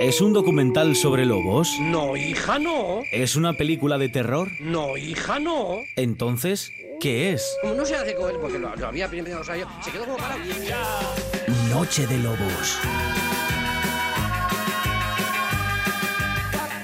¿Es 0.00 0.22
un 0.22 0.32
documental 0.32 0.96
sobre 0.96 1.26
lobos? 1.26 1.76
No, 1.78 2.16
hija, 2.16 2.58
no. 2.58 3.02
¿Es 3.12 3.36
una 3.36 3.52
película 3.52 3.98
de 3.98 4.08
terror? 4.08 4.48
No, 4.58 4.96
hija, 4.96 5.38
no. 5.38 5.82
Entonces, 5.94 6.72
¿qué 7.00 7.34
es? 7.34 7.54
No 7.62 7.84
se 7.84 7.96
hace 7.96 8.14
con 8.14 8.30
él, 8.30 8.38
porque 8.40 8.58
lo, 8.58 8.70
había 8.86 9.08
primero, 9.08 9.42
o 9.42 9.44
sea, 9.44 9.58
yo, 9.58 9.66
se 9.84 9.90
quedó 9.90 10.06
como 10.06 10.16
para... 10.16 10.38
Noche 11.68 12.06
de 12.06 12.16
Lobos. 12.16 12.80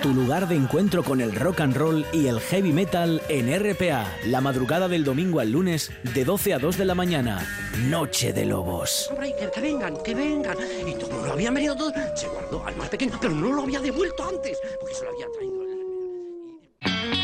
Tu 0.07 0.15
lugar 0.15 0.47
de 0.47 0.55
encuentro 0.55 1.03
con 1.03 1.21
el 1.21 1.35
rock 1.35 1.63
and 1.63 1.77
roll 1.77 2.07
y 2.13 2.29
el 2.29 2.39
heavy 2.39 2.73
metal 2.73 3.21
en 3.29 3.49
RPA, 3.53 4.07
la 4.27 4.41
madrugada 4.41 4.87
del 4.87 5.03
domingo 5.03 5.41
al 5.41 5.51
lunes 5.51 5.91
de 6.15 6.25
12 6.25 6.55
a 6.55 6.61
2 6.61 6.79
de 6.79 6.85
la 6.85 6.95
mañana. 6.95 7.45
Noche 7.89 8.33
de 8.33 8.47
Lobos. 8.47 9.09
Hombre, 9.11 9.35
que, 9.53 9.61
vengan, 9.61 9.97
que 10.05 10.15
vengan. 10.15 10.57
Y 10.87 10.95
como 10.95 11.27
lo 11.27 11.33
habían 11.33 11.55
venido 11.55 11.75
todos, 11.75 11.93
se 12.15 12.29
guardó 12.29 12.65
al 12.65 12.77
más 12.77 12.89
pequeño, 12.89 13.19
pero 13.21 13.35
no 13.35 13.53
lo 13.53 13.63
había 13.63 13.81
devuelto 13.81 14.29
antes, 14.29 14.57
porque 14.79 14.95
se 14.95 15.05
lo 15.07 15.11
había 15.11 15.27
traído. 15.33 15.57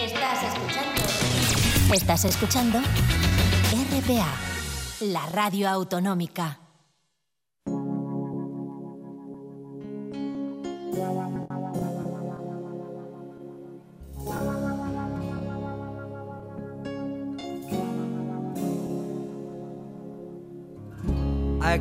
Estás 0.05 0.43
escuchando. 0.43 1.95
Estás 1.95 2.25
escuchando 2.25 2.79
RPA, 4.01 4.35
la 5.03 5.25
radio 5.27 5.69
autonómica. 5.69 6.62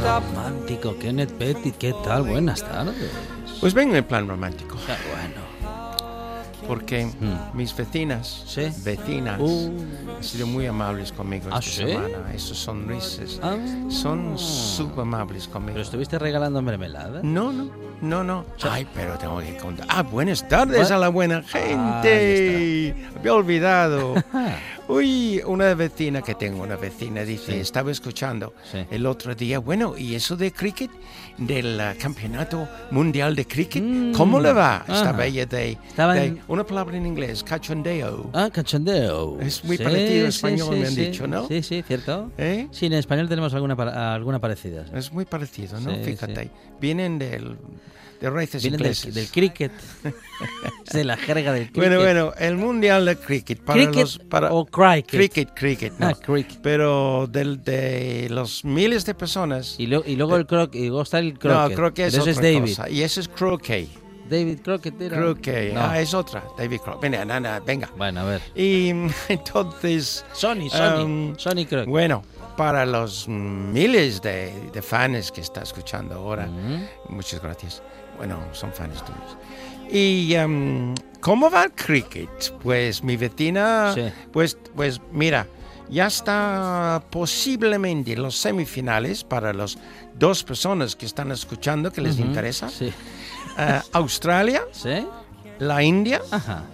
Romántico, 0.00 0.96
Kenneth 0.98 1.32
Pettit, 1.32 1.76
¿qué 1.76 1.92
tal? 2.04 2.22
Buenas 2.22 2.62
tardes. 2.62 3.10
Pues 3.60 3.74
vengo 3.74 3.96
en 3.96 4.04
plan 4.04 4.28
romántico. 4.28 4.76
Qué 4.86 4.92
bueno. 5.10 5.48
Porque 6.68 7.06
Mm. 7.06 7.56
mis 7.56 7.74
vecinas, 7.74 8.44
vecinas, 8.84 9.40
Uh. 9.40 9.72
han 10.16 10.22
sido 10.22 10.46
muy 10.46 10.66
amables 10.66 11.12
conmigo 11.12 11.48
¿Ah, 11.50 11.58
esta 11.58 11.70
sí? 11.70 11.76
semana. 11.92 12.32
Esos 12.34 12.58
sonrisas 12.58 13.40
Ah. 13.42 13.56
son 13.88 14.38
súper 14.38 15.00
amables 15.00 15.48
conmigo. 15.48 15.72
¿Pero 15.74 15.82
estuviste 15.82 16.18
regalando 16.18 16.60
mermelada? 16.62 17.20
No, 17.22 17.52
no, 17.52 17.70
no, 18.00 18.22
no. 18.24 18.44
Ay, 18.62 18.86
pero 18.94 19.16
tengo 19.18 19.38
que 19.40 19.56
contar. 19.56 19.86
Ah, 19.88 20.02
buenas 20.02 20.46
tardes 20.48 20.90
a 20.90 20.98
la 20.98 21.08
buena 21.08 21.42
Ah, 21.52 22.00
gente. 22.02 22.94
Había 23.18 23.34
olvidado. 23.34 24.14
Uy, 24.88 25.42
una 25.44 25.74
vecina 25.74 26.22
que 26.22 26.34
tengo, 26.34 26.62
una 26.62 26.76
vecina, 26.76 27.22
dice, 27.22 27.52
Sí. 27.52 27.58
estaba 27.60 27.90
escuchando 27.90 28.54
Sí. 28.72 28.78
el 28.90 29.04
otro 29.04 29.34
día, 29.34 29.58
bueno, 29.58 29.98
¿y 29.98 30.14
eso 30.14 30.34
de 30.34 30.50
cricket? 30.50 30.90
Del 31.36 31.78
ah, 31.78 31.94
campeonato 32.00 32.66
mundial 32.90 33.36
de 33.36 33.46
cricket, 33.46 33.84
¿cómo 34.16 34.40
le 34.40 34.52
va? 34.52 34.78
Mm. 34.86 34.90
Ajá. 34.90 35.00
Estaba 35.00 35.26
ella 35.26 35.44
de, 35.46 35.76
de- 35.96 36.36
una 36.48 36.64
palabra 36.64 36.96
en 36.96 37.06
inglés, 37.06 37.44
cachondeo. 37.44 38.30
Ah, 38.32 38.48
cachondeo. 38.52 39.38
Es 39.40 39.62
muy 39.62 39.76
Sí, 39.76 39.84
parecido 39.84 40.26
a 40.26 40.30
sí, 40.30 40.36
español, 40.36 40.74
sí, 40.74 40.80
me 40.80 40.86
han 40.86 40.94
sí. 40.94 41.04
dicho, 41.04 41.26
¿no? 41.26 41.46
Sí, 41.48 41.62
sí, 41.62 41.82
cierto. 41.86 42.30
¿Eh? 42.38 42.66
Sí, 42.72 42.86
en 42.86 42.94
español 42.94 43.28
tenemos 43.28 43.52
alguna, 43.54 43.74
alguna 44.14 44.38
parecida. 44.40 44.86
Es 44.94 45.12
muy 45.12 45.26
parecido, 45.26 45.78
¿no? 45.80 45.90
Sí, 45.94 46.00
Fíjate, 46.02 46.44
sí. 46.44 46.50
vienen 46.80 47.18
del, 47.18 47.56
de 48.20 48.30
raíces 48.30 48.62
Vienen 48.62 48.78
del, 48.78 48.86
inglesas. 48.88 49.14
del 49.14 49.28
cricket. 49.28 49.72
es 50.86 50.92
de 50.92 51.04
la 51.04 51.16
jerga 51.16 51.52
del 51.52 51.64
cricket. 51.70 51.76
Bueno, 51.82 51.98
bueno, 52.00 52.32
el 52.38 52.56
mundial 52.56 53.04
de 53.06 53.16
cricket 53.16 53.60
para 53.60 53.82
¿Cricket 53.84 54.00
los 54.00 54.18
para 54.18 54.52
o 54.52 54.64
cricket? 54.66 55.06
cricket, 55.08 55.54
cricket, 55.54 55.92
no. 55.98 56.08
Ah, 56.08 56.14
cricket. 56.14 56.58
Pero 56.62 57.26
del, 57.30 57.62
de 57.62 58.28
los 58.30 58.64
miles 58.64 59.04
de 59.06 59.14
personas. 59.14 59.76
Y, 59.78 59.86
lo- 59.86 60.02
y 60.06 60.16
luego 60.16 60.36
el 60.36 60.46
croc, 60.46 60.74
y 60.74 60.86
luego 60.88 61.02
está 61.02 61.18
el 61.20 61.38
croquet. 61.38 61.70
no, 61.70 61.74
creo 61.76 61.94
que 61.94 62.06
es 62.06 62.18
otra 62.18 62.30
es 62.32 62.36
David. 62.40 62.60
cosa. 62.60 62.88
Y 62.90 63.02
ese 63.02 63.20
es 63.20 63.28
croquet. 63.28 63.88
David 64.28 64.58
Crockett 64.62 65.00
era. 65.00 65.16
Croquet. 65.16 65.72
No. 65.72 65.80
Ah, 65.82 65.98
es 66.00 66.12
otra. 66.12 66.44
David 66.58 66.80
Croquet. 66.80 67.00
Venga, 67.10 67.24
nana, 67.24 67.60
venga. 67.60 67.88
Bueno, 67.96 68.20
a 68.20 68.24
ver. 68.24 68.42
Y 68.54 68.90
entonces. 69.30 70.22
Sony, 70.34 70.68
Sony. 70.68 71.02
um, 71.02 71.34
Sony 71.38 71.64
Crockett. 71.66 71.86
Bueno, 71.86 72.22
para 72.54 72.84
los 72.84 73.26
miles 73.26 74.20
de, 74.20 74.52
de 74.70 74.82
fans 74.82 75.32
que 75.32 75.40
está 75.40 75.62
escuchando 75.62 76.16
ahora, 76.16 76.46
muchas 77.08 77.40
gracias. 77.40 77.82
Bueno, 78.18 78.38
son 78.52 78.72
fans 78.72 79.02
tuyos. 79.04 79.36
Y 79.90 80.36
um, 80.36 80.94
¿cómo 81.20 81.50
va 81.50 81.64
el 81.64 81.72
cricket? 81.72 82.28
Pues 82.62 83.02
mi 83.02 83.16
vecina, 83.16 83.92
Sí. 83.94 84.02
pues, 84.32 84.58
pues 84.76 85.00
mira, 85.12 85.46
ya 85.88 86.06
está 86.08 87.02
posiblemente 87.10 88.12
en 88.12 88.22
los 88.22 88.36
semifinales 88.36 89.24
para 89.24 89.52
las 89.54 89.78
dos 90.18 90.44
personas 90.44 90.94
que 90.94 91.06
están 91.06 91.30
escuchando 91.32 91.90
que 91.90 92.00
les 92.02 92.18
interesa. 92.18 92.68
Sí. 92.68 92.92
Eh, 93.58 93.80
Australia, 93.92 94.62
¿Sí? 94.72 95.06
la 95.58 95.82
India, 95.82 96.20
Ajá. 96.30 96.64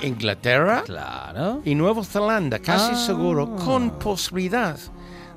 Inglaterra 0.00 0.82
Claro. 0.86 1.60
y 1.64 1.74
Nueva 1.74 2.02
Zelanda, 2.04 2.58
casi 2.60 2.92
Ah. 2.94 3.06
seguro, 3.06 3.56
con 3.56 3.98
posibilidad 3.98 4.78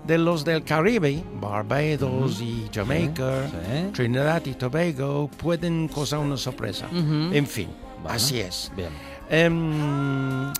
de 0.05 0.17
los 0.17 0.43
del 0.43 0.63
Caribe, 0.63 1.23
Barbados 1.39 2.41
y 2.41 2.67
Jamaica, 2.73 3.47
Sí. 3.49 3.91
Trinidad 3.93 4.45
y 4.45 4.53
Tobago, 4.53 5.29
pueden 5.37 5.87
causar 5.87 6.19
una 6.19 6.37
sorpresa. 6.37 6.87
En 6.91 7.45
fin, 7.47 7.67
Bueno. 8.01 8.09
así 8.15 8.39
es. 8.39 8.71
Bien. 8.75 8.89
Em, 9.29 10.51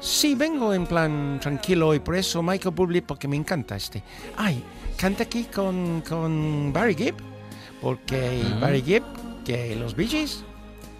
sí, 0.00 0.34
vengo 0.34 0.72
en 0.74 0.86
plan 0.86 1.38
tranquilo 1.40 1.94
y 1.94 2.00
por 2.00 2.16
eso 2.16 2.42
Michael 2.42 2.74
Bublé, 2.74 3.02
porque 3.02 3.28
me 3.28 3.36
encanta 3.36 3.76
este. 3.76 4.02
Ay, 4.36 4.62
canta 4.96 5.22
aquí 5.24 5.44
con, 5.44 6.02
con 6.08 6.72
Barry 6.72 6.94
Gibb, 6.94 7.14
porque. 7.80 8.42
Barry 8.60 8.82
Gibb, 8.82 9.04
que 9.44 9.76
los 9.76 9.94
Bee 9.94 10.06
Gees, 10.08 10.44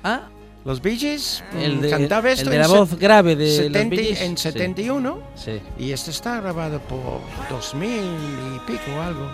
Ah, 0.05 0.29
los 0.65 0.83
Bee 0.83 0.97
Gees 0.97 1.43
el 1.59 1.77
mm, 1.77 1.81
de, 1.81 1.91
cantaba 1.91 2.31
esto 2.31 2.45
el 2.45 2.51
de 2.51 2.57
en 2.57 2.63
la 2.63 2.69
voz 2.69 2.95
grave 2.99 3.37
de 3.37 3.47
los 3.47 3.57
70 3.57 3.97
Bee 3.97 4.05
Gees. 4.05 4.21
en 4.23 4.37
Sí. 4.37 4.43
71 4.45 5.19
Sí. 5.35 5.61
y 5.79 5.93
este 5.93 6.11
está 6.11 6.41
grabado 6.41 6.81
por 6.81 7.21
2000 7.49 7.89
y 7.91 8.59
pico 8.67 8.83
o 8.97 9.01
algo. 9.01 9.31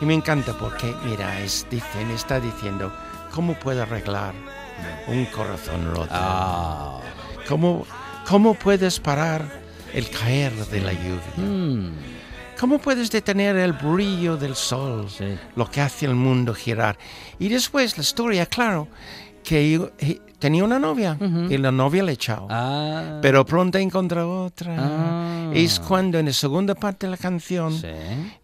Y 0.00 0.06
me 0.06 0.14
encanta 0.14 0.52
porque, 0.58 0.92
mira, 1.04 1.40
es, 1.40 1.66
dicen, 1.70 2.10
está 2.10 2.40
diciendo, 2.40 2.92
¿cómo 3.32 3.54
puedo 3.54 3.82
arreglar 3.82 4.34
un 5.06 5.24
corazón 5.26 5.92
roto? 5.94 6.08
Ah. 6.10 7.00
¿Cómo, 7.48 7.86
¿Cómo 8.28 8.54
puedes 8.54 8.98
parar 9.00 9.60
el 9.92 10.08
caer 10.10 10.52
de 10.66 10.80
la 10.80 10.92
lluvia? 10.92 11.20
Mm. 11.36 11.92
¿Cómo 12.58 12.78
puedes 12.78 13.10
detener 13.10 13.56
el 13.56 13.72
brillo 13.72 14.36
del 14.36 14.54
sol, 14.56 15.08
Sí. 15.10 15.36
lo 15.56 15.70
que 15.70 15.80
hace 15.80 16.06
el 16.06 16.14
mundo 16.14 16.54
girar? 16.54 16.96
Y 17.38 17.48
después 17.48 17.96
la 17.96 18.02
historia, 18.02 18.46
claro, 18.46 18.88
que 19.44 20.20
tenía 20.38 20.64
una 20.64 20.78
novia 20.78 21.16
Ujú. 21.20 21.52
y 21.52 21.58
la 21.58 21.70
novia 21.70 22.02
le 22.02 22.12
echó. 22.12 22.46
Ah. 22.50 23.18
Pero 23.22 23.44
pronto 23.46 23.78
encontró 23.78 24.44
otra. 24.44 24.74
Ah. 24.78 25.50
Es 25.54 25.78
cuando 25.78 26.18
en 26.18 26.26
la 26.26 26.32
segunda 26.32 26.74
parte 26.74 27.06
de 27.06 27.10
la 27.12 27.16
canción 27.16 27.72
Sí. 27.72 27.86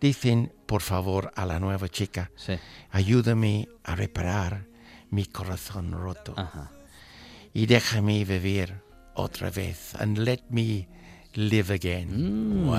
dicen, 0.00 0.52
por 0.66 0.82
favor, 0.82 1.32
a 1.34 1.44
la 1.46 1.58
nueva 1.58 1.88
chica, 1.88 2.30
Sí. 2.36 2.52
ayúdame 2.92 3.68
a 3.84 3.96
reparar 3.96 4.66
mi 5.10 5.24
corazón 5.26 5.90
roto 5.92 6.34
Ajá. 6.36 6.70
y 7.52 7.66
déjame 7.66 8.24
vivir 8.24 8.74
otra 9.14 9.50
vez 9.50 9.94
and 9.98 10.18
let 10.18 10.40
me 10.50 10.86
live 11.34 11.74
again. 11.74 12.62
Mm. 12.62 12.66
Wow, 12.66 12.76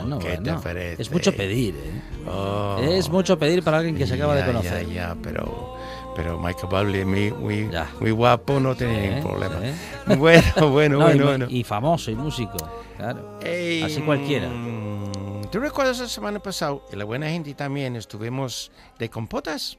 Bueno, 0.00 0.18
¿qué 0.18 0.28
bueno. 0.36 0.56
te 0.56 0.62
parece? 0.62 1.02
Es 1.02 1.10
mucho 1.12 1.32
pedir, 1.34 1.74
¿eh? 1.76 2.28
Oh. 2.28 2.76
Es 2.80 3.08
mucho 3.08 3.38
pedir 3.38 3.62
para 3.62 3.78
alguien 3.78 3.96
que 3.96 4.06
se 4.06 4.14
acaba 4.14 4.34
de 4.34 4.40
Ya, 4.40 4.46
conocer. 4.46 4.86
Ya, 4.88 4.94
ya, 4.94 5.16
pero, 5.22 5.76
pero 6.18 6.36
Michael 6.36 6.66
Bublé, 6.68 7.04
muy, 7.04 7.30
muy, 7.30 7.70
muy 8.00 8.10
guapo, 8.10 8.58
no 8.58 8.74
tiene 8.74 8.94
Sí, 9.00 9.06
ningún 9.06 9.22
problema. 9.22 9.60
sí. 9.60 10.16
Bueno, 10.16 10.70
bueno, 10.70 10.98
No, 10.98 11.04
bueno, 11.04 11.22
y, 11.22 11.26
bueno. 11.26 11.46
y 11.48 11.62
famoso 11.62 12.10
y 12.10 12.16
músico, 12.16 12.56
claro. 12.96 13.38
Así 13.84 14.02
cualquiera. 14.04 14.48
mm, 14.48 15.42
¿Tú 15.52 15.60
recuerdas 15.60 16.00
la 16.00 16.08
semana 16.08 16.40
pasada? 16.40 16.76
La 16.92 17.04
buena 17.04 17.28
gente 17.30 17.54
también 17.54 17.94
estuvimos 17.94 18.72
de 18.98 19.08
compotas, 19.08 19.78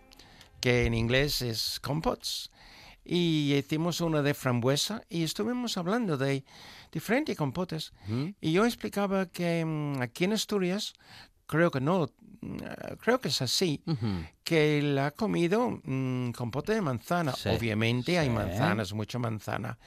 que 0.62 0.86
en 0.86 0.94
inglés 0.94 1.42
es 1.42 1.78
compots. 1.82 2.52
Y 3.04 3.54
hicimos 3.56 4.00
una 4.02 4.22
de 4.22 4.34
frambuesa 4.34 5.02
y 5.10 5.24
estuvimos 5.24 5.78
hablando 5.78 6.16
de 6.16 6.44
diferentes 6.92 7.36
compotas. 7.36 7.92
Ujú. 8.08 8.34
Y 8.40 8.52
yo 8.54 8.66
explicaba 8.66 9.26
que 9.26 9.66
mm, 9.66 10.02
aquí 10.02 10.24
en 10.24 10.34
Asturias, 10.34 10.94
creo 11.50 11.72
que 11.72 11.82
no, 11.82 12.08
mm, 12.42 12.58
creo 13.00 13.20
que 13.20 13.30
es 13.30 13.42
así, 13.42 13.82
que 14.44 14.78
él 14.78 14.98
ha 15.00 15.12
comido 15.12 15.82
mm, 15.84 16.30
compote 16.32 16.76
de 16.76 16.82
manzana. 16.82 17.34
Sí, 17.34 17.50
Obviamente 17.50 18.20
hay 18.20 18.30
manzanas, 18.30 18.94
mucha 18.94 19.18
manzana. 19.18 19.80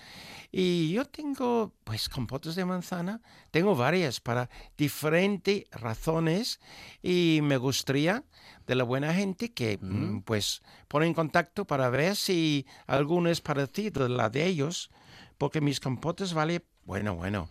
Y 0.50 0.90
yo 0.92 1.04
tengo, 1.06 1.72
pues, 1.84 2.08
compotes 2.08 2.56
de 2.56 2.64
manzana. 2.64 3.22
Tengo 3.52 3.76
varias 3.76 4.20
para 4.20 4.50
diferentes 4.76 5.64
razones. 5.70 6.60
Y 7.00 7.40
me 7.42 7.56
gustaría 7.56 8.24
de 8.66 8.74
la 8.74 8.84
buena 8.84 9.14
gente 9.14 9.52
que, 9.52 9.78
mm, 9.80 10.22
pues, 10.22 10.62
pone 10.88 11.06
en 11.06 11.14
contacto 11.14 11.64
para 11.64 11.88
ver 11.90 12.16
si 12.16 12.66
alguno 12.86 13.30
es 13.30 13.40
parecido 13.40 14.04
a 14.04 14.08
la 14.08 14.28
de 14.28 14.44
ellos. 14.46 14.90
Porque 15.38 15.60
mis 15.60 15.80
compotes 15.80 16.34
vale, 16.34 16.66
bueno, 16.84 17.14
bueno, 17.14 17.48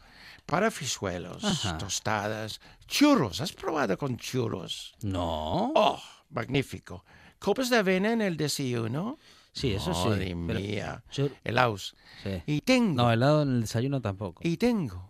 para 0.52 0.70
fisuelos, 0.70 1.42
Ajá. 1.46 1.78
tostadas, 1.78 2.60
churros. 2.86 3.40
¿Has 3.40 3.54
probado 3.54 3.98
con 3.98 4.18
churros? 4.18 4.94
No. 5.02 5.72
¡Oh! 5.74 6.02
Magnífico. 6.30 7.06
Copas 7.40 7.70
de 7.70 7.78
avena 7.78 8.12
en 8.12 8.22
el 8.22 8.36
desayuno. 8.36 9.18
Sí, 9.54 9.72
eso 9.74 9.94
sí. 9.94 10.10
Madre 10.10 10.36
mía. 10.36 11.04
Chur- 11.10 11.32
Helados. 11.46 11.96
sí. 12.24 12.44
Y 12.46 12.62
tengo, 12.62 12.96
No, 13.04 13.12
helado 13.12 13.44
en 13.44 13.50
el 13.56 13.62
desayuno 13.62 14.02
tampoco. 14.02 14.42
y 14.44 14.58
tengo 14.58 15.10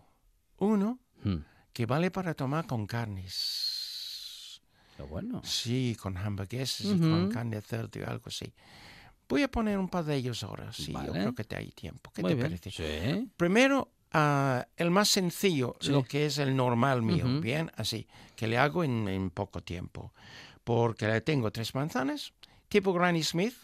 uno 0.58 1.00
Hmm. 1.24 1.38
que 1.72 1.86
vale 1.86 2.10
para 2.12 2.34
tomar 2.34 2.66
con 2.68 2.86
carnes. 2.86 4.60
Qué 4.96 5.02
bueno. 5.02 5.40
Sí, 5.44 5.96
con 6.00 6.16
hamburguesas 6.16 6.86
y 6.86 6.98
con 7.00 7.30
carne 7.30 7.56
de 7.56 7.62
cerdo 7.62 7.98
y 7.98 8.02
algo 8.04 8.24
así. 8.26 8.52
Voy 9.28 9.42
a 9.42 9.48
poner 9.50 9.78
un 9.78 9.88
par 9.88 10.04
de 10.04 10.14
ellos 10.16 10.42
ahora. 10.44 10.72
Sí, 10.72 10.92
yo 10.92 11.12
creo 11.12 11.34
que 11.34 11.44
te 11.44 11.56
hay 11.56 11.70
tiempo. 11.72 12.10
¿Qué 12.14 12.22
Muy 12.22 12.30
te 12.32 12.34
bien. 12.36 12.46
parece? 12.48 12.70
Sí. 12.70 13.30
Primero, 13.36 13.91
ah, 14.12 14.66
el 14.76 14.90
más 14.90 15.08
sencillo, 15.08 15.76
Sí. 15.80 15.90
lo 15.90 16.02
que 16.04 16.26
es 16.26 16.38
el 16.38 16.54
normal 16.56 17.02
mío, 17.02 17.40
bien, 17.40 17.70
así, 17.76 18.06
que 18.36 18.46
le 18.46 18.58
hago 18.58 18.84
en, 18.84 19.08
en 19.08 19.30
poco 19.30 19.62
tiempo. 19.62 20.12
Porque 20.64 21.20
tengo 21.22 21.50
tres 21.50 21.74
manzanas, 21.74 22.32
tipo 22.68 22.92
Granny 22.92 23.22
Smith, 23.22 23.54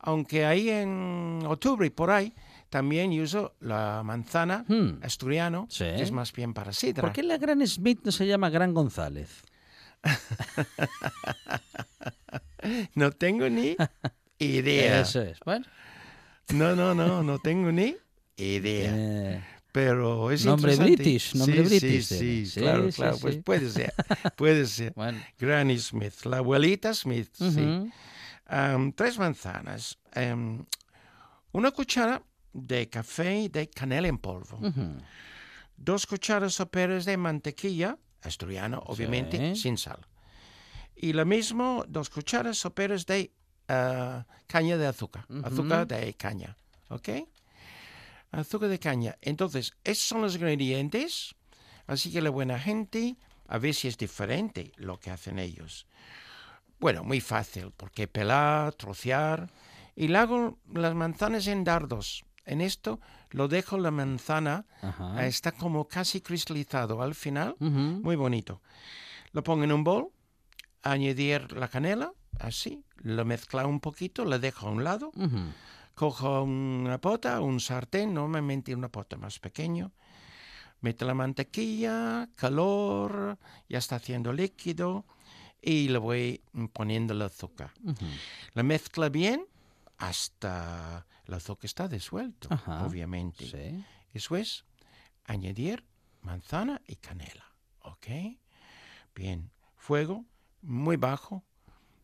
aunque 0.00 0.44
ahí 0.46 0.70
en 0.70 1.42
octubre 1.46 1.86
y 1.86 1.90
por 1.90 2.10
ahí 2.10 2.32
también 2.70 3.10
uso 3.20 3.54
la 3.60 4.02
manzana 4.04 4.64
Hmm. 4.68 5.00
asturiano, 5.02 5.66
Sí. 5.68 5.84
que 5.84 6.02
es 6.02 6.12
más 6.12 6.32
bien 6.32 6.54
para 6.54 6.72
sidra. 6.72 7.02
¿Por 7.02 7.12
qué 7.12 7.22
la 7.22 7.36
Gran 7.38 7.66
Smith 7.66 8.00
no 8.04 8.12
se 8.12 8.26
llama 8.26 8.48
Gran 8.50 8.72
González? 8.74 9.42
No 12.94 13.10
tengo 13.12 13.48
ni 13.48 13.76
idea. 14.38 15.00
Eso 15.00 15.22
es. 15.22 15.38
Bueno, 15.44 15.64
No, 16.52 16.74
no, 16.76 16.94
no, 16.94 17.22
no 17.22 17.38
tengo 17.38 17.72
ni 17.72 17.96
idea. 18.36 19.59
Pero 19.72 20.30
es 20.30 20.44
Nombre 20.44 20.76
british, 20.76 21.34
nombre 21.36 21.68
sí, 21.68 21.78
british 21.78 22.04
Sí, 22.06 22.18
sí, 22.18 22.46
Sí, 22.46 22.60
claro, 22.60 22.86
sí, 22.90 22.96
claro. 22.96 23.18
Pues 23.18 23.34
sí. 23.36 23.40
puede 23.42 23.70
ser, 23.70 23.94
puede 24.36 24.66
ser. 24.66 24.92
Bueno. 24.96 25.20
Granny 25.38 25.78
Smith, 25.78 26.24
la 26.24 26.38
abuelita 26.38 26.92
Smith, 26.94 27.30
sí. 27.34 27.44
Ujú. 27.44 27.90
Am, 28.46 28.92
tres 28.92 29.16
manzanas, 29.18 29.96
em, 30.12 30.64
una 31.52 31.70
cuchara 31.70 32.20
de 32.52 32.88
café 32.88 33.48
de 33.48 33.70
canela 33.70 34.08
en 34.08 34.18
polvo, 34.18 34.58
Ujú. 34.60 34.96
dos 35.76 36.04
cucharas 36.06 36.54
soperas 36.54 37.04
de 37.04 37.16
mantequilla, 37.16 37.96
asturiano, 38.22 38.82
obviamente, 38.86 39.54
Sí. 39.54 39.62
sin 39.62 39.78
sal. 39.78 40.00
Y 40.96 41.12
lo 41.12 41.24
mismo, 41.24 41.84
dos 41.88 42.10
cucharas 42.10 42.58
soperas 42.58 43.06
de 43.06 43.30
ah, 43.68 44.26
caña 44.48 44.76
de 44.76 44.88
azúcar, 44.88 45.24
Ujú. 45.28 45.46
azúcar 45.46 45.86
de 45.86 46.12
caña, 46.14 46.56
¿ok? 46.88 47.08
Azúcar 48.30 48.68
de 48.68 48.78
caña. 48.78 49.16
Entonces, 49.20 49.72
esos 49.84 50.04
son 50.04 50.22
los 50.22 50.36
ingredientes, 50.36 51.34
así 51.86 52.12
que 52.12 52.20
la 52.22 52.30
buena 52.30 52.58
gente, 52.58 53.16
a 53.48 53.58
ver 53.58 53.74
si 53.74 53.88
es 53.88 53.96
diferente 53.98 54.72
lo 54.76 54.98
que 54.98 55.10
hacen 55.10 55.38
ellos. 55.38 55.86
Bueno, 56.78 57.02
muy 57.04 57.20
fácil, 57.20 57.72
porque 57.76 58.06
pelar, 58.08 58.72
trocear, 58.74 59.50
y 59.96 60.08
le 60.08 60.18
hago 60.18 60.58
las 60.72 60.94
manzanas 60.94 61.46
en 61.46 61.64
dardos. 61.64 62.24
En 62.46 62.60
esto 62.60 63.00
lo 63.30 63.48
dejo 63.48 63.76
la 63.78 63.90
manzana, 63.90 64.64
Ajá. 64.80 65.24
eh, 65.24 65.28
está 65.28 65.52
como 65.52 65.86
casi 65.88 66.20
cristalizado 66.20 67.02
al 67.02 67.14
final, 67.14 67.54
muy 67.58 68.16
bonito. 68.16 68.62
Lo 69.32 69.42
pongo 69.42 69.64
en 69.64 69.72
un 69.72 69.84
bol, 69.84 70.08
añadir 70.82 71.52
la 71.52 71.68
canela, 71.68 72.12
así, 72.38 72.82
lo 72.96 73.24
mezclo 73.24 73.66
un 73.68 73.80
poquito, 73.80 74.24
lo 74.24 74.38
dejo 74.38 74.68
a 74.68 74.70
un 74.70 74.84
lado. 74.84 75.12
Cojo 75.94 76.42
una 76.42 77.00
pota, 77.00 77.40
un 77.40 77.60
sartén, 77.60 78.14
normalmente 78.14 78.74
una 78.74 78.88
pota 78.88 79.16
más 79.16 79.38
pequeño, 79.38 79.92
meto 80.80 81.04
la 81.04 81.14
mantequilla, 81.14 82.28
calor, 82.36 83.38
ya 83.68 83.78
está 83.78 83.96
haciendo 83.96 84.32
líquido 84.32 85.04
y 85.60 85.88
le 85.88 85.98
voy 85.98 86.42
poniendo 86.72 87.12
el 87.12 87.22
azúcar. 87.22 87.72
La 88.54 88.62
mezcla 88.62 89.08
bien 89.08 89.46
hasta 89.98 91.06
el 91.26 91.34
azúcar 91.34 91.66
está 91.66 91.88
disuelto, 91.88 92.48
Ajá. 92.50 92.86
obviamente. 92.86 93.44
Sí. 93.46 93.84
Eso 94.12 94.36
es 94.36 94.64
añadir 95.24 95.84
manzana 96.22 96.80
y 96.86 96.96
canela. 96.96 97.44
¿Ok? 97.82 98.06
Bien. 99.14 99.50
Fuego 99.76 100.24
muy 100.62 100.96
bajo. 100.96 101.44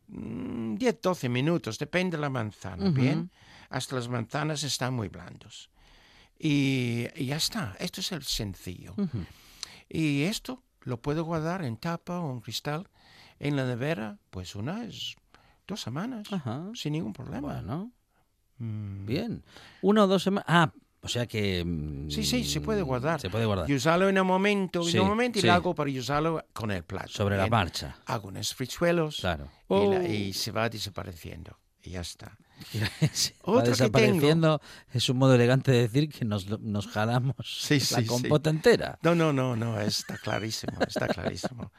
Mm, 0.09 0.76
10-12 0.76 1.28
minutos, 1.28 1.78
depende 1.78 2.16
de 2.16 2.20
la 2.20 2.30
manzana. 2.30 2.90
Bien. 2.90 3.30
Hasta 3.70 3.96
las 3.96 4.09
manzanas 4.09 4.62
están 4.62 4.94
muy 4.94 5.09
blandos. 5.09 5.70
Y, 6.38 7.07
y 7.14 7.26
ya 7.26 7.36
está. 7.36 7.74
Esto 7.78 8.00
es 8.00 8.12
el 8.12 8.22
sencillo. 8.22 8.94
Y 9.88 10.22
esto 10.22 10.62
lo 10.82 11.00
puedo 11.00 11.24
guardar 11.24 11.64
en 11.64 11.76
tapa 11.76 12.20
o 12.20 12.32
en 12.32 12.40
cristal 12.40 12.88
en 13.38 13.57
la 13.57 13.64
nevera, 13.64 14.18
pues 14.30 14.54
unas 14.54 15.16
dos 15.66 15.80
semanas, 15.80 16.32
Ajá. 16.32 16.70
sin 16.74 16.92
ningún 16.92 17.12
problema. 17.12 17.52
Bueno, 17.54 17.92
Mm. 18.59 19.04
bien. 19.04 19.44
Una 19.82 20.04
o 20.04 20.07
dos 20.07 20.22
semanas. 20.22 20.46
Ah, 20.48 20.72
o 21.07 21.09
sea 21.09 21.26
que. 21.26 21.64
mm, 21.64 22.11
Sí, 22.11 22.22
sí, 22.24 22.44
se 22.44 22.61
puede 22.61 22.82
guardar. 22.82 23.20
Se 23.20 23.30
puede 23.30 23.46
guardar. 23.46 23.70
Y 23.70 23.74
usarlo 23.74 24.09
en 24.09 24.18
un 24.18 24.26
momento, 24.26 24.82
Sí, 24.84 24.96
en 24.98 25.02
un 25.04 25.09
momento 25.09 25.38
y 25.38 25.40
sí. 25.42 25.46
lo 25.46 25.54
hago 25.54 25.74
para 25.74 25.90
usarlo 25.90 26.44
con 26.52 26.70
el 26.70 26.84
plato. 26.84 27.09
Sobre 27.09 27.36
la 27.36 27.44
Bien. 27.44 27.50
marcha. 27.52 27.96
Hago 28.07 28.28
unos 28.28 28.54
frichuelos 28.54 29.16
Claro. 29.20 29.48
y, 29.68 29.72
la- 29.74 29.78
Oh. 29.98 30.02
y 30.02 30.32
se 30.34 30.50
va 30.52 30.68
desapareciendo. 30.68 31.59
Y 31.82 31.90
ya 31.90 32.00
está. 32.00 32.36
Sí, 33.12 33.32
va 33.46 33.52
Otro 33.52 33.62
que 33.64 33.70
desapareciendo 33.70 34.61
es 34.92 35.09
un 35.09 35.18
modo 35.18 35.34
elegante 35.34 35.70
de 35.72 35.82
decir 35.82 36.09
que 36.09 36.24
nos, 36.24 36.46
nos 36.61 36.86
jalamos 36.88 37.36
Sí, 37.44 37.74
la 37.74 37.80
sí, 37.80 37.94
sí. 38.02 38.07
compota 38.07 38.50
entera. 38.50 38.98
No, 39.02 39.14
no, 39.14 39.32
no, 39.32 39.54
no, 39.57 39.80
está 39.80 40.16
clarísimo, 40.18 40.78
está 40.86 41.07
clarísimo. 41.09 41.70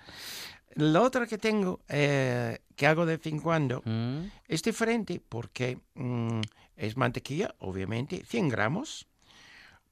La 0.76 1.02
otra 1.02 1.26
que 1.26 1.38
tengo, 1.40 1.82
eh, 1.90 2.60
que 2.76 2.86
hago 2.86 3.06
de 3.08 3.18
vez 3.18 3.26
en 3.26 3.40
cuando, 3.40 3.82
Mm, 3.84 4.26
es 4.48 4.62
diferente 4.62 5.20
porque 5.28 5.80
mm, 5.96 6.42
es 6.76 6.96
mantequilla, 6.96 7.56
obviamente, 7.60 8.24
100 8.28 8.48
gramos, 8.48 9.08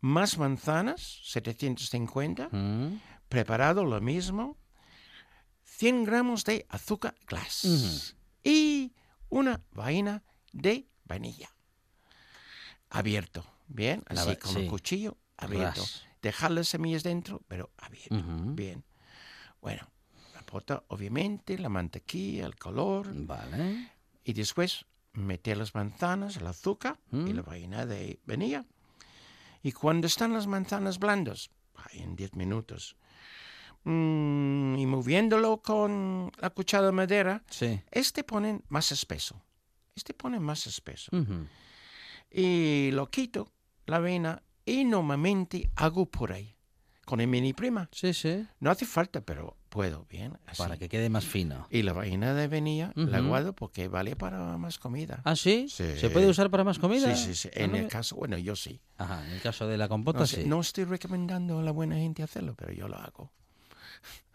más 0.01 0.37
manzanas, 0.37 1.21
750, 1.23 2.49
mm. 2.51 3.01
preparado 3.29 3.85
lo 3.85 3.99
mismo, 4.01 4.57
100 5.63 6.03
gramos 6.05 6.43
de 6.45 6.65
azúcar 6.69 7.15
glass 7.27 8.15
y 8.43 8.93
una 9.29 9.61
vaina 9.71 10.23
de 10.53 10.87
vainilla. 11.05 11.49
Abierto, 12.89 13.45
bien, 13.67 14.03
La 14.09 14.21
así 14.21 14.29
va- 14.31 14.35
con 14.37 14.53
sí. 14.53 14.59
un 14.59 14.67
cuchillo 14.67 15.17
abierto. 15.37 15.81
Ras. 15.81 16.03
Dejar 16.21 16.51
las 16.51 16.67
semillas 16.69 17.03
dentro, 17.03 17.41
pero 17.47 17.71
abierto, 17.77 18.15
bien. 18.53 18.83
Bueno, 19.61 19.87
la 20.33 20.41
pota, 20.43 20.83
obviamente, 20.87 21.57
la 21.59 21.69
mantequilla, 21.69 22.45
el 22.45 22.55
color, 22.55 23.09
Vale. 23.13 23.91
y 24.23 24.33
después 24.33 24.85
meter 25.13 25.57
las 25.57 25.75
manzanas, 25.75 26.37
el 26.37 26.47
azúcar 26.47 26.99
y 27.11 27.15
Mm. 27.17 27.35
la 27.35 27.41
vaina 27.41 27.85
de 27.85 28.19
vainilla. 28.25 28.65
Y 29.65 29.71
cuando 29.71 30.05
están 30.05 30.31
las 30.31 30.45
manzanas 30.45 30.99
blandas, 30.99 31.49
en 31.93 32.15
10 32.15 32.35
minutos, 32.35 32.95
mm, 33.83 34.75
y 34.77 34.85
moviéndolo 34.85 35.57
con 35.63 36.31
la 36.39 36.51
cuchara 36.51 36.85
de 36.85 36.91
madera, 36.91 37.43
Sí. 37.49 37.81
este 37.89 38.23
ponen 38.23 38.63
más 38.69 38.91
espeso. 38.91 39.41
Este 39.95 40.13
pone 40.13 40.39
más 40.39 40.67
espeso. 40.67 41.09
Ujú. 41.17 41.47
Y 42.29 42.91
lo 42.91 43.09
quito, 43.09 43.51
la 43.87 43.95
avena, 43.95 44.43
y 44.65 44.83
normalmente 44.85 45.71
hago 45.75 46.05
por 46.05 46.31
ahí. 46.31 46.55
Con 47.03 47.19
el 47.19 47.27
mini 47.27 47.53
prima. 47.53 47.89
Sí, 47.91 48.13
sí. 48.13 48.45
No 48.59 48.69
hace 48.69 48.85
falta, 48.85 49.21
pero 49.21 49.57
puedo, 49.75 50.05
bien. 50.09 50.37
Así. 50.47 50.57
Para 50.63 50.77
que 50.77 50.89
quede 50.89 51.09
más 51.09 51.25
fino. 51.25 51.67
Y 51.69 51.83
la 51.83 51.93
vaina 51.93 52.33
de 52.33 52.47
vainilla 52.47 52.91
la 52.95 53.19
guardo 53.19 53.53
porque 53.53 53.87
vale 53.87 54.15
para 54.15 54.57
más 54.57 54.79
comida. 54.79 55.21
¿Ah, 55.23 55.35
sí? 55.35 55.67
Sí. 55.69 55.97
¿Se 55.97 56.09
puede 56.09 56.27
usar 56.27 56.49
para 56.49 56.63
más 56.63 56.79
comida? 56.79 57.13
Sí, 57.15 57.25
sí, 57.27 57.35
sí. 57.35 57.49
Ah, 57.53 57.59
En 57.63 57.71
no 57.71 57.77
el 57.77 57.83
me- 57.83 57.89
caso, 57.89 58.15
bueno, 58.15 58.37
yo 58.37 58.55
sí. 58.55 58.79
Ajá, 58.97 59.23
en 59.27 59.33
el 59.33 59.41
caso 59.41 59.67
de 59.67 59.77
la 59.77 59.87
compota, 59.87 60.19
No, 60.21 60.25
sí. 60.27 60.43
no 60.45 60.61
estoy 60.61 60.85
recomendando 60.85 61.59
a 61.59 61.63
la 61.63 61.71
buena 61.71 61.95
gente 61.97 62.23
hacerlo, 62.23 62.55
pero 62.57 62.71
yo 62.73 62.87
lo 62.87 62.95
hago. 62.97 63.31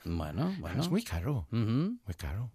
Bueno, 0.04 0.54
bueno. 0.60 0.80
es 0.82 0.88
muy 0.88 1.02
caro, 1.02 1.46
muy 1.50 2.14
caro. 2.16 2.50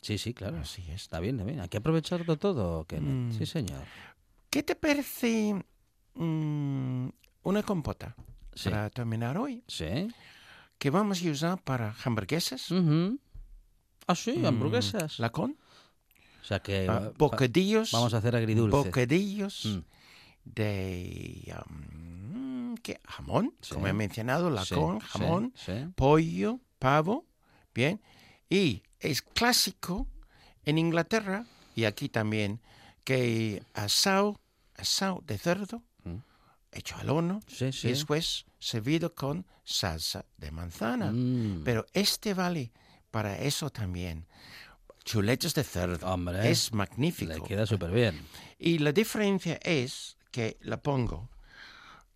Sí, 0.00 0.18
sí, 0.18 0.34
claro. 0.34 0.58
Así 0.58 0.82
es. 0.90 1.02
Está 1.02 1.20
bien, 1.20 1.36
está 1.36 1.44
bien. 1.44 1.60
Hay 1.60 1.68
que 1.68 1.76
aprovecharlo 1.78 2.36
todo, 2.36 2.84
Kenneth. 2.86 3.34
Mm. 3.34 3.38
Sí, 3.38 3.46
señor. 3.46 3.82
¿Qué 4.50 4.62
te 4.64 4.74
parece 4.74 5.54
mm, 6.14 7.08
una 7.44 7.62
compota 7.62 8.14
Sí. 8.54 8.68
para 8.68 8.90
terminar 8.90 9.38
hoy? 9.38 9.62
Sí. 9.68 10.08
Que 10.82 10.90
vamos 10.90 11.22
a 11.22 11.30
usar 11.30 11.62
para 11.62 11.94
hamburguesas. 12.04 12.66
Ah, 14.08 14.14
sí, 14.16 14.32
Mm, 14.38 14.46
hamburguesas. 14.46 15.20
La 15.20 15.30
con. 15.30 15.52
O 16.42 16.44
sea 16.44 16.58
que 16.60 16.88
ah, 16.90 17.12
bocadillos. 17.16 17.92
vamos 17.92 18.12
a 18.14 18.18
hacer 18.18 18.34
agridulce. 18.34 18.76
Bocadillos 18.76 19.64
Mm. 19.66 19.78
de 20.44 21.54
um, 21.64 22.74
¿qué? 22.82 22.98
jamón, 23.06 23.54
Sí. 23.60 23.74
como 23.74 23.86
he 23.86 23.92
mencionado, 23.92 24.50
la 24.50 24.64
Sí, 24.64 24.74
jamón, 24.74 25.52
sí. 25.54 25.72
pollo, 25.94 26.58
pavo, 26.80 27.26
bien. 27.72 28.00
Y 28.50 28.82
es 28.98 29.22
clásico 29.22 30.08
en 30.64 30.78
Inglaterra 30.78 31.46
y 31.76 31.84
aquí 31.84 32.08
también 32.08 32.60
que 33.04 33.62
asado, 33.74 34.40
asado 34.74 35.22
de 35.28 35.38
cerdo, 35.38 35.76
Mm. 35.78 35.82
Hecho 36.72 36.96
al 36.96 37.10
horno, 37.10 37.40
Sí, 37.46 37.72
sí. 37.72 37.88
y 37.88 37.90
después 37.90 38.46
servido 38.58 39.14
con 39.14 39.46
salsa 39.64 40.24
de 40.38 40.50
manzana. 40.50 41.12
Mm. 41.12 41.62
Pero 41.64 41.86
este 41.92 42.34
vale 42.34 42.72
para 43.10 43.38
eso 43.38 43.70
también. 43.70 44.26
Chuletas 45.04 45.54
de 45.54 45.64
cerdo. 45.64 46.06
Hombre, 46.06 46.50
es 46.50 46.72
magnífico. 46.72 47.32
Le 47.32 47.42
queda 47.42 47.66
súper 47.66 47.90
bien. 47.90 48.20
Y 48.58 48.78
la 48.78 48.92
diferencia 48.92 49.58
es 49.62 50.16
que 50.30 50.56
le 50.60 50.78
pongo 50.78 51.28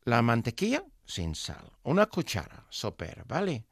la 0.05 0.23
mantequilla 0.23 0.85
sin 1.05 1.35
sal, 1.35 1.71
una 1.83 2.07
cuchara 2.07 2.65
sopera, 2.71 3.25
¿vale? 3.27 3.65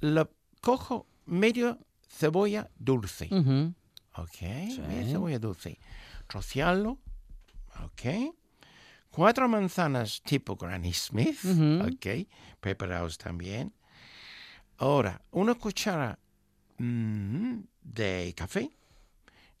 Le 0.00 0.26
cojo 0.60 1.06
medio 1.26 1.78
cebolla 2.08 2.68
dulce, 2.76 3.28
Ujú. 3.30 3.72
¿ok? 4.16 4.42
Media 4.88 5.06
cebolla 5.12 5.38
dulce. 5.38 5.78
Trocearlo, 6.26 6.98
¿ok? 7.84 8.34
Cuatro 9.12 9.46
manzanas 9.48 10.22
tipo 10.22 10.56
Granny 10.56 10.92
Smith, 10.92 11.38
Ujú. 11.44 11.86
ok, 11.86 12.26
preparados 12.60 13.18
también. 13.18 13.72
Ahora, 14.78 15.20
una 15.30 15.54
cuchara 15.54 16.18
mm, 16.78 17.58
de 17.82 18.34
café, 18.36 18.70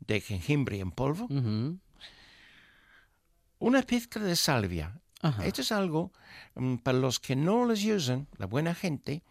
de 0.00 0.20
jengibre 0.20 0.80
en 0.80 0.90
polvo, 0.90 1.28
una 3.58 3.82
pizca 3.82 4.18
de 4.18 4.34
salvia. 4.34 4.98
Esto 5.44 5.60
es 5.60 5.70
algo, 5.70 6.10
mm, 6.56 6.76
para 6.78 6.98
los 6.98 7.20
que 7.20 7.36
no 7.36 7.64
les 7.66 7.84
usan, 7.84 8.26
la 8.38 8.46
buena 8.46 8.74
gente, 8.74 9.22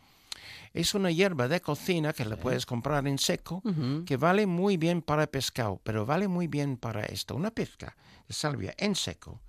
es 0.73 0.93
una 0.95 1.11
hierba 1.11 1.49
de 1.49 1.59
cocina 1.59 2.13
que 2.13 2.23
la 2.23 2.37
puedes 2.37 2.65
comprar 2.65 3.05
en 3.07 3.17
seco, 3.17 3.61
que 4.05 4.15
vale 4.15 4.45
muy 4.45 4.77
bien 4.77 5.01
para 5.01 5.27
pescado, 5.27 5.81
pero 5.83 6.05
vale 6.05 6.29
muy 6.29 6.47
bien 6.47 6.77
para 6.77 7.03
esto. 7.03 7.35
Una 7.35 7.51
pizca 7.51 7.97
de 8.27 8.33
salvia 8.33 8.73
en 8.77 8.95
seco. 8.95 9.41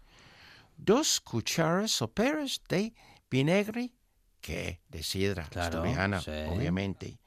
Dos 0.85 1.20
cucharas 1.20 1.93
soperas 1.93 2.61
de 2.68 2.93
vinagre, 3.30 3.93
que 4.41 4.80
de 4.89 5.05
sidra 5.05 5.45
Claro, 5.49 5.85
sí. 6.20 6.30
obviamente. 6.49 7.20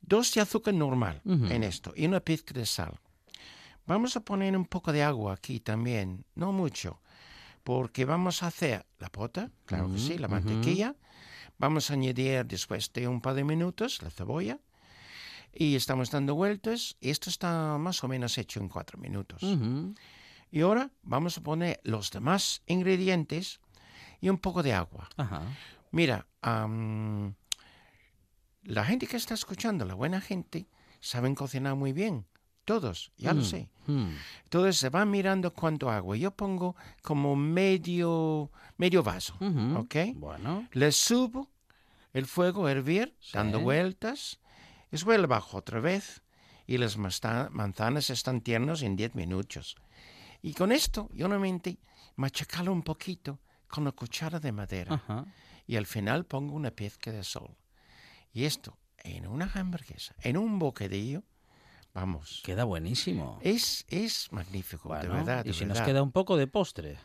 Dos 0.00 0.32
de 0.32 0.40
azúcar 0.40 0.72
normal 0.72 1.20
en 1.26 1.62
esto 1.62 1.92
y 1.94 2.06
una 2.06 2.20
pizca 2.20 2.54
de 2.54 2.64
sal. 2.64 2.98
Vamos 3.86 4.16
a 4.16 4.20
poner 4.20 4.56
un 4.56 4.64
poco 4.64 4.92
de 4.92 5.02
agua 5.02 5.34
aquí 5.34 5.60
también, 5.60 6.24
no 6.34 6.52
mucho, 6.52 7.02
porque 7.64 8.06
vamos 8.06 8.42
a 8.42 8.46
hacer 8.46 8.86
la 8.98 9.10
pota, 9.10 9.50
claro 9.66 9.92
que 9.92 9.98
sí, 9.98 10.16
la 10.16 10.28
mantequilla. 10.28 10.96
Vamos 11.58 11.90
a 11.90 11.94
añadir 11.94 12.46
después 12.46 12.90
de 12.94 13.08
un 13.08 13.20
par 13.20 13.34
de 13.34 13.44
minutos 13.44 14.00
la 14.00 14.08
cebolla 14.08 14.58
y 15.52 15.76
estamos 15.76 16.10
dando 16.10 16.34
vueltas 16.34 16.96
esto 17.02 17.28
está 17.28 17.76
más 17.76 18.02
o 18.04 18.08
menos 18.08 18.38
hecho 18.38 18.60
en 18.60 18.68
cuatro 18.70 18.98
minutos. 18.98 19.42
Y 20.50 20.60
ahora 20.62 20.90
vamos 21.02 21.36
a 21.38 21.42
poner 21.42 21.80
los 21.84 22.10
demás 22.10 22.62
ingredientes 22.66 23.60
y 24.20 24.28
un 24.28 24.38
poco 24.38 24.62
de 24.62 24.72
agua. 24.72 25.08
Ajá. 25.16 25.42
Mira, 25.90 26.26
am, 26.42 27.34
la 28.62 28.84
gente 28.84 29.06
que 29.06 29.16
está 29.16 29.34
escuchando, 29.34 29.84
la 29.84 29.94
buena 29.94 30.20
gente, 30.20 30.66
saben 31.00 31.34
cocinar 31.34 31.74
muy 31.76 31.92
bien. 31.92 32.26
Todos, 32.64 33.12
ya 33.16 33.32
lo 33.32 33.40
Mm, 33.40 33.44
sé. 33.44 33.70
mm. 33.86 34.08
Entonces 34.44 34.76
se 34.76 34.90
van 34.90 35.10
mirando 35.10 35.54
cuánto 35.54 35.88
agua. 35.90 36.16
Yo 36.18 36.32
pongo 36.32 36.76
como 37.02 37.34
medio, 37.34 38.50
medio 38.76 39.02
vaso. 39.02 39.34
¿ok? 39.76 39.96
Bueno. 40.16 40.68
Le 40.72 40.92
subo 40.92 41.48
el 42.12 42.26
fuego 42.26 42.66
a 42.66 42.72
hervir, 42.72 43.16
dando 43.32 43.60
vueltas. 43.60 44.38
Después 44.90 45.18
le 45.18 45.26
bajo 45.26 45.56
otra 45.56 45.80
vez 45.80 46.22
y 46.66 46.76
las 46.76 46.98
manzanas 46.98 48.10
están 48.10 48.42
tiernas 48.42 48.82
en 48.82 48.96
10 48.96 49.14
minutos. 49.14 49.76
Y 50.42 50.54
con 50.54 50.72
esto, 50.72 51.08
yo 51.12 51.26
normalmente 51.28 51.78
machacalo 52.16 52.72
un 52.72 52.82
poquito 52.82 53.38
con 53.68 53.84
la 53.84 53.92
cuchara 53.92 54.38
de 54.40 54.52
madera. 54.52 54.94
Ajá. 54.94 55.24
Y 55.66 55.76
al 55.76 55.86
final 55.86 56.24
pongo 56.24 56.54
una 56.54 56.70
pizca 56.70 57.12
de 57.12 57.22
sol. 57.24 57.56
Y 58.32 58.44
esto 58.44 58.78
en 58.98 59.26
una 59.26 59.50
hamburguesa, 59.54 60.14
en 60.22 60.36
un 60.36 60.58
bocadillo, 60.58 61.22
vamos. 61.94 62.40
Queda 62.44 62.64
buenísimo. 62.64 63.38
Es, 63.42 63.84
es 63.88 64.30
magnífico, 64.32 64.88
de 64.94 65.08
Bueno, 65.08 65.14
verdad. 65.24 65.44
y 65.44 65.48
de 65.48 65.54
si 65.54 65.64
nos 65.64 65.74
verdad. 65.78 65.86
queda 65.86 66.02
un 66.02 66.12
poco 66.12 66.36
de 66.36 66.46
postre. 66.46 66.98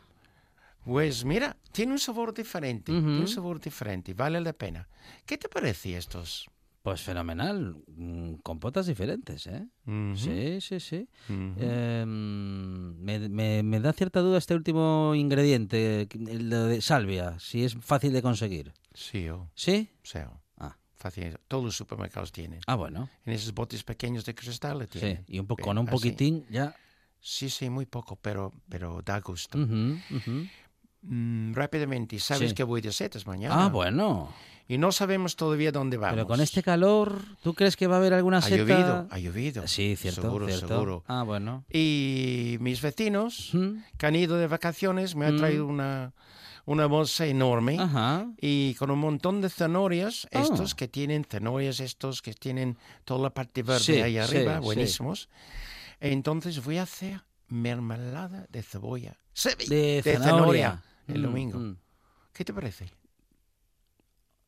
Pues 0.84 1.24
mira, 1.24 1.56
tiene 1.72 1.92
un 1.92 1.98
sabor 1.98 2.34
diferente, 2.34 2.92
tiene 2.92 3.08
Ujú. 3.12 3.20
un 3.22 3.28
sabor 3.28 3.58
diferente, 3.58 4.12
vale 4.12 4.40
la 4.40 4.52
pena. 4.52 4.86
¿Qué 5.24 5.38
te 5.38 5.48
parece 5.48 5.96
estos? 5.96 6.50
Pues 6.84 7.00
fenomenal. 7.00 7.78
Mm, 7.96 8.34
Compotas 8.42 8.86
diferentes, 8.86 9.46
¿eh? 9.46 9.66
Sí, 10.14 10.60
sí, 10.60 10.78
sí. 10.80 11.08
Em, 11.30 12.94
me, 13.02 13.18
me- 13.30 13.62
me 13.62 13.80
da 13.80 13.94
cierta 13.94 14.20
duda 14.20 14.36
este 14.36 14.54
último 14.54 15.14
ingrediente, 15.14 16.06
el 16.12 16.50
de 16.50 16.82
salvia, 16.82 17.38
si 17.38 17.64
es 17.64 17.74
fácil 17.80 18.12
de 18.12 18.20
conseguir. 18.20 18.74
Sí, 18.92 19.30
oh, 19.30 19.48
¿Sí? 19.54 19.88
sí, 20.02 20.18
oh. 20.28 20.38
Ah. 20.58 20.76
Fácil, 20.94 21.38
todos 21.48 21.64
los 21.64 21.74
supermercados 21.74 22.32
tienen. 22.32 22.60
Ah, 22.66 22.74
bueno. 22.74 23.08
En 23.24 23.32
esos 23.32 23.54
botes 23.54 23.82
pequeños 23.82 24.26
de 24.26 24.34
cristal 24.34 24.78
le 24.80 24.84
Sí. 24.84 24.98
tienen. 24.98 25.24
Y 25.26 25.38
un 25.38 25.46
po- 25.46 25.56
Ve, 25.56 25.62
con 25.62 25.78
un 25.78 25.88
así. 25.88 25.96
poquitín 25.96 26.44
ya. 26.50 26.76
Sí, 27.18 27.48
sí, 27.48 27.70
muy 27.70 27.86
poco, 27.86 28.16
pero, 28.16 28.52
pero 28.68 29.00
da 29.02 29.20
gusto. 29.20 29.56
Ujú, 29.58 29.96
ujú. 30.14 30.46
Mm, 31.00 31.54
rápidamente, 31.54 32.18
¿sabes 32.18 32.50
Sí. 32.50 32.54
que 32.54 32.62
voy 32.64 32.82
de 32.82 32.92
setas 32.92 33.26
mañana? 33.26 33.64
Ah, 33.64 33.68
bueno. 33.70 34.28
Y 34.66 34.78
no 34.78 34.92
sabemos 34.92 35.36
todavía 35.36 35.72
dónde 35.72 35.98
vamos. 35.98 36.14
Pero 36.14 36.26
con 36.26 36.40
este 36.40 36.62
calor, 36.62 37.20
¿tú 37.42 37.52
crees 37.52 37.76
que 37.76 37.86
va 37.86 37.96
a 37.96 37.98
haber 37.98 38.14
alguna 38.14 38.38
Ha 38.38 38.42
seta? 38.42 38.56
llovido, 38.56 39.06
ha 39.10 39.18
llovido. 39.18 39.66
Sí, 39.68 39.94
cierto, 39.96 40.22
Seguro, 40.22 40.46
cierto. 40.46 40.68
seguro. 40.68 41.04
Ah, 41.06 41.22
bueno. 41.22 41.64
Y 41.70 42.56
mis 42.60 42.80
vecinos 42.80 43.52
Ujú. 43.54 43.76
que 43.98 44.06
han 44.06 44.16
ido 44.16 44.36
de 44.36 44.46
vacaciones 44.46 45.14
me 45.16 45.26
han 45.26 45.34
Mm. 45.34 45.38
traído 45.38 45.66
una, 45.66 46.14
una 46.64 46.86
bolsa 46.86 47.26
enorme 47.26 47.76
Ajá. 47.78 48.26
y 48.40 48.74
con 48.76 48.90
un 48.90 49.00
montón 49.00 49.42
de 49.42 49.50
zanahorias, 49.50 50.26
Ah. 50.32 50.40
estos 50.40 50.74
que 50.74 50.88
tienen 50.88 51.26
zanahorias, 51.28 51.80
estos 51.80 52.22
que 52.22 52.32
tienen 52.32 52.78
toda 53.04 53.20
la 53.20 53.30
parte 53.34 53.62
verde 53.62 53.80
Sí, 53.84 54.00
ahí 54.00 54.12
sí, 54.14 54.18
arriba, 54.18 54.54
sí. 54.60 54.64
buenísimos. 54.64 55.28
Entonces 56.00 56.64
voy 56.64 56.78
a 56.78 56.84
hacer 56.84 57.20
mermelada 57.48 58.46
de 58.50 58.62
cebolla. 58.62 59.16
Sí, 59.34 59.50
De 59.68 60.00
zanahoria. 60.02 60.82
el 61.06 61.18
Mm, 61.18 61.22
domingo. 61.22 61.58
mm. 61.58 61.76
¿Qué 62.32 62.44
te 62.46 62.54
parece? 62.54 62.90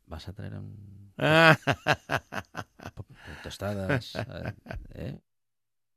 Vas 0.07 0.29
a 0.29 0.33
traer 0.33 0.55
un... 0.55 1.13
Tostadas, 3.43 4.13
eh. 4.95 5.19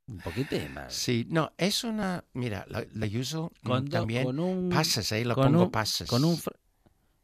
Un 0.07 0.21
poquitín 0.21 0.73
más. 0.73 0.91
sí, 0.93 1.27
no, 1.29 1.51
es 1.57 1.83
una... 1.83 2.23
Mira, 2.33 2.65
la, 2.67 2.83
la 2.93 3.05
uso 3.19 3.51
también... 3.89 4.23
con 4.25 4.39
un- 4.39 4.69
pasas, 4.69 5.11
¿eh? 5.11 5.23
Le 5.23 5.35
con 5.35 5.51
pongo 5.51 5.65
un- 5.65 5.71
pasas. 5.71 6.09
Con 6.09 6.25
un... 6.25 6.35
fr- 6.37 6.55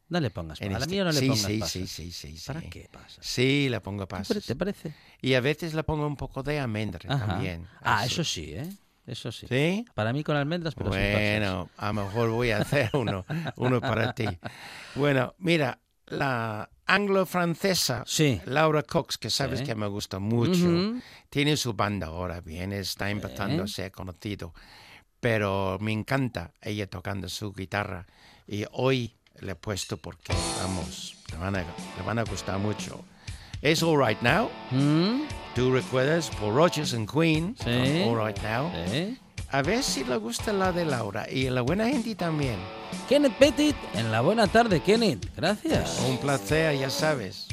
No 0.08 0.20
le 0.20 0.30
pongas 0.30 0.60
pasas. 0.60 0.74
A 0.74 0.78
la 0.78 0.84
este- 0.84 0.94
mía 0.94 1.04
no 1.04 1.10
le 1.10 1.18
sí, 1.18 1.26
pongas 1.28 1.44
sí, 1.46 1.58
pasas. 1.58 1.72
sí, 1.72 1.86
sí, 1.88 2.12
sí, 2.36 2.44
¿Para 2.46 2.60
sí. 2.60 2.70
qué 2.70 2.88
pasas? 2.92 3.26
Sí, 3.26 3.68
le 3.68 3.80
pongo 3.80 4.06
¿Te 4.06 4.14
pare- 4.14 4.22
pasas. 4.28 4.46
¿Te 4.46 4.54
parece? 4.54 4.94
Y 5.20 5.34
a 5.34 5.40
veces 5.40 5.74
le 5.74 5.82
pongo 5.82 6.06
un 6.06 6.16
poco 6.16 6.44
de 6.44 6.60
almendra 6.60 7.00
Ajá. 7.12 7.26
también. 7.26 7.66
Ah, 7.82 8.02
Así. 8.02 8.12
eso 8.14 8.22
sí, 8.24 8.52
¿eh? 8.54 8.72
Eso 9.08 9.32
sí. 9.32 9.46
¿Sí? 9.48 9.84
Para 9.94 10.12
mí 10.12 10.22
con 10.22 10.36
almendras, 10.36 10.74
pero 10.76 10.92
sin 10.92 11.00
pasas. 11.00 11.12
Bueno, 11.20 11.70
a 11.76 11.86
lo 11.88 11.92
mejor 11.94 12.30
voy 12.30 12.50
a 12.50 12.58
hacer 12.58 12.90
uno, 12.94 13.24
uno 13.56 13.80
para 13.80 14.14
ti. 14.14 14.26
Bueno, 14.94 15.34
mira, 15.38 15.80
la 16.06 16.68
anglo-francesa 16.86 18.04
Sí. 18.06 18.40
Laura 18.44 18.82
Cox, 18.82 19.18
que 19.18 19.30
sabes 19.30 19.60
Sí. 19.60 19.64
que 19.66 19.74
me 19.74 19.86
gusta 19.88 20.18
mucho, 20.18 20.94
tiene 21.30 21.56
su 21.56 21.74
banda 21.74 22.06
ahora, 22.08 22.40
bien, 22.40 22.72
está 22.72 23.10
empezando 23.10 23.64
a 23.64 23.66
ser 23.68 23.90
conocido, 23.92 24.54
pero 25.20 25.78
me 25.80 25.92
encanta 25.92 26.52
ella 26.62 26.86
tocando 26.86 27.28
su 27.28 27.52
guitarra 27.52 28.06
y 28.46 28.64
hoy 28.72 29.16
le 29.40 29.52
he 29.52 29.56
puesto 29.56 29.96
porque, 29.96 30.32
vamos, 30.62 31.16
le 31.32 31.38
van 31.38 31.56
a, 31.56 31.60
le 31.60 32.02
van 32.06 32.18
a 32.18 32.24
gustar 32.24 32.58
mucho. 32.58 33.04
Es 33.62 33.82
All 33.82 33.98
Right 33.98 34.20
Now, 34.20 34.50
Mm, 34.70 35.22
tú 35.54 35.72
recuerdas, 35.72 36.30
por 36.30 36.54
Rogers 36.54 36.94
and 36.94 37.10
Queen, 37.10 37.56
Sí. 37.58 38.02
All 38.06 38.16
Right 38.16 38.38
Now. 38.42 38.70
A 39.50 39.62
ver 39.62 39.82
si 39.82 40.04
le 40.04 40.16
gusta 40.16 40.52
la 40.52 40.72
de 40.72 40.84
Laura 40.84 41.26
y 41.30 41.48
la 41.48 41.62
buena 41.62 41.88
gente 41.88 42.14
también. 42.14 42.56
Kenneth 43.08 43.34
Petit, 43.38 43.76
en 43.94 44.10
la 44.10 44.20
buena 44.20 44.46
tarde, 44.46 44.80
Kenneth. 44.80 45.30
Gracias. 45.36 46.00
Un 46.08 46.18
placer, 46.18 46.78
ya 46.78 46.90
sabes. 46.90 47.46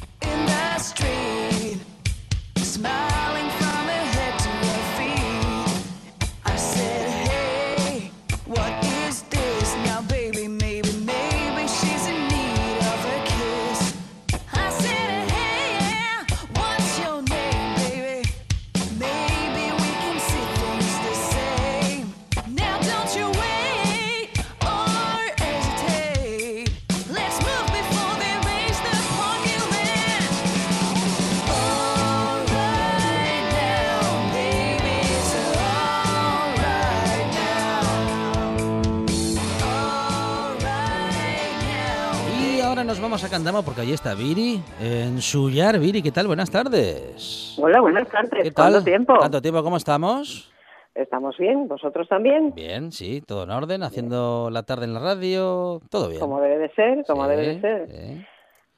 Nos 43.44 43.52
vamos 43.54 43.64
a 43.64 43.66
Candama 43.66 43.66
porque 43.66 43.82
allí 43.82 43.94
está 43.94 44.14
Viri 44.16 44.62
en 44.82 45.22
Suyar. 45.22 45.80
Viri, 45.80 46.02
¿qué 46.02 46.12
tal? 46.12 46.28
Buenas 46.28 46.50
tardes. 46.50 47.56
Hola, 47.58 47.82
buenas 47.82 48.08
tardes. 48.10 48.44
¿Qué 48.44 48.52
tal? 48.52 48.72
¿Cuánto 48.72 48.84
tiempo? 48.86 49.18
¿Tanto 49.20 49.42
tiempo? 49.42 49.64
¿Cómo 49.64 49.78
estamos? 49.78 50.52
¿Estamos 50.96 51.38
bien? 51.38 51.68
¿Vosotros 51.68 52.08
también? 52.08 52.54
Bien, 52.56 52.92
sí, 52.92 53.22
todo 53.26 53.44
en 53.44 53.50
orden, 53.52 53.84
haciendo 53.84 54.50
la 54.52 54.64
tarde 54.64 54.86
en 54.86 54.94
la 54.94 55.00
radio, 55.00 55.82
todo 55.90 56.08
bien. 56.10 56.20
Como 56.22 56.40
debe 56.40 56.58
de 56.60 56.70
ser, 56.74 57.04
como 57.08 57.24
Sí, 57.24 57.30
debe 57.32 57.48
de 57.56 57.62
ser. 57.62 57.90
sí. 57.90 58.26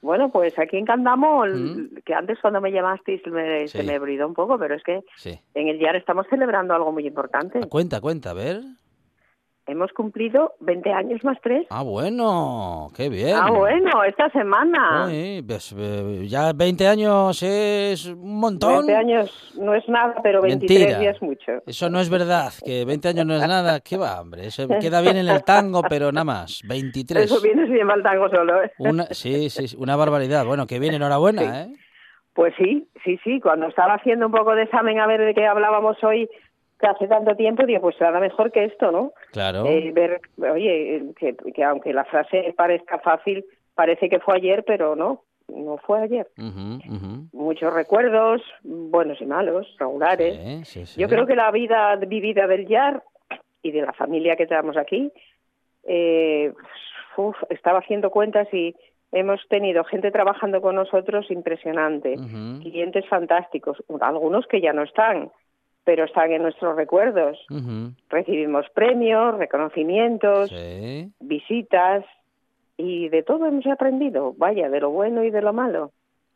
Bueno, 0.01 0.31
pues 0.31 0.57
aquí 0.59 0.77
en 0.77 0.85
Candamo, 0.85 1.45
Mm. 1.45 1.97
que 2.05 2.13
antes 2.13 2.37
cuando 2.39 2.61
me 2.61 2.71
llamasteis 2.71 3.21
me- 3.27 3.67
se 3.67 3.81
Sí. 3.81 3.87
me 3.87 3.97
bridó 3.99 4.27
un 4.27 4.33
poco, 4.35 4.57
pero 4.57 4.75
es 4.75 4.83
que 4.83 5.01
en 5.55 5.67
el 5.67 5.79
YAR 5.79 5.95
estamos 5.95 6.25
celebrando 6.29 6.73
algo 6.73 6.91
muy 6.91 7.05
importante. 7.07 7.59
Cuenta, 7.67 7.99
cuenta, 8.01 8.29
a 8.31 8.33
ver. 8.33 8.61
Hemos 9.67 9.91
cumplido 9.93 10.53
20 10.59 10.91
años 10.91 11.23
más 11.23 11.37
tres. 11.41 11.65
Ah, 11.69 11.83
bueno, 11.83 12.89
qué 12.95 13.09
bien. 13.09 13.35
Ah, 13.35 13.49
bueno, 13.51 14.03
esta 14.03 14.29
semana. 14.29 15.05
Uy, 15.07 15.43
pues, 15.45 15.75
eh, 15.77 16.25
ya 16.27 16.53
20 16.53 16.87
años 16.87 17.41
es 17.43 18.05
un 18.07 18.39
montón. 18.39 18.85
20 18.85 18.95
años 18.95 19.53
no 19.59 19.73
es 19.73 19.87
nada, 19.87 20.15
pero 20.21 20.41
23 20.41 20.79
Mentira. 20.79 21.03
ya 21.03 21.09
es 21.11 21.21
mucho. 21.21 21.51
Eso 21.65 21.89
no 21.89 21.99
es 21.99 22.09
verdad, 22.09 22.51
que 22.63 22.85
20 22.85 23.07
años 23.09 23.25
no 23.25 23.35
es 23.35 23.47
nada. 23.47 23.79
¿Qué 23.83 23.97
va, 23.97 24.21
hombre? 24.21 24.47
Eso 24.47 24.67
queda 24.67 25.01
bien 25.01 25.17
en 25.17 25.27
el 25.27 25.43
tango, 25.43 25.81
pero 25.83 26.11
nada 26.11 26.25
más. 26.25 26.61
23. 26.67 27.25
Eso 27.25 27.41
viene 27.41 27.65
bien 27.65 27.89
al 27.89 28.03
tango 28.03 28.29
solo, 28.29 28.63
¿eh? 28.63 28.71
Una, 28.77 29.05
sí, 29.05 29.49
sí, 29.49 29.67
sí, 29.67 29.77
una 29.79 29.95
barbaridad. 29.95 30.45
Bueno, 30.45 30.67
que 30.67 30.79
bien, 30.79 30.93
enhorabuena, 30.93 31.61
¿eh? 31.63 31.73
Pues 32.33 32.53
sí, 32.57 32.89
sí, 33.05 33.17
sí. 33.23 33.39
Cuando 33.39 33.67
estaba 33.67 33.93
haciendo 33.93 34.25
un 34.25 34.31
poco 34.33 34.55
de 34.55 34.63
examen 34.63 34.99
a 34.99 35.07
ver 35.07 35.21
de 35.21 35.33
qué 35.33 35.45
hablábamos 35.47 35.95
hoy, 36.03 36.29
que 36.79 36.87
hace 36.87 37.07
tanto 37.07 37.35
tiempo, 37.35 37.65
digo, 37.65 37.81
pues 37.81 37.99
nada 37.99 38.19
mejor 38.19 38.51
que 38.51 38.65
esto, 38.65 38.91
¿no? 38.91 39.13
Claro. 39.31 39.65
Eh, 39.65 39.91
ver, 39.93 40.21
oye, 40.37 41.03
que, 41.17 41.35
que 41.35 41.63
aunque 41.63 41.93
la 41.93 42.05
frase 42.05 42.53
parezca 42.57 42.99
fácil, 42.99 43.45
parece 43.73 44.09
que 44.09 44.19
fue 44.19 44.35
ayer, 44.35 44.63
pero 44.65 44.95
no, 44.95 45.23
no 45.47 45.77
fue 45.77 46.01
ayer. 46.01 46.27
Muchos 47.31 47.73
recuerdos, 47.73 48.41
buenos 48.63 49.21
y 49.21 49.25
malos, 49.25 49.73
regulares. 49.79 50.35
Sí, 50.35 50.65
sí, 50.65 50.85
sí. 50.85 51.01
Yo 51.01 51.07
creo 51.07 51.25
que 51.25 51.35
la 51.35 51.51
vida 51.51 51.95
vivida 51.95 52.47
del 52.47 52.67
YAR 52.67 53.03
y 53.61 53.71
de 53.71 53.81
la 53.81 53.93
familia 53.93 54.35
que 54.35 54.47
tenemos 54.47 54.77
aquí, 54.77 55.11
eh, 55.83 56.51
uf, 57.17 57.35
estaba 57.49 57.79
haciendo 57.79 58.09
cuentas 58.09 58.51
y 58.53 58.75
hemos 59.11 59.39
tenido 59.47 59.83
gente 59.83 60.11
trabajando 60.11 60.61
con 60.61 60.75
nosotros 60.75 61.29
impresionante, 61.31 62.15
clientes 62.61 63.07
fantásticos, 63.07 63.81
algunos 64.01 64.45
que 64.47 64.61
ya 64.61 64.73
no 64.73 64.83
están, 64.83 65.31
pero 65.85 66.03
están 66.03 66.31
en 66.33 66.41
nuestros 66.41 66.75
recuerdos. 66.75 67.37
Recibimos 68.09 68.65
premios, 68.73 69.37
reconocimientos, 69.37 70.49
Sí, 70.49 71.09
visitas 71.21 72.03
y 72.75 73.07
de 73.09 73.23
todo 73.23 73.45
hemos 73.45 73.65
aprendido, 73.67 74.33
vaya, 74.37 74.69
de 74.69 74.81
lo 74.81 74.89
bueno 74.89 75.23
y 75.23 75.29
de 75.29 75.41
lo 75.41 75.53
malo. 75.53 75.91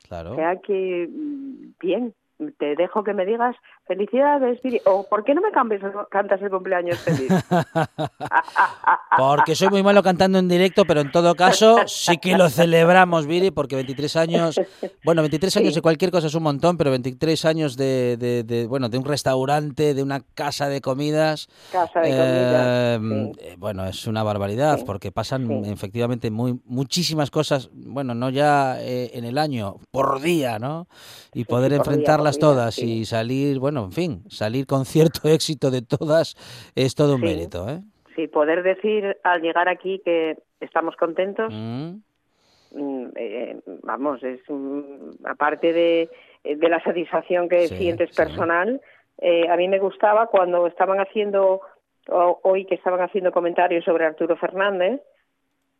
claro. 0.08 0.32
O 0.32 0.36
sea 0.36 0.56
que, 0.58 1.10
mm, 1.12 1.74
bien, 1.82 2.14
te 2.58 2.76
dejo 2.76 3.04
que 3.04 3.14
me 3.14 3.26
digas 3.26 3.56
felicidades, 3.90 4.62
Viri, 4.62 4.80
o 4.86 5.04
¿por 5.10 5.24
qué 5.24 5.34
no 5.34 5.42
me 5.42 5.52
cambias, 5.52 5.82
cantas 6.12 6.40
el 6.44 6.52
cumpleaños 6.52 7.00
feliz? 7.00 7.28
Porque 9.18 9.56
soy 9.56 9.70
muy 9.70 9.82
malo 9.82 10.04
cantando 10.04 10.38
en 10.38 10.48
directo, 10.48 10.86
pero 10.86 11.02
en 11.02 11.12
todo 11.12 11.34
caso 11.34 11.88
sí 11.88 12.20
que 12.20 12.38
lo 12.38 12.50
celebramos, 12.50 13.26
Viri, 13.26 13.50
porque 13.50 13.76
23 13.76 14.16
años, 14.16 14.62
bueno, 15.04 15.24
23 15.24 15.58
años 15.58 15.76
de 15.76 15.82
cualquier 15.82 16.12
cosa 16.12 16.28
es 16.28 16.36
un 16.36 16.44
montón, 16.44 16.78
pero 16.78 16.92
23 16.92 17.46
años 17.46 17.76
de, 17.78 18.16
de, 18.18 18.44
de, 18.44 18.68
bueno, 18.68 18.90
de 18.90 19.00
un 19.00 19.06
restaurante, 19.06 19.96
de 19.96 20.04
una 20.04 20.22
casa 20.36 20.70
de 20.70 20.82
comidas, 20.82 21.50
Casa 21.72 22.02
de 22.02 22.10
eh, 22.12 22.98
comidas, 23.00 23.38
eh, 23.40 23.56
bueno, 23.58 23.88
es 23.88 24.06
una 24.06 24.22
barbaridad, 24.22 24.80
porque 24.86 25.12
pasan 25.12 25.66
efectivamente 25.66 26.30
muy 26.30 26.60
muchísimas 26.66 27.32
cosas, 27.32 27.70
bueno, 27.74 28.14
no 28.14 28.30
ya 28.30 28.78
eh, 28.80 29.12
en 29.16 29.26
el 29.26 29.40
año, 29.40 29.78
por 29.90 30.22
día, 30.22 30.60
¿no? 30.60 30.88
Y 31.34 31.46
poder 31.46 31.72
sí, 31.72 31.74
día, 31.74 31.78
enfrentarlas 31.78 32.36
día, 32.36 32.42
todas 32.42 32.76
sí. 32.76 33.00
y 33.00 33.06
salir, 33.06 33.58
bueno, 33.58 33.79
en 33.86 33.92
fin, 33.92 34.24
salir 34.30 34.66
con 34.66 34.86
cierto 34.86 35.22
éxito 35.30 35.72
de 35.72 35.82
todas 35.82 36.36
es 36.76 36.96
todo 36.96 37.16
un 37.16 37.22
Sí. 37.22 37.26
mérito, 37.28 37.70
¿eh? 37.70 37.82
Sí, 38.16 38.28
poder 38.28 38.64
decir 38.64 39.18
al 39.24 39.42
llegar 39.42 39.70
aquí 39.70 40.02
que 40.04 40.38
estamos 40.60 40.96
contentos, 40.98 41.54
Mm. 41.54 41.96
mm, 42.72 43.08
eh, 43.16 43.60
vamos, 43.84 44.22
es 44.24 44.42
aparte 45.26 45.72
de, 45.74 46.10
de 46.44 46.70
la 46.70 46.82
satisfacción 46.84 47.48
que 47.50 47.68
Sí, 47.68 47.78
sientes 47.78 48.10
sí. 48.10 48.16
personal, 48.16 48.82
eh, 49.20 49.48
a 49.50 49.56
mí 49.58 49.68
me 49.68 49.80
gustaba 49.80 50.28
cuando 50.28 50.68
estaban 50.68 51.00
haciendo, 51.00 51.62
hoy 52.44 52.66
que 52.66 52.76
estaban 52.76 53.02
haciendo 53.02 53.32
comentarios 53.32 53.86
sobre 53.86 54.06
Arturo 54.06 54.36
Fernández, 54.38 55.02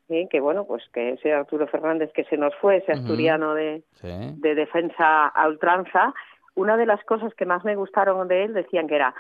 ¿sí? 0.08 0.28
que 0.30 0.40
bueno, 0.40 0.66
pues 0.66 0.84
que 0.94 1.12
ese 1.14 1.34
Arturo 1.34 1.68
Fernández 1.68 2.12
que 2.14 2.24
se 2.26 2.38
nos 2.38 2.54
fue, 2.56 2.78
ese 2.78 2.92
asturiano 2.94 3.54
de, 3.54 3.84
Sí. 4.02 4.08
de 4.38 4.56
defensa 4.56 5.28
a 5.28 5.48
ultranza, 5.48 6.14
una 6.60 6.76
de 6.76 6.86
las 6.86 7.04
cosas 7.06 7.34
que 7.36 7.46
más 7.46 7.64
me 7.64 7.76
gustaron 7.76 8.28
de 8.28 8.44
él 8.44 8.54
decían 8.54 8.88
que 8.88 8.96
era 8.96 9.16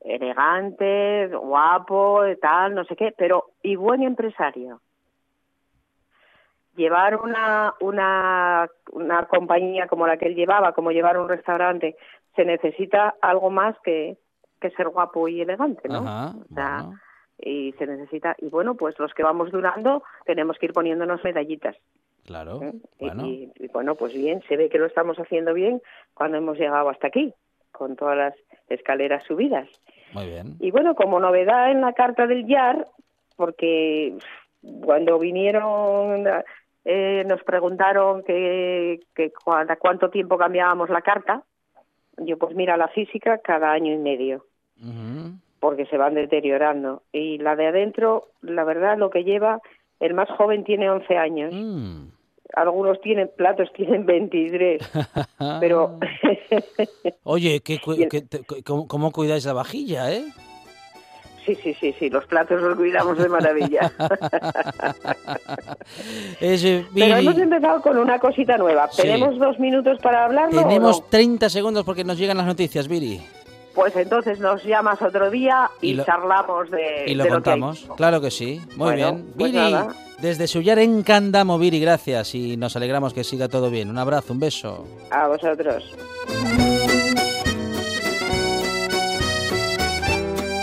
elegante, 0.00 1.28
guapo, 1.28 2.22
tal, 2.40 2.74
no 2.74 2.84
sé 2.84 2.96
qué, 2.96 3.14
pero 3.16 3.50
y 3.62 3.76
buen 3.76 4.02
empresario. 4.02 4.80
Llevar 6.76 7.16
una, 7.16 7.74
una, 7.80 8.68
una 8.92 9.26
compañía 9.26 9.86
como 9.86 10.06
la 10.06 10.16
que 10.16 10.26
él 10.26 10.34
llevaba, 10.34 10.72
como 10.72 10.92
llevar 10.92 11.18
un 11.18 11.28
restaurante, 11.28 11.96
se 12.36 12.44
necesita 12.44 13.16
algo 13.20 13.50
más 13.50 13.76
que, 13.82 14.16
que 14.60 14.70
ser 14.70 14.88
guapo 14.88 15.28
y 15.28 15.42
elegante, 15.42 15.88
¿no? 15.88 15.98
Ajá, 15.98 16.36
O 16.50 16.54
sea, 16.54 16.86
y 17.38 17.72
se 17.72 17.86
necesita, 17.86 18.34
y 18.38 18.48
bueno, 18.48 18.76
pues 18.76 18.98
los 18.98 19.12
que 19.12 19.22
vamos 19.22 19.50
durando 19.50 20.02
tenemos 20.24 20.56
que 20.58 20.66
ir 20.66 20.72
poniéndonos 20.72 21.22
medallitas. 21.22 21.76
Claro. 22.28 22.60
¿eh? 22.62 22.72
Y- 22.98 23.04
Bueno. 23.06 23.26
Y, 23.26 23.50
y 23.56 23.68
bueno, 23.68 23.94
pues 23.94 24.12
bien, 24.12 24.42
se 24.48 24.58
ve 24.58 24.68
que 24.68 24.76
lo 24.78 24.84
estamos 24.84 25.16
haciendo 25.18 25.54
bien 25.54 25.80
cuando 26.12 26.36
hemos 26.36 26.58
llegado 26.58 26.90
hasta 26.90 27.06
aquí, 27.06 27.32
con 27.72 27.96
todas 27.96 28.18
las 28.18 28.34
escaleras 28.68 29.24
subidas. 29.24 29.66
Muy 30.12 30.26
bien. 30.26 30.56
Y 30.60 30.70
bueno, 30.70 30.94
como 30.94 31.20
novedad 31.20 31.70
en 31.70 31.80
la 31.80 31.94
carta 31.94 32.26
del 32.26 32.46
YAR, 32.46 32.86
porque 33.36 34.14
cuando 34.84 35.18
vinieron 35.18 36.26
eh, 36.84 37.24
nos 37.26 37.42
preguntaron 37.44 38.22
que, 38.24 39.00
que 39.14 39.32
cada 39.32 39.76
cuánto 39.76 40.10
tiempo 40.10 40.36
cambiábamos 40.36 40.90
la 40.90 41.00
carta, 41.00 41.42
yo 42.18 42.36
pues 42.36 42.54
mira, 42.54 42.76
la 42.76 42.88
física 42.88 43.38
cada 43.38 43.72
año 43.72 43.92
y 43.94 43.96
medio 43.98 44.44
porque 45.60 45.86
se 45.86 45.96
van 45.96 46.14
deteriorando. 46.14 47.02
Y 47.12 47.38
la 47.38 47.56
de 47.56 47.66
adentro, 47.68 48.28
la 48.42 48.64
verdad, 48.64 48.96
lo 48.98 49.10
que 49.10 49.24
lleva, 49.24 49.60
el 49.98 50.14
más 50.14 50.28
joven 50.30 50.64
tiene 50.64 50.90
11 50.90 51.16
años. 51.16 51.52
Mm. 51.54 52.17
Algunos 52.54 53.00
tienen 53.00 53.30
platos, 53.36 53.68
tienen 53.76 54.04
23. 54.06 54.80
Pero 55.60 55.98
Oye, 57.24 57.60
¿qué, 57.60 57.78
cu- 57.80 57.96
qué- 58.10 58.24
cómo, 58.64 58.88
cómo 58.88 59.10
cuidáis 59.12 59.44
la 59.46 59.52
vajilla, 59.52 60.12
eh? 60.12 60.24
sí, 61.46 61.54
sí, 61.54 61.72
sí, 61.80 61.94
sí, 61.98 62.10
los 62.10 62.26
platos 62.26 62.60
los 62.60 62.76
cuidamos 62.76 63.16
de 63.16 63.26
maravilla. 63.28 63.90
Pero 66.40 67.16
hemos 67.16 67.38
empezado 67.38 67.80
con 67.82 67.96
una 67.98 68.18
cosita 68.18 68.56
nueva. 68.58 68.88
Sí. 68.90 69.02
¿Tenemos 69.02 69.38
dos 69.38 69.58
minutos 69.58 69.98
para 70.02 70.26
hablarlo? 70.26 70.60
o 70.60 70.64
tenemos 70.68 71.00
no? 71.00 71.06
30 71.08 71.48
segundos 71.48 71.84
porque 71.84 72.04
nos 72.04 72.18
llegan 72.18 72.36
las 72.36 72.46
noticias, 72.46 72.86
Viri. 72.88 73.20
Pues 73.78 73.94
entonces 73.94 74.40
nos 74.40 74.64
llamas 74.64 75.00
otro 75.00 75.30
día 75.30 75.70
y, 75.80 75.90
Y 75.90 75.94
lo- 75.94 76.04
charlamos 76.04 76.68
de, 76.68 77.04
Y 77.06 77.14
lo 77.14 77.22
de 77.22 77.30
lo 77.30 77.40
que 77.42 77.50
hay. 77.50 77.60
contamos. 77.60 77.86
Claro 77.96 78.20
que 78.20 78.32
sí. 78.32 78.60
Muy 78.70 78.76
Bueno, 78.76 79.12
bien. 79.12 79.32
pues 79.38 79.52
Viri, 79.52 79.70
nada. 79.70 79.94
desde 80.20 80.48
Suyar 80.48 80.80
en 80.80 81.04
Candamo, 81.04 81.60
Viri, 81.60 81.78
gracias. 81.78 82.34
Y 82.34 82.56
nos 82.56 82.74
alegramos 82.74 83.14
que 83.14 83.22
siga 83.22 83.46
todo 83.48 83.70
bien. 83.70 83.88
Un 83.88 83.98
abrazo, 83.98 84.32
un 84.32 84.40
beso. 84.40 84.84
A 85.12 85.28
vosotros. 85.28 85.94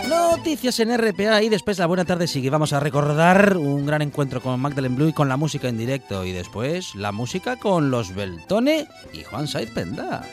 Noticias 0.10 0.80
en 0.82 0.92
RPA 0.98 1.42
y 1.42 1.50
después 1.50 1.80
la 1.80 1.86
buena 1.88 2.06
tarde 2.06 2.28
sigue. 2.28 2.50
Vamos 2.50 2.74
a 2.74 2.80
recordar 2.80 3.56
un 3.58 3.86
gran 3.86 4.02
encuentro 4.02 4.42
con 4.42 4.60
Magdalene 4.60 4.96
Blue 4.96 5.08
y 5.08 5.14
con 5.14 5.30
la 5.30 5.38
música 5.38 5.68
en 5.70 5.78
directo. 5.78 6.26
Y 6.26 6.34
después 6.34 6.96
la 6.96 7.12
música 7.12 7.56
con 7.58 7.90
los 7.92 8.14
Beltone 8.14 8.88
y 9.14 9.24
Juan 9.24 9.48
Saiz 9.48 9.72
Pendas. 9.72 10.26